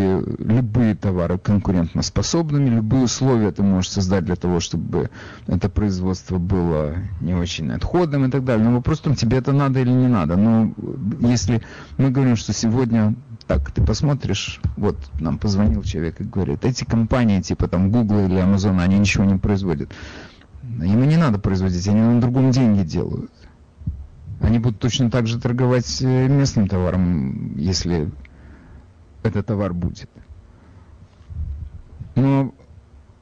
любые 0.43 0.95
товары 0.95 1.38
конкурентоспособными, 1.38 2.70
любые 2.70 3.04
условия 3.04 3.52
ты 3.52 3.64
можешь 3.64 3.91
создать 3.91 4.26
для 4.26 4.36
того, 4.36 4.60
чтобы 4.60 5.10
это 5.45 5.70
производство 5.70 6.38
было 6.38 6.95
не 7.22 7.34
очень 7.34 7.72
отходным 7.72 8.26
и 8.26 8.30
так 8.30 8.43
далее. 8.43 8.68
Но 8.68 8.76
вопрос 8.76 9.00
в 9.00 9.04
том, 9.04 9.16
тебе 9.16 9.38
это 9.38 9.54
надо 9.54 9.80
или 9.80 9.91
не 9.91 10.08
надо. 10.08 10.36
Но 10.36 10.74
если 11.22 11.62
мы 11.98 12.10
говорим, 12.10 12.36
что 12.36 12.52
сегодня 12.52 13.16
так, 13.48 13.72
ты 13.72 13.82
посмотришь, 13.82 14.60
вот 14.76 14.98
нам 15.22 15.38
позвонил 15.38 15.82
человек 15.84 16.20
и 16.20 16.26
говорит, 16.26 16.66
эти 16.66 16.84
компании 16.84 17.39
типа 17.39 17.70
там 17.70 17.89
Google 17.91 18.26
или 18.26 18.36
Amazon, 18.36 18.82
они 18.82 19.00
ничего 19.00 19.24
не 19.24 19.38
производят. 19.38 19.89
Ему 20.68 21.05
не 21.05 21.18
надо 21.18 21.39
производить, 21.39 21.88
они 21.88 22.01
на 22.01 22.20
другом 22.20 22.51
деньги 22.51 22.84
делают. 22.84 23.32
Они 24.41 24.59
будут 24.59 24.80
точно 24.80 25.09
так 25.09 25.26
же 25.26 25.39
торговать 25.39 26.01
э, 26.01 26.28
местным 26.28 26.68
товаром, 26.68 27.55
если 27.57 28.11
этот 29.24 29.47
товар 29.47 29.74
будет. 29.74 30.09
Но 32.15 32.53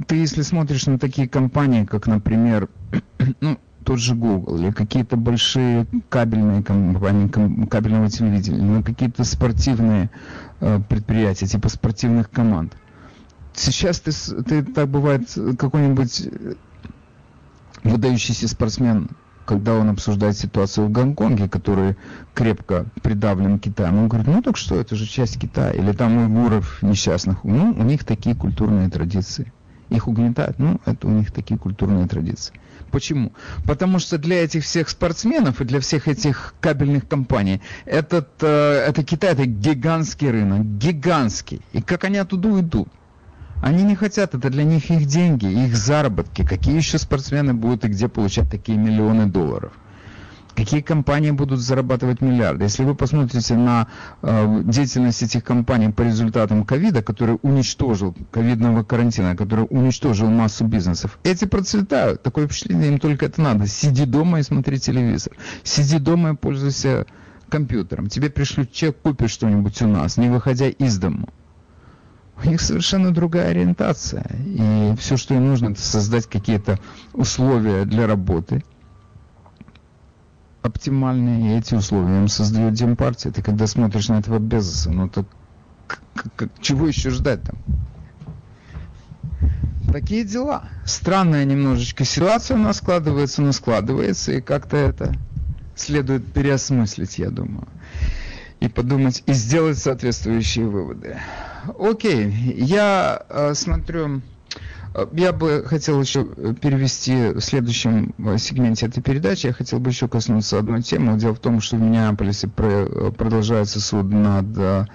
ты, 0.07 0.15
если 0.15 0.41
смотришь 0.41 0.87
на 0.87 0.99
такие 0.99 1.29
компании, 1.29 1.85
как, 1.85 2.07
например, 2.07 2.67
ну, 3.39 3.57
тот 3.85 3.99
же 3.99 4.15
Google, 4.15 4.57
или 4.57 4.71
какие-то 4.71 5.15
большие 5.15 5.85
кабельные 6.09 6.63
компании 6.63 7.67
кабельного 7.67 8.09
телевидения, 8.09 8.61
ну, 8.61 8.83
какие-то 8.83 9.23
спортивные 9.23 10.09
э, 10.59 10.79
предприятия, 10.89 11.45
типа 11.45 11.69
спортивных 11.69 12.29
команд. 12.29 12.75
Сейчас 13.53 14.01
ты, 14.01 14.11
ты 14.43 14.63
так 14.63 14.89
бывает, 14.89 15.29
какой-нибудь 15.57 16.27
выдающийся 17.83 18.47
спортсмен 18.47 19.09
когда 19.45 19.75
он 19.75 19.89
обсуждает 19.89 20.37
ситуацию 20.37 20.87
в 20.87 20.91
Гонконге, 20.91 21.47
который 21.47 21.95
крепко 22.33 22.87
придавлен 23.01 23.59
Китаем, 23.59 23.99
он 23.99 24.07
говорит, 24.07 24.27
ну 24.27 24.41
так 24.41 24.57
что, 24.57 24.75
это 24.75 24.95
же 24.95 25.05
часть 25.05 25.39
Китая. 25.39 25.71
Или 25.71 25.91
там 25.91 26.17
уйгуров 26.17 26.81
несчастных. 26.81 27.43
Ну, 27.43 27.71
у 27.71 27.83
них 27.83 28.03
такие 28.03 28.35
культурные 28.35 28.89
традиции. 28.89 29.53
Их 29.89 30.07
угнетают, 30.07 30.57
ну, 30.57 30.81
это 30.85 31.07
у 31.07 31.11
них 31.11 31.31
такие 31.31 31.59
культурные 31.59 32.07
традиции. 32.07 32.55
Почему? 32.89 33.33
Потому 33.65 33.99
что 33.99 34.17
для 34.17 34.43
этих 34.43 34.63
всех 34.63 34.89
спортсменов 34.89 35.61
и 35.61 35.65
для 35.65 35.79
всех 35.79 36.07
этих 36.07 36.55
кабельных 36.59 37.07
компаний 37.07 37.61
этот, 37.85 38.29
э, 38.41 38.85
это 38.87 39.03
Китай, 39.03 39.33
это 39.33 39.45
гигантский 39.45 40.31
рынок, 40.31 40.65
гигантский. 40.77 41.61
И 41.73 41.81
как 41.81 42.03
они 42.03 42.17
оттуда 42.17 42.47
уйдут? 42.47 42.87
Они 43.61 43.83
не 43.83 43.95
хотят, 43.95 44.35
это 44.35 44.49
для 44.49 44.63
них 44.63 44.91
их 44.91 45.05
деньги, 45.05 45.45
их 45.45 45.75
заработки. 45.75 46.45
Какие 46.45 46.75
еще 46.75 46.97
спортсмены 46.97 47.53
будут 47.53 47.85
и 47.85 47.87
где 47.87 48.07
получать 48.07 48.49
такие 48.49 48.77
миллионы 48.77 49.25
долларов? 49.25 49.71
Какие 50.55 50.79
компании 50.79 51.31
будут 51.31 51.59
зарабатывать 51.59 52.21
миллиарды? 52.21 52.63
Если 52.63 52.85
вы 52.85 52.95
посмотрите 52.95 53.55
на 53.55 53.87
э, 54.21 54.61
деятельность 54.63 55.21
этих 55.21 55.43
компаний 55.43 55.89
по 55.89 56.01
результатам 56.01 56.63
ковида, 56.63 57.03
который 57.03 57.37
уничтожил, 57.41 58.15
ковидного 58.31 58.83
карантина, 58.83 59.35
который 59.35 59.67
уничтожил 59.69 60.29
массу 60.29 60.63
бизнесов, 60.63 61.19
эти 61.23 61.43
процветают. 61.43 62.23
Такое 62.23 62.47
впечатление, 62.47 62.87
им 62.87 62.99
только 62.99 63.25
это 63.25 63.41
надо. 63.41 63.67
Сиди 63.67 64.05
дома 64.05 64.39
и 64.39 64.43
смотри 64.43 64.79
телевизор. 64.79 65.33
Сиди 65.63 65.99
дома 65.99 66.31
и 66.31 66.35
пользуйся 66.35 67.05
компьютером. 67.49 68.07
Тебе 68.07 68.29
пришлют 68.29 68.71
чек, 68.71 68.97
купишь 69.01 69.31
что-нибудь 69.31 69.81
у 69.81 69.87
нас, 69.87 70.15
не 70.15 70.29
выходя 70.29 70.69
из 70.69 70.97
дома 70.97 71.27
у 72.43 72.47
них 72.47 72.61
совершенно 72.61 73.13
другая 73.13 73.51
ориентация. 73.51 74.25
И 74.45 74.95
все, 74.99 75.17
что 75.17 75.33
им 75.33 75.47
нужно, 75.47 75.69
это 75.69 75.81
создать 75.81 76.27
какие-то 76.27 76.79
условия 77.13 77.85
для 77.85 78.07
работы 78.07 78.63
оптимальные, 80.61 81.53
и 81.53 81.59
эти 81.59 81.75
условия 81.75 82.17
им 82.17 82.27
создает 82.27 82.73
Демпартия. 82.73 83.31
Ты 83.31 83.43
когда 83.43 83.67
смотришь 83.67 84.09
на 84.09 84.19
этого 84.19 84.39
Безоса, 84.39 84.91
ну 84.91 85.07
так 85.07 85.25
чего 86.59 86.87
еще 86.87 87.11
ждать 87.11 87.41
там? 87.43 87.55
Такие 89.91 90.25
дела. 90.25 90.63
Странная 90.85 91.45
немножечко 91.45 92.03
ситуация 92.03 92.57
у 92.57 92.59
нас 92.59 92.77
складывается, 92.77 93.43
но 93.43 93.51
складывается, 93.51 94.33
и 94.33 94.41
как-то 94.41 94.75
это 94.75 95.13
следует 95.75 96.25
переосмыслить, 96.33 97.19
я 97.19 97.29
думаю 97.29 97.67
и 98.59 98.67
подумать, 98.67 99.23
и 99.25 99.33
сделать 99.33 99.77
соответствующие 99.77 100.67
выводы. 100.67 101.17
Окей, 101.79 102.29
я 102.57 103.23
э, 103.29 103.53
смотрю, 103.53 104.21
э, 104.93 105.05
я 105.13 105.33
бы 105.33 105.63
хотел 105.65 106.01
еще 106.01 106.25
перевести 106.55 107.29
в 107.29 107.41
следующем 107.41 108.13
э, 108.17 108.37
сегменте 108.37 108.87
этой 108.87 109.01
передачи, 109.01 109.47
я 109.47 109.53
хотел 109.53 109.79
бы 109.79 109.89
еще 109.89 110.07
коснуться 110.07 110.59
одной 110.59 110.81
темы. 110.81 111.17
Дело 111.17 111.35
в 111.35 111.39
том, 111.39 111.61
что 111.61 111.75
в 111.75 111.81
Миннеаполисе 111.81 112.47
про, 112.47 113.11
продолжается 113.11 113.81
суд 113.81 114.09
над 114.09 114.57
э, 114.57 114.85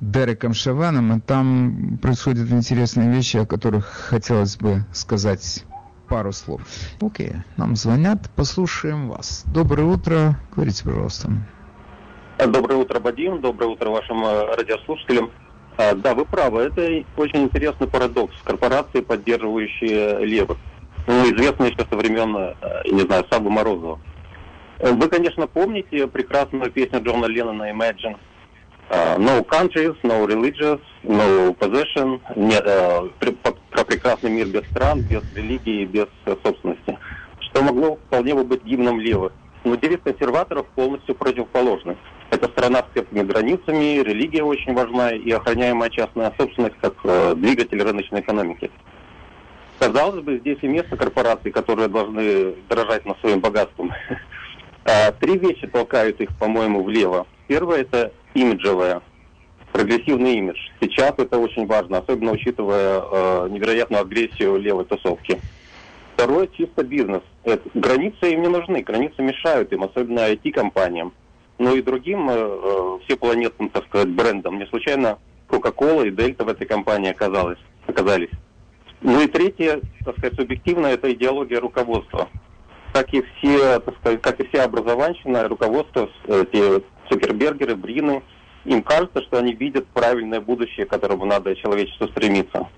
Дереком 0.00 0.54
Шаваном, 0.54 1.16
и 1.16 1.20
там 1.20 1.98
происходят 2.00 2.50
интересные 2.50 3.10
вещи, 3.10 3.38
о 3.38 3.46
которых 3.46 3.86
хотелось 3.86 4.56
бы 4.56 4.84
сказать 4.92 5.64
пару 6.08 6.32
слов. 6.32 6.62
Окей, 7.00 7.32
нам 7.56 7.76
звонят, 7.76 8.30
послушаем 8.34 9.08
вас. 9.08 9.42
Доброе 9.46 9.84
утро, 9.84 10.38
говорите, 10.54 10.84
пожалуйста. 10.84 11.32
Доброе 12.46 12.76
утро, 12.76 13.00
Вадим. 13.00 13.40
Доброе 13.40 13.66
утро 13.66 13.90
вашим 13.90 14.24
э, 14.24 14.54
радиослушателям. 14.54 15.32
А, 15.76 15.92
да, 15.94 16.14
вы 16.14 16.24
правы. 16.24 16.62
Это 16.62 17.04
очень 17.16 17.42
интересный 17.42 17.88
парадокс. 17.88 18.32
Корпорации, 18.44 19.00
поддерживающие 19.00 20.24
левых. 20.24 20.56
Ну, 21.08 21.24
известно 21.34 21.64
еще 21.64 21.84
со 21.90 21.96
времен, 21.96 22.36
э, 22.36 22.54
не 22.92 23.00
знаю, 23.00 23.26
Сабы 23.28 23.50
Морозова. 23.50 23.98
Э, 24.78 24.92
вы, 24.92 25.08
конечно, 25.08 25.48
помните 25.48 26.06
прекрасную 26.06 26.70
песню 26.70 27.02
Джона 27.02 27.26
Леннона 27.26 27.72
«Imagine». 27.72 28.16
No 28.88 29.44
countries, 29.44 29.96
no 30.02 30.24
religions, 30.24 30.80
no 31.02 31.54
possession. 31.58 32.20
Нет, 32.36 32.64
про 33.70 33.84
прекрасный 33.84 34.30
мир 34.30 34.46
без 34.46 34.64
стран, 34.70 35.02
без 35.02 35.22
религии, 35.34 35.84
без 35.84 36.06
собственности. 36.24 36.98
Что 37.40 37.62
могло 37.62 37.96
вполне 37.96 38.34
бы 38.34 38.44
быть 38.44 38.64
гимном 38.64 38.98
левых. 38.98 39.32
Но 39.64 39.74
девиз 39.74 39.98
консерваторов 40.02 40.66
полностью 40.68 41.14
противоположный. 41.16 41.98
Это 42.30 42.46
страна 42.48 42.80
с 42.80 42.92
крепкими 42.92 43.22
границами, 43.22 44.02
религия 44.02 44.42
очень 44.42 44.74
важна 44.74 45.12
и 45.12 45.30
охраняемая 45.30 45.88
частная 45.88 46.32
собственность 46.36 46.76
как 46.80 46.94
э, 47.04 47.34
двигатель 47.36 47.82
рыночной 47.82 48.20
экономики. 48.20 48.70
Казалось 49.78 50.22
бы, 50.22 50.38
здесь 50.38 50.58
и 50.60 50.68
место 50.68 50.96
корпораций, 50.96 51.50
которые 51.50 51.88
должны 51.88 52.54
дорожать 52.68 53.06
на 53.06 53.14
своим 53.16 53.40
богатством. 53.40 53.92
А, 54.90 55.12
три 55.12 55.36
вещи 55.36 55.66
толкают 55.66 56.18
их, 56.22 56.30
по-моему, 56.38 56.82
влево. 56.82 57.26
Первое– 57.46 57.80
это 57.82 58.10
имиджевое, 58.32 59.02
прогрессивный 59.70 60.36
имидж. 60.36 60.56
Сейчас 60.80 61.12
это 61.18 61.36
очень 61.38 61.66
важно, 61.66 61.98
особенно 61.98 62.32
учитывая 62.32 63.02
э, 63.02 63.48
невероятную 63.50 64.00
агрессию 64.00 64.56
левой 64.56 64.86
тусовки. 64.86 65.38
Второе– 66.14 66.46
чисто 66.56 66.84
бизнес. 66.84 67.20
Это, 67.44 67.68
границы 67.74 68.32
им 68.32 68.40
не 68.40 68.48
нужны, 68.48 68.80
границы 68.82 69.20
мешают 69.20 69.70
им, 69.74 69.82
особенно 69.84 70.20
IT-компаниям 70.20 71.12
но 71.58 71.74
и 71.74 71.82
другим 71.82 72.30
э, 72.30 72.34
э 72.34 72.98
всепланетным, 73.06 73.68
так 73.70 73.84
сказать, 73.86 74.08
брендам. 74.08 74.58
Не 74.58 74.66
случайно 74.66 75.18
Coca-Cola 75.48 76.06
и 76.06 76.10
Delta 76.10 76.44
в 76.44 76.48
этой 76.48 76.66
компании 76.66 77.10
оказалось, 77.10 77.58
оказались. 77.86 78.30
Ну 79.00 79.20
и 79.20 79.28
третье, 79.28 79.80
так 80.04 80.18
сказать, 80.18 80.34
субъективно, 80.34 80.86
это 80.86 81.12
идеология 81.12 81.60
руководства. 81.60 82.28
Как 82.92 83.12
и 83.14 83.22
все, 83.22 83.78
так 83.80 83.96
сказать, 83.98 84.20
как 84.20 84.40
и 84.40 84.48
вся 84.48 84.64
образованщина, 84.64 85.46
руководство, 85.46 86.08
эти 86.26 86.82
Цукербергеры, 87.08 87.76
Брины, 87.76 88.22
им 88.64 88.82
кажется, 88.82 89.22
что 89.22 89.38
они 89.38 89.54
видят 89.54 89.86
правильное 89.88 90.40
будущее, 90.40 90.86
к 90.86 90.90
которому 90.90 91.24
надо 91.24 91.54
человечеству 91.56 92.08
стремиться. 92.08 92.68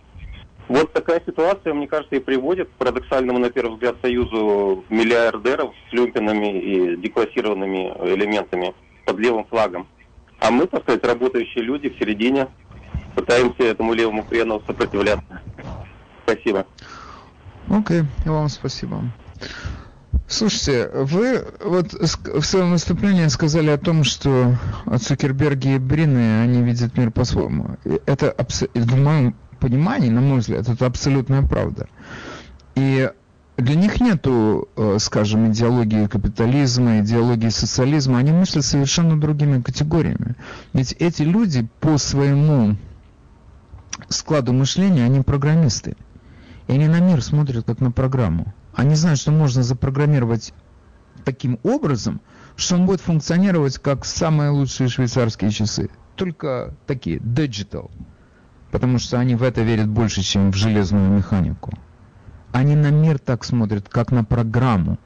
Вот 0.70 0.92
такая 0.92 1.20
ситуация, 1.26 1.74
мне 1.74 1.88
кажется, 1.88 2.14
и 2.14 2.20
приводит 2.20 2.68
к 2.68 2.72
парадоксальному, 2.74 3.40
на 3.40 3.50
первый 3.50 3.72
взгляд, 3.72 3.96
союзу 4.00 4.84
миллиардеров 4.88 5.74
с 5.88 5.92
люмпинами 5.92 6.60
и 6.60 6.96
деклассированными 6.96 7.92
элементами 8.14 8.72
под 9.04 9.18
левым 9.18 9.44
флагом. 9.46 9.88
А 10.38 10.52
мы, 10.52 10.68
так 10.68 10.82
сказать, 10.82 11.04
работающие 11.04 11.64
люди 11.64 11.88
в 11.88 11.98
середине, 11.98 12.46
пытаемся 13.16 13.64
этому 13.64 13.94
левому 13.94 14.22
хрену 14.22 14.62
сопротивляться. 14.64 15.42
Спасибо. 16.22 16.64
Окей, 17.68 18.02
okay, 18.02 18.30
вам 18.30 18.48
спасибо. 18.48 19.02
Слушайте, 20.28 20.88
вы 20.94 21.46
вот 21.64 21.94
в 21.94 22.42
своем 22.42 22.70
выступлении 22.70 23.26
сказали 23.26 23.70
о 23.70 23.78
том, 23.78 24.04
что 24.04 24.54
Цукерберги 25.00 25.74
и 25.74 25.78
Брины, 25.78 26.42
они 26.42 26.62
видят 26.62 26.96
мир 26.96 27.10
по-своему. 27.10 27.76
Это, 28.06 28.36
в 28.38 28.86
понимании, 29.60 30.10
на 30.10 30.20
мой 30.20 30.40
взгляд, 30.40 30.68
это 30.68 30.86
абсолютная 30.86 31.42
правда. 31.42 31.88
И 32.74 33.10
для 33.56 33.74
них 33.74 34.00
нету, 34.00 34.68
э, 34.76 34.96
скажем, 34.98 35.52
идеологии 35.52 36.06
капитализма, 36.06 37.00
идеологии 37.00 37.50
социализма, 37.50 38.18
они 38.18 38.32
мыслят 38.32 38.64
совершенно 38.64 39.20
другими 39.20 39.60
категориями. 39.60 40.34
Ведь 40.72 40.92
эти 40.92 41.22
люди 41.22 41.68
по 41.80 41.98
своему 41.98 42.76
складу 44.08 44.52
мышления, 44.52 45.04
они 45.04 45.20
программисты. 45.20 45.96
И 46.68 46.72
они 46.72 46.88
на 46.88 47.00
мир 47.00 47.22
смотрят 47.22 47.66
как 47.66 47.80
на 47.80 47.90
программу. 47.90 48.54
Они 48.74 48.94
знают, 48.94 49.20
что 49.20 49.32
можно 49.32 49.62
запрограммировать 49.62 50.54
таким 51.24 51.58
образом, 51.62 52.20
что 52.56 52.76
он 52.76 52.86
будет 52.86 53.00
функционировать 53.00 53.78
как 53.78 54.04
самые 54.04 54.50
лучшие 54.50 54.88
швейцарские 54.88 55.50
часы. 55.50 55.90
Только 56.16 56.74
такие, 56.86 57.18
digital. 57.18 57.90
Потому 58.70 58.98
что 58.98 59.18
они 59.18 59.34
в 59.34 59.42
это 59.42 59.62
верят 59.62 59.88
больше, 59.88 60.22
чем 60.22 60.52
в 60.52 60.56
железную 60.56 61.10
механику. 61.10 61.72
Они 62.52 62.74
на 62.74 62.90
мир 62.90 63.18
так 63.18 63.44
смотрят, 63.44 63.88
как 63.88 64.12
на 64.12 64.24
программу. 64.24 64.98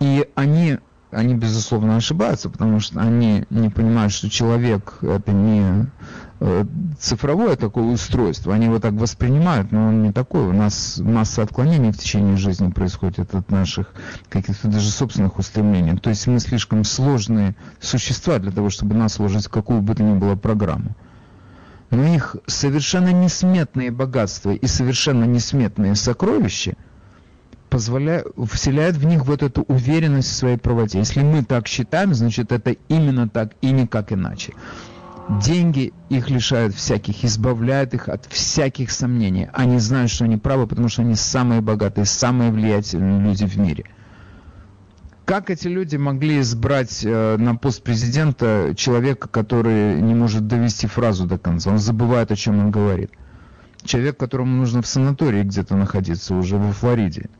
И 0.00 0.26
они 0.34 0.78
они, 1.10 1.34
безусловно, 1.34 1.96
ошибаются, 1.96 2.48
потому 2.50 2.78
что 2.78 3.00
они 3.00 3.44
не 3.50 3.68
понимают, 3.68 4.12
что 4.12 4.30
человек 4.30 4.98
это 5.02 5.32
не 5.32 5.86
э, 6.38 6.64
цифровое 7.00 7.56
такое 7.56 7.84
устройство. 7.84 8.54
Они 8.54 8.66
его 8.66 8.78
так 8.78 8.92
воспринимают, 8.92 9.72
но 9.72 9.88
он 9.88 10.02
не 10.04 10.12
такой. 10.12 10.42
У 10.42 10.52
нас 10.52 10.98
масса 10.98 11.42
отклонений 11.42 11.90
в 11.90 11.98
течение 11.98 12.36
жизни 12.36 12.70
происходит 12.70 13.34
от 13.34 13.50
наших 13.50 13.92
каких-то 14.28 14.68
даже 14.68 14.88
собственных 14.88 15.38
устремлений. 15.38 15.96
То 15.98 16.10
есть 16.10 16.28
мы 16.28 16.38
слишком 16.38 16.84
сложные 16.84 17.56
существа 17.80 18.38
для 18.38 18.52
того, 18.52 18.70
чтобы 18.70 18.94
нас 18.94 19.14
сложить 19.14 19.46
в 19.46 19.50
какую 19.50 19.82
бы 19.82 19.94
то 19.96 20.04
ни 20.04 20.16
было 20.16 20.36
программу. 20.36 20.94
Но 21.90 22.04
их 22.04 22.36
совершенно 22.46 23.12
несметные 23.12 23.90
богатства 23.90 24.50
и 24.50 24.66
совершенно 24.66 25.24
несметные 25.24 25.94
сокровища– 25.94 26.74
позволяет, 27.70 28.26
вселяет 28.50 28.96
в 28.96 29.06
них 29.06 29.24
вот 29.24 29.42
эту 29.42 29.62
уверенность 29.62 30.28
в 30.28 30.34
своей 30.34 30.58
правоте. 30.58 30.98
Если 30.98 31.22
мы 31.22 31.42
так 31.44 31.68
считаем, 31.68 32.12
значит 32.12 32.52
это 32.52 32.72
именно 32.88 33.28
так 33.28 33.52
и 33.62 33.70
никак 33.70 34.12
иначе. 34.12 34.52
Деньги 35.42 35.92
их 36.08 36.28
лишают 36.28 36.74
всяких, 36.74 37.24
избавляют 37.24 37.94
их 37.94 38.08
от 38.08 38.26
всяких 38.26 38.90
сомнений. 38.90 39.48
Они 39.52 39.78
знают, 39.78 40.10
что 40.10 40.24
они 40.24 40.36
правы, 40.36 40.66
потому 40.66 40.88
что 40.88 41.02
они 41.02 41.14
самые 41.14 41.60
богатые, 41.60 42.04
самые 42.04 42.50
влиятельные 42.50 43.20
люди 43.20 43.46
в 43.46 43.56
мире. 43.56 43.84
Как 45.30 45.48
эти 45.48 45.68
люди 45.68 45.94
могли 45.94 46.40
избрать 46.40 47.04
э, 47.04 47.36
на 47.36 47.54
пост 47.54 47.84
президента 47.84 48.74
человека, 48.76 49.28
который 49.28 50.02
не 50.02 50.12
может 50.12 50.48
довести 50.48 50.88
фразу 50.88 51.24
до 51.24 51.38
конца? 51.38 51.70
Он 51.70 51.78
забывает, 51.78 52.32
о 52.32 52.36
чем 52.36 52.58
он 52.58 52.72
говорит. 52.72 53.12
Человек, 53.84 54.16
которому 54.16 54.56
нужно 54.56 54.82
в 54.82 54.88
санатории 54.88 55.44
где-то 55.44 55.76
находиться, 55.76 56.34
уже 56.34 56.56
во 56.56 56.72
Флориде 56.72 57.30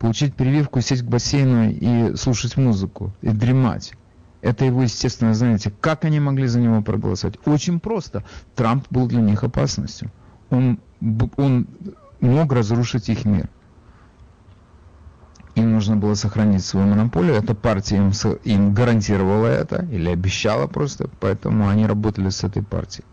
получить 0.00 0.34
прививку, 0.34 0.80
сесть 0.80 1.02
к 1.02 1.06
бассейну 1.06 1.70
и 1.70 2.16
слушать 2.16 2.56
музыку, 2.56 3.14
и 3.22 3.28
дремать. 3.28 3.92
Это 4.40 4.64
его 4.64 4.82
естественное 4.82 5.34
занятие. 5.34 5.72
Как 5.80 6.04
они 6.04 6.18
могли 6.18 6.48
за 6.48 6.58
него 6.58 6.82
проголосовать? 6.82 7.38
Очень 7.44 7.78
просто. 7.78 8.24
Трамп 8.56 8.86
был 8.90 9.06
для 9.06 9.20
них 9.20 9.44
опасностью. 9.44 10.10
Он, 10.50 10.80
он 11.36 11.68
мог 12.20 12.52
разрушить 12.52 13.08
их 13.08 13.24
мир. 13.24 13.48
Сохранить 16.16 16.64
свою 16.64 16.86
монополию. 16.86 17.34
Эта 17.36 17.54
партия 17.54 17.96
им, 17.96 18.12
им 18.44 18.74
гарантировала 18.74 19.46
это 19.46 19.84
или 19.92 20.08
обещала 20.08 20.66
просто, 20.66 21.08
поэтому 21.20 21.68
они 21.68 21.86
работали 21.86 22.30
с 22.30 22.42
этой 22.42 22.62
партией. 22.62 23.04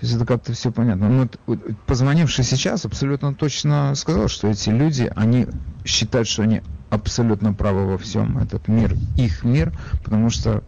То 0.00 0.06
есть 0.06 0.16
это 0.16 0.26
как-то 0.26 0.52
все 0.52 0.72
понятно. 0.72 1.08
Ну, 1.08 1.28
вот, 1.46 1.60
позвонивший 1.86 2.42
сейчас 2.42 2.86
абсолютно 2.86 3.34
точно 3.34 3.94
сказал, 3.94 4.28
что 4.28 4.48
эти 4.48 4.70
люди, 4.70 5.12
они 5.14 5.46
считают, 5.84 6.26
что 6.26 6.42
они 6.42 6.62
абсолютно 6.88 7.52
правы 7.52 7.86
во 7.86 7.98
всем. 7.98 8.38
Этот 8.38 8.66
мир, 8.66 8.96
их 9.16 9.44
мир, 9.44 9.72
потому 10.02 10.30
что 10.30 10.62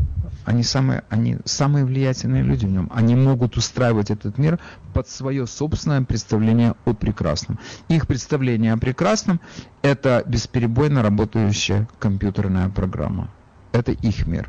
они 0.45 0.63
самые, 0.63 1.05
они 1.09 1.39
самые 1.45 1.85
влиятельные 1.85 2.43
люди 2.43 2.67
в 2.67 2.71
нем. 2.71 2.91
Они 2.93 3.15
могут 3.15 3.57
устраивать 3.57 4.11
этот 4.11 4.39
мир 4.39 4.59
под 4.93 5.09
свое 5.09 5.47
собственное 5.47 6.03
представление 6.03 6.75
о 6.85 6.95
прекрасном. 6.95 7.59
Их 7.89 8.07
представление 8.07 8.73
о 8.73 8.79
прекрасном– 8.79 9.41
это 9.83 10.23
бесперебойно 10.27 11.03
работающая 11.03 11.89
компьютерная 11.99 12.69
программа. 12.69 13.31
Это 13.73 13.93
их 13.93 14.27
мир. 14.27 14.49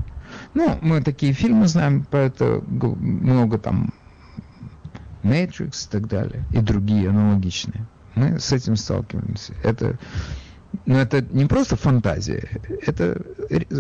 Ну, 0.53 0.79
мы 0.81 1.01
такие 1.01 1.33
фильмы 1.33 1.67
знаем, 1.67 2.03
про 2.03 2.21
это 2.21 2.63
много 2.67 3.59
там 3.59 3.93
Matrix 5.21 5.87
и 5.87 5.91
так 5.91 6.07
далее, 6.07 6.43
и 6.51 6.59
другие 6.59 7.09
аналогичные. 7.09 7.85
Мы 8.15 8.39
с 8.39 8.51
этим 8.51 8.75
сталкиваемся. 8.75 9.53
Это, 9.63 9.97
но 10.85 10.99
это 10.99 11.21
не 11.21 11.45
просто 11.45 11.75
фантазия, 11.75 12.49
это 12.85 13.21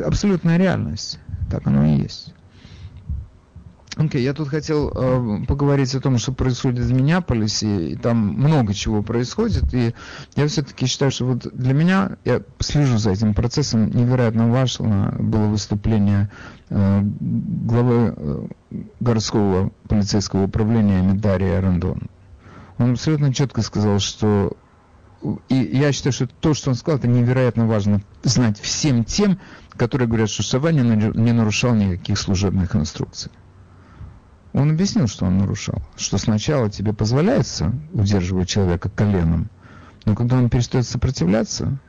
абсолютная 0.05 0.57
реальность. 0.57 1.19
Так 1.53 1.67
оно 1.67 1.85
и 1.85 1.97
есть. 1.97 2.33
Окей, 3.95 4.21
okay, 4.21 4.23
я 4.23 4.33
тут 4.33 4.49
хотел 4.49 4.89
э, 4.89 5.45
поговорить 5.45 5.93
о 5.93 5.99
том, 5.99 6.17
что 6.17 6.31
происходит 6.31 6.83
в 6.83 6.91
Миннеаполисе, 6.91 7.89
и 7.89 7.95
там 7.95 8.17
много 8.17 8.73
чего 8.73 9.03
происходит, 9.03 9.71
и 9.71 9.93
я 10.35 10.47
все-таки 10.47 10.87
считаю, 10.87 11.11
что 11.11 11.25
вот 11.25 11.47
для 11.55 11.75
меня, 11.75 12.17
я 12.25 12.41
слежу 12.57 12.97
за 12.97 13.11
этим 13.11 13.35
процессом, 13.35 13.91
невероятно 13.91 14.49
важно 14.49 15.15
было 15.19 15.45
выступление 15.45 16.31
э, 16.71 17.01
главы 17.03 18.15
э, 18.17 18.47
городского 18.99 19.71
полицейского 19.87 20.45
управления 20.45 21.03
Медария 21.03 21.61
Рандон. 21.61 22.09
Он 22.79 22.93
абсолютно 22.93 23.31
четко 23.31 23.61
сказал, 23.61 23.99
что 23.99 24.57
и 25.49 25.55
я 25.55 25.91
считаю, 25.91 26.13
что 26.13 26.27
то, 26.27 26.53
что 26.53 26.71
он 26.71 26.75
сказал, 26.75 26.99
это 26.99 27.07
невероятно 27.07 27.65
важно 27.65 28.01
знать 28.23 28.59
всем 28.59 29.03
тем, 29.03 29.39
которые 29.77 30.07
говорят, 30.07 30.29
что 30.29 30.43
Саванин 30.43 31.13
не 31.15 31.31
нарушал 31.31 31.73
никаких 31.75 32.19
служебных 32.19 32.75
инструкций. 32.75 33.31
Он 34.53 34.69
объяснил, 34.71 35.07
что 35.07 35.25
он 35.25 35.39
нарушал. 35.39 35.81
Что 35.95 36.17
сначала 36.17 36.69
тебе 36.69 36.93
позволяется 36.93 37.73
удерживать 37.91 38.49
человека 38.49 38.89
коленом, 38.89 39.49
но 40.05 40.15
когда 40.15 40.37
он 40.37 40.49
перестает 40.49 40.85
сопротивляться, 40.85 41.79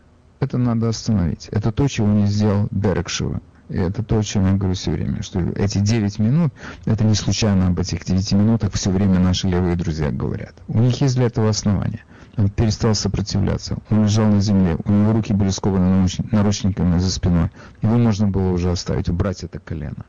это 0.41 0.57
надо 0.59 0.89
остановить. 0.89 1.49
Это 1.49 1.73
то, 1.73 1.87
чего 1.89 2.07
не 2.07 2.27
сделал 2.27 2.69
Дерекшева. 2.71 3.41
И 3.69 3.77
это 3.77 4.03
то, 4.03 4.19
о 4.19 4.23
чем 4.23 4.47
я 4.47 4.53
говорю 4.53 4.75
все 4.75 4.91
время, 4.91 5.23
что 5.23 5.41
эти 5.41 5.79
9 5.79 6.19
минут, 6.19 6.53
это 6.85 7.03
не 7.05 7.15
случайно 7.15 7.69
об 7.69 7.81
этих 7.81 8.05
9 8.05 8.33
минутах 8.33 8.73
все 8.75 8.91
время 8.91 9.19
наши 9.19 9.49
левые 9.49 9.75
друзья 9.75 10.11
говорят. 10.11 10.55
У 10.69 10.81
них 10.81 11.01
есть 11.01 11.17
для 11.17 11.27
этого 11.27 11.49
основания. 11.49 12.05
Он 12.37 12.49
перестал 12.49 12.95
сопротивляться. 12.95 13.79
Он 13.91 14.05
лежал 14.05 14.27
на 14.27 14.41
земле. 14.41 14.77
У 14.85 14.93
него 14.93 15.13
руки 15.13 15.33
были 15.33 15.51
скованы 15.51 16.07
наручниками 16.33 16.99
за 16.99 17.11
спиной. 17.11 17.51
Его 17.83 17.97
можно 17.97 18.29
было 18.29 18.51
уже 18.51 18.71
оставить, 18.71 19.09
убрать 19.09 19.45
это 19.45 19.61
колено. 19.61 20.05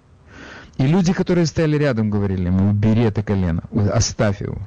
И 0.78 0.88
люди, 0.88 1.14
которые 1.14 1.46
стояли 1.46 1.78
рядом, 1.78 2.10
говорили 2.10 2.48
ему, 2.48 2.70
убери 2.70 3.04
это 3.04 3.24
колено, 3.24 3.64
оставь 3.94 4.42
его. 4.42 4.58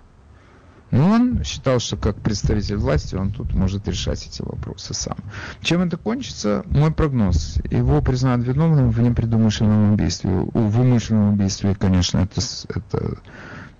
Но 0.90 1.11
он 1.11 1.44
считал, 1.44 1.80
что 1.80 1.96
как 1.98 2.16
представитель 2.16 2.76
власти 2.76 3.14
он 3.14 3.30
тут 3.30 3.52
может 3.52 3.86
решать 3.88 4.26
эти 4.26 4.40
вопросы 4.40 4.94
сам. 4.94 5.16
Чем 5.61 5.82
это 5.82 5.98
кончится? 5.98 6.62
Мой 6.66 6.92
прогноз. 6.92 7.59
Его 7.70 8.00
признают 8.00 8.46
виновным 8.46 8.90
в 8.90 8.98
непредумышленном 9.00 9.92
убийстве. 9.92 10.30
В 10.30 10.70
вымышленном 10.70 11.34
убийстве, 11.34 11.74
конечно, 11.74 12.18
это, 12.20 12.40
это, 12.70 13.18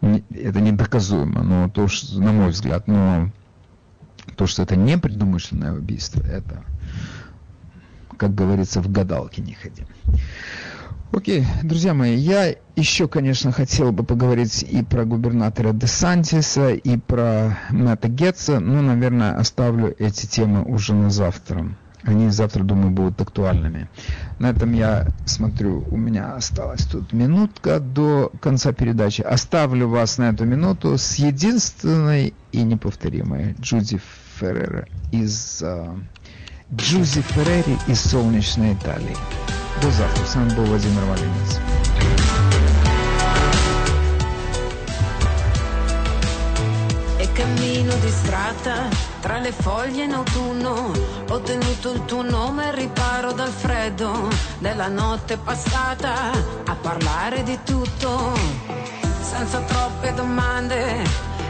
это 0.03 0.61
недоказуемо, 0.61 1.43
но 1.43 1.71
то, 1.71 1.89
что, 1.89 2.21
на 2.21 2.33
мой 2.33 2.51
взгляд, 2.51 2.87
но 2.87 3.31
то, 4.37 4.47
что 4.47 4.63
это 4.63 4.77
непредумышленное 4.77 5.73
убийство, 5.73 6.21
это, 6.21 6.65
как 8.17 8.35
говорится, 8.35 8.81
в 8.81 8.91
гадалке 8.91 9.43
не 9.43 9.55
ходи. 9.55 9.85
Окей, 11.11 11.47
друзья 11.63 11.95
мои, 11.95 12.15
я 12.15 12.55
еще, 12.77 13.09
конечно, 13.09 13.51
хотел 13.51 13.93
бы 13.93 14.05
поговорить 14.05 14.63
и 14.63 14.83
про 14.83 15.07
губернатора 15.07 15.73
Десантиса, 15.73 16.71
и 16.71 16.99
про 16.99 17.59
Мэтта 17.71 18.09
Гетца, 18.09 18.61
но, 18.61 18.83
наверное, 18.83 19.35
оставлю 19.35 19.95
эти 19.99 20.27
темы 20.27 20.63
уже 20.63 20.95
на 20.95 21.09
завтра. 21.09 21.75
Они 22.03 22.31
завтра, 22.31 22.63
думаю, 22.63 22.91
будут 22.91 23.21
актуальными. 23.21 23.89
На 24.39 24.51
этом 24.51 24.73
я 24.73 25.09
смотрю, 25.27 25.85
у 25.91 25.97
меня 25.97 26.35
осталась 26.35 26.85
тут 26.85 27.13
минутка 27.13 27.81
до 27.81 28.31
конца 28.41 28.73
передачи. 28.73 29.23
Оставлю 29.23 29.89
вас 29.89 30.19
на 30.19 30.31
эту 30.31 30.45
минуту 30.45 30.97
с 30.97 31.17
единственной 31.17 32.35
и 32.53 32.63
неповторимой 32.63 33.57
Джуди 33.61 34.01
Феррера 34.39 34.87
из... 35.13 35.63
Uh, 35.63 35.99
Джузи 36.75 37.23
Феррери 37.23 37.79
из 37.87 38.01
солнечной 38.03 38.75
Италии. 38.75 39.17
До 39.81 39.91
завтра. 39.91 40.25
С 40.27 40.35
вами 40.35 40.55
был 40.55 40.65
Владимир 40.65 41.03
Малинец. 41.07 41.88
Cammino 47.39 47.95
distratta 47.99 48.89
tra 49.21 49.39
le 49.39 49.53
foglie 49.53 50.05
in 50.05 50.13
autunno. 50.13 50.93
Ho 51.31 51.41
tenuto 51.41 51.93
il 51.93 52.05
tuo 52.05 52.23
nome 52.23 52.67
al 52.67 52.73
riparo 52.75 53.33
dal 53.33 53.53
freddo 53.53 54.29
della 54.59 54.89
notte 54.89 55.37
passata 55.37 56.33
a 56.65 56.75
parlare 56.75 57.45
di 57.45 57.57
tutto 57.65 58.33
senza 59.21 59.61
troppe 59.61 60.13
domande 60.15 61.05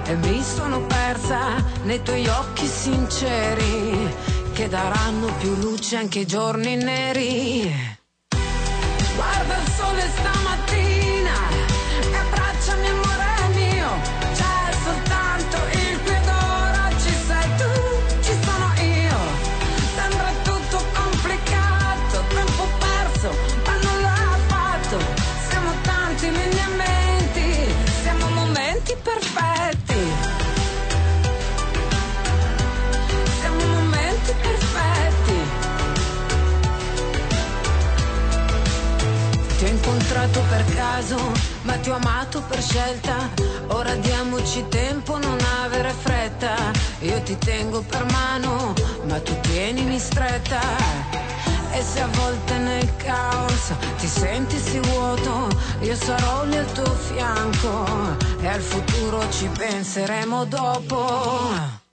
e 0.04 0.14
mi 0.16 0.42
sono 0.42 0.80
persa 0.82 1.64
nei 1.84 2.02
tuoi 2.02 2.26
occhi 2.26 2.66
sinceri 2.66 4.14
che 4.52 4.68
daranno 4.68 5.32
più 5.38 5.54
luce 5.54 5.96
anche 5.96 6.20
ai 6.20 6.26
giorni 6.26 6.76
neri. 6.76 7.96
Guarda 9.16 9.56
il 9.56 9.70
sole 9.70 10.00
stamattina 10.02 10.37
incontrato 40.28 40.42
per 40.48 40.74
caso, 40.74 41.16
ma 41.62 41.76
ti 41.78 41.90
ho 41.90 41.94
amato 41.94 42.42
per 42.42 42.62
scelta. 42.62 43.30
Ora 43.68 43.94
diamoci 43.94 44.66
tempo, 44.68 45.18
non 45.18 45.38
avere 45.62 45.92
fretta. 45.92 46.54
Io 47.00 47.20
ti 47.22 47.36
tengo 47.38 47.82
per 47.82 48.04
mano, 48.10 48.74
ma 49.06 49.20
tu 49.20 49.34
tienimi 49.40 49.98
stretta. 49.98 50.60
E 51.72 51.82
se 51.82 52.00
a 52.00 52.08
volte 52.08 52.56
nel 52.58 52.96
caos 52.96 53.72
ti 53.98 54.06
senti 54.06 54.58
si 54.58 54.78
vuoto, 54.80 55.48
io 55.80 55.94
sarò 55.94 56.40
al 56.40 56.72
tuo 56.72 56.94
fianco 56.94 58.16
e 58.40 58.46
al 58.46 58.60
futuro 58.60 59.30
ci 59.30 59.48
penseremo 59.56 60.44
dopo. 60.44 61.87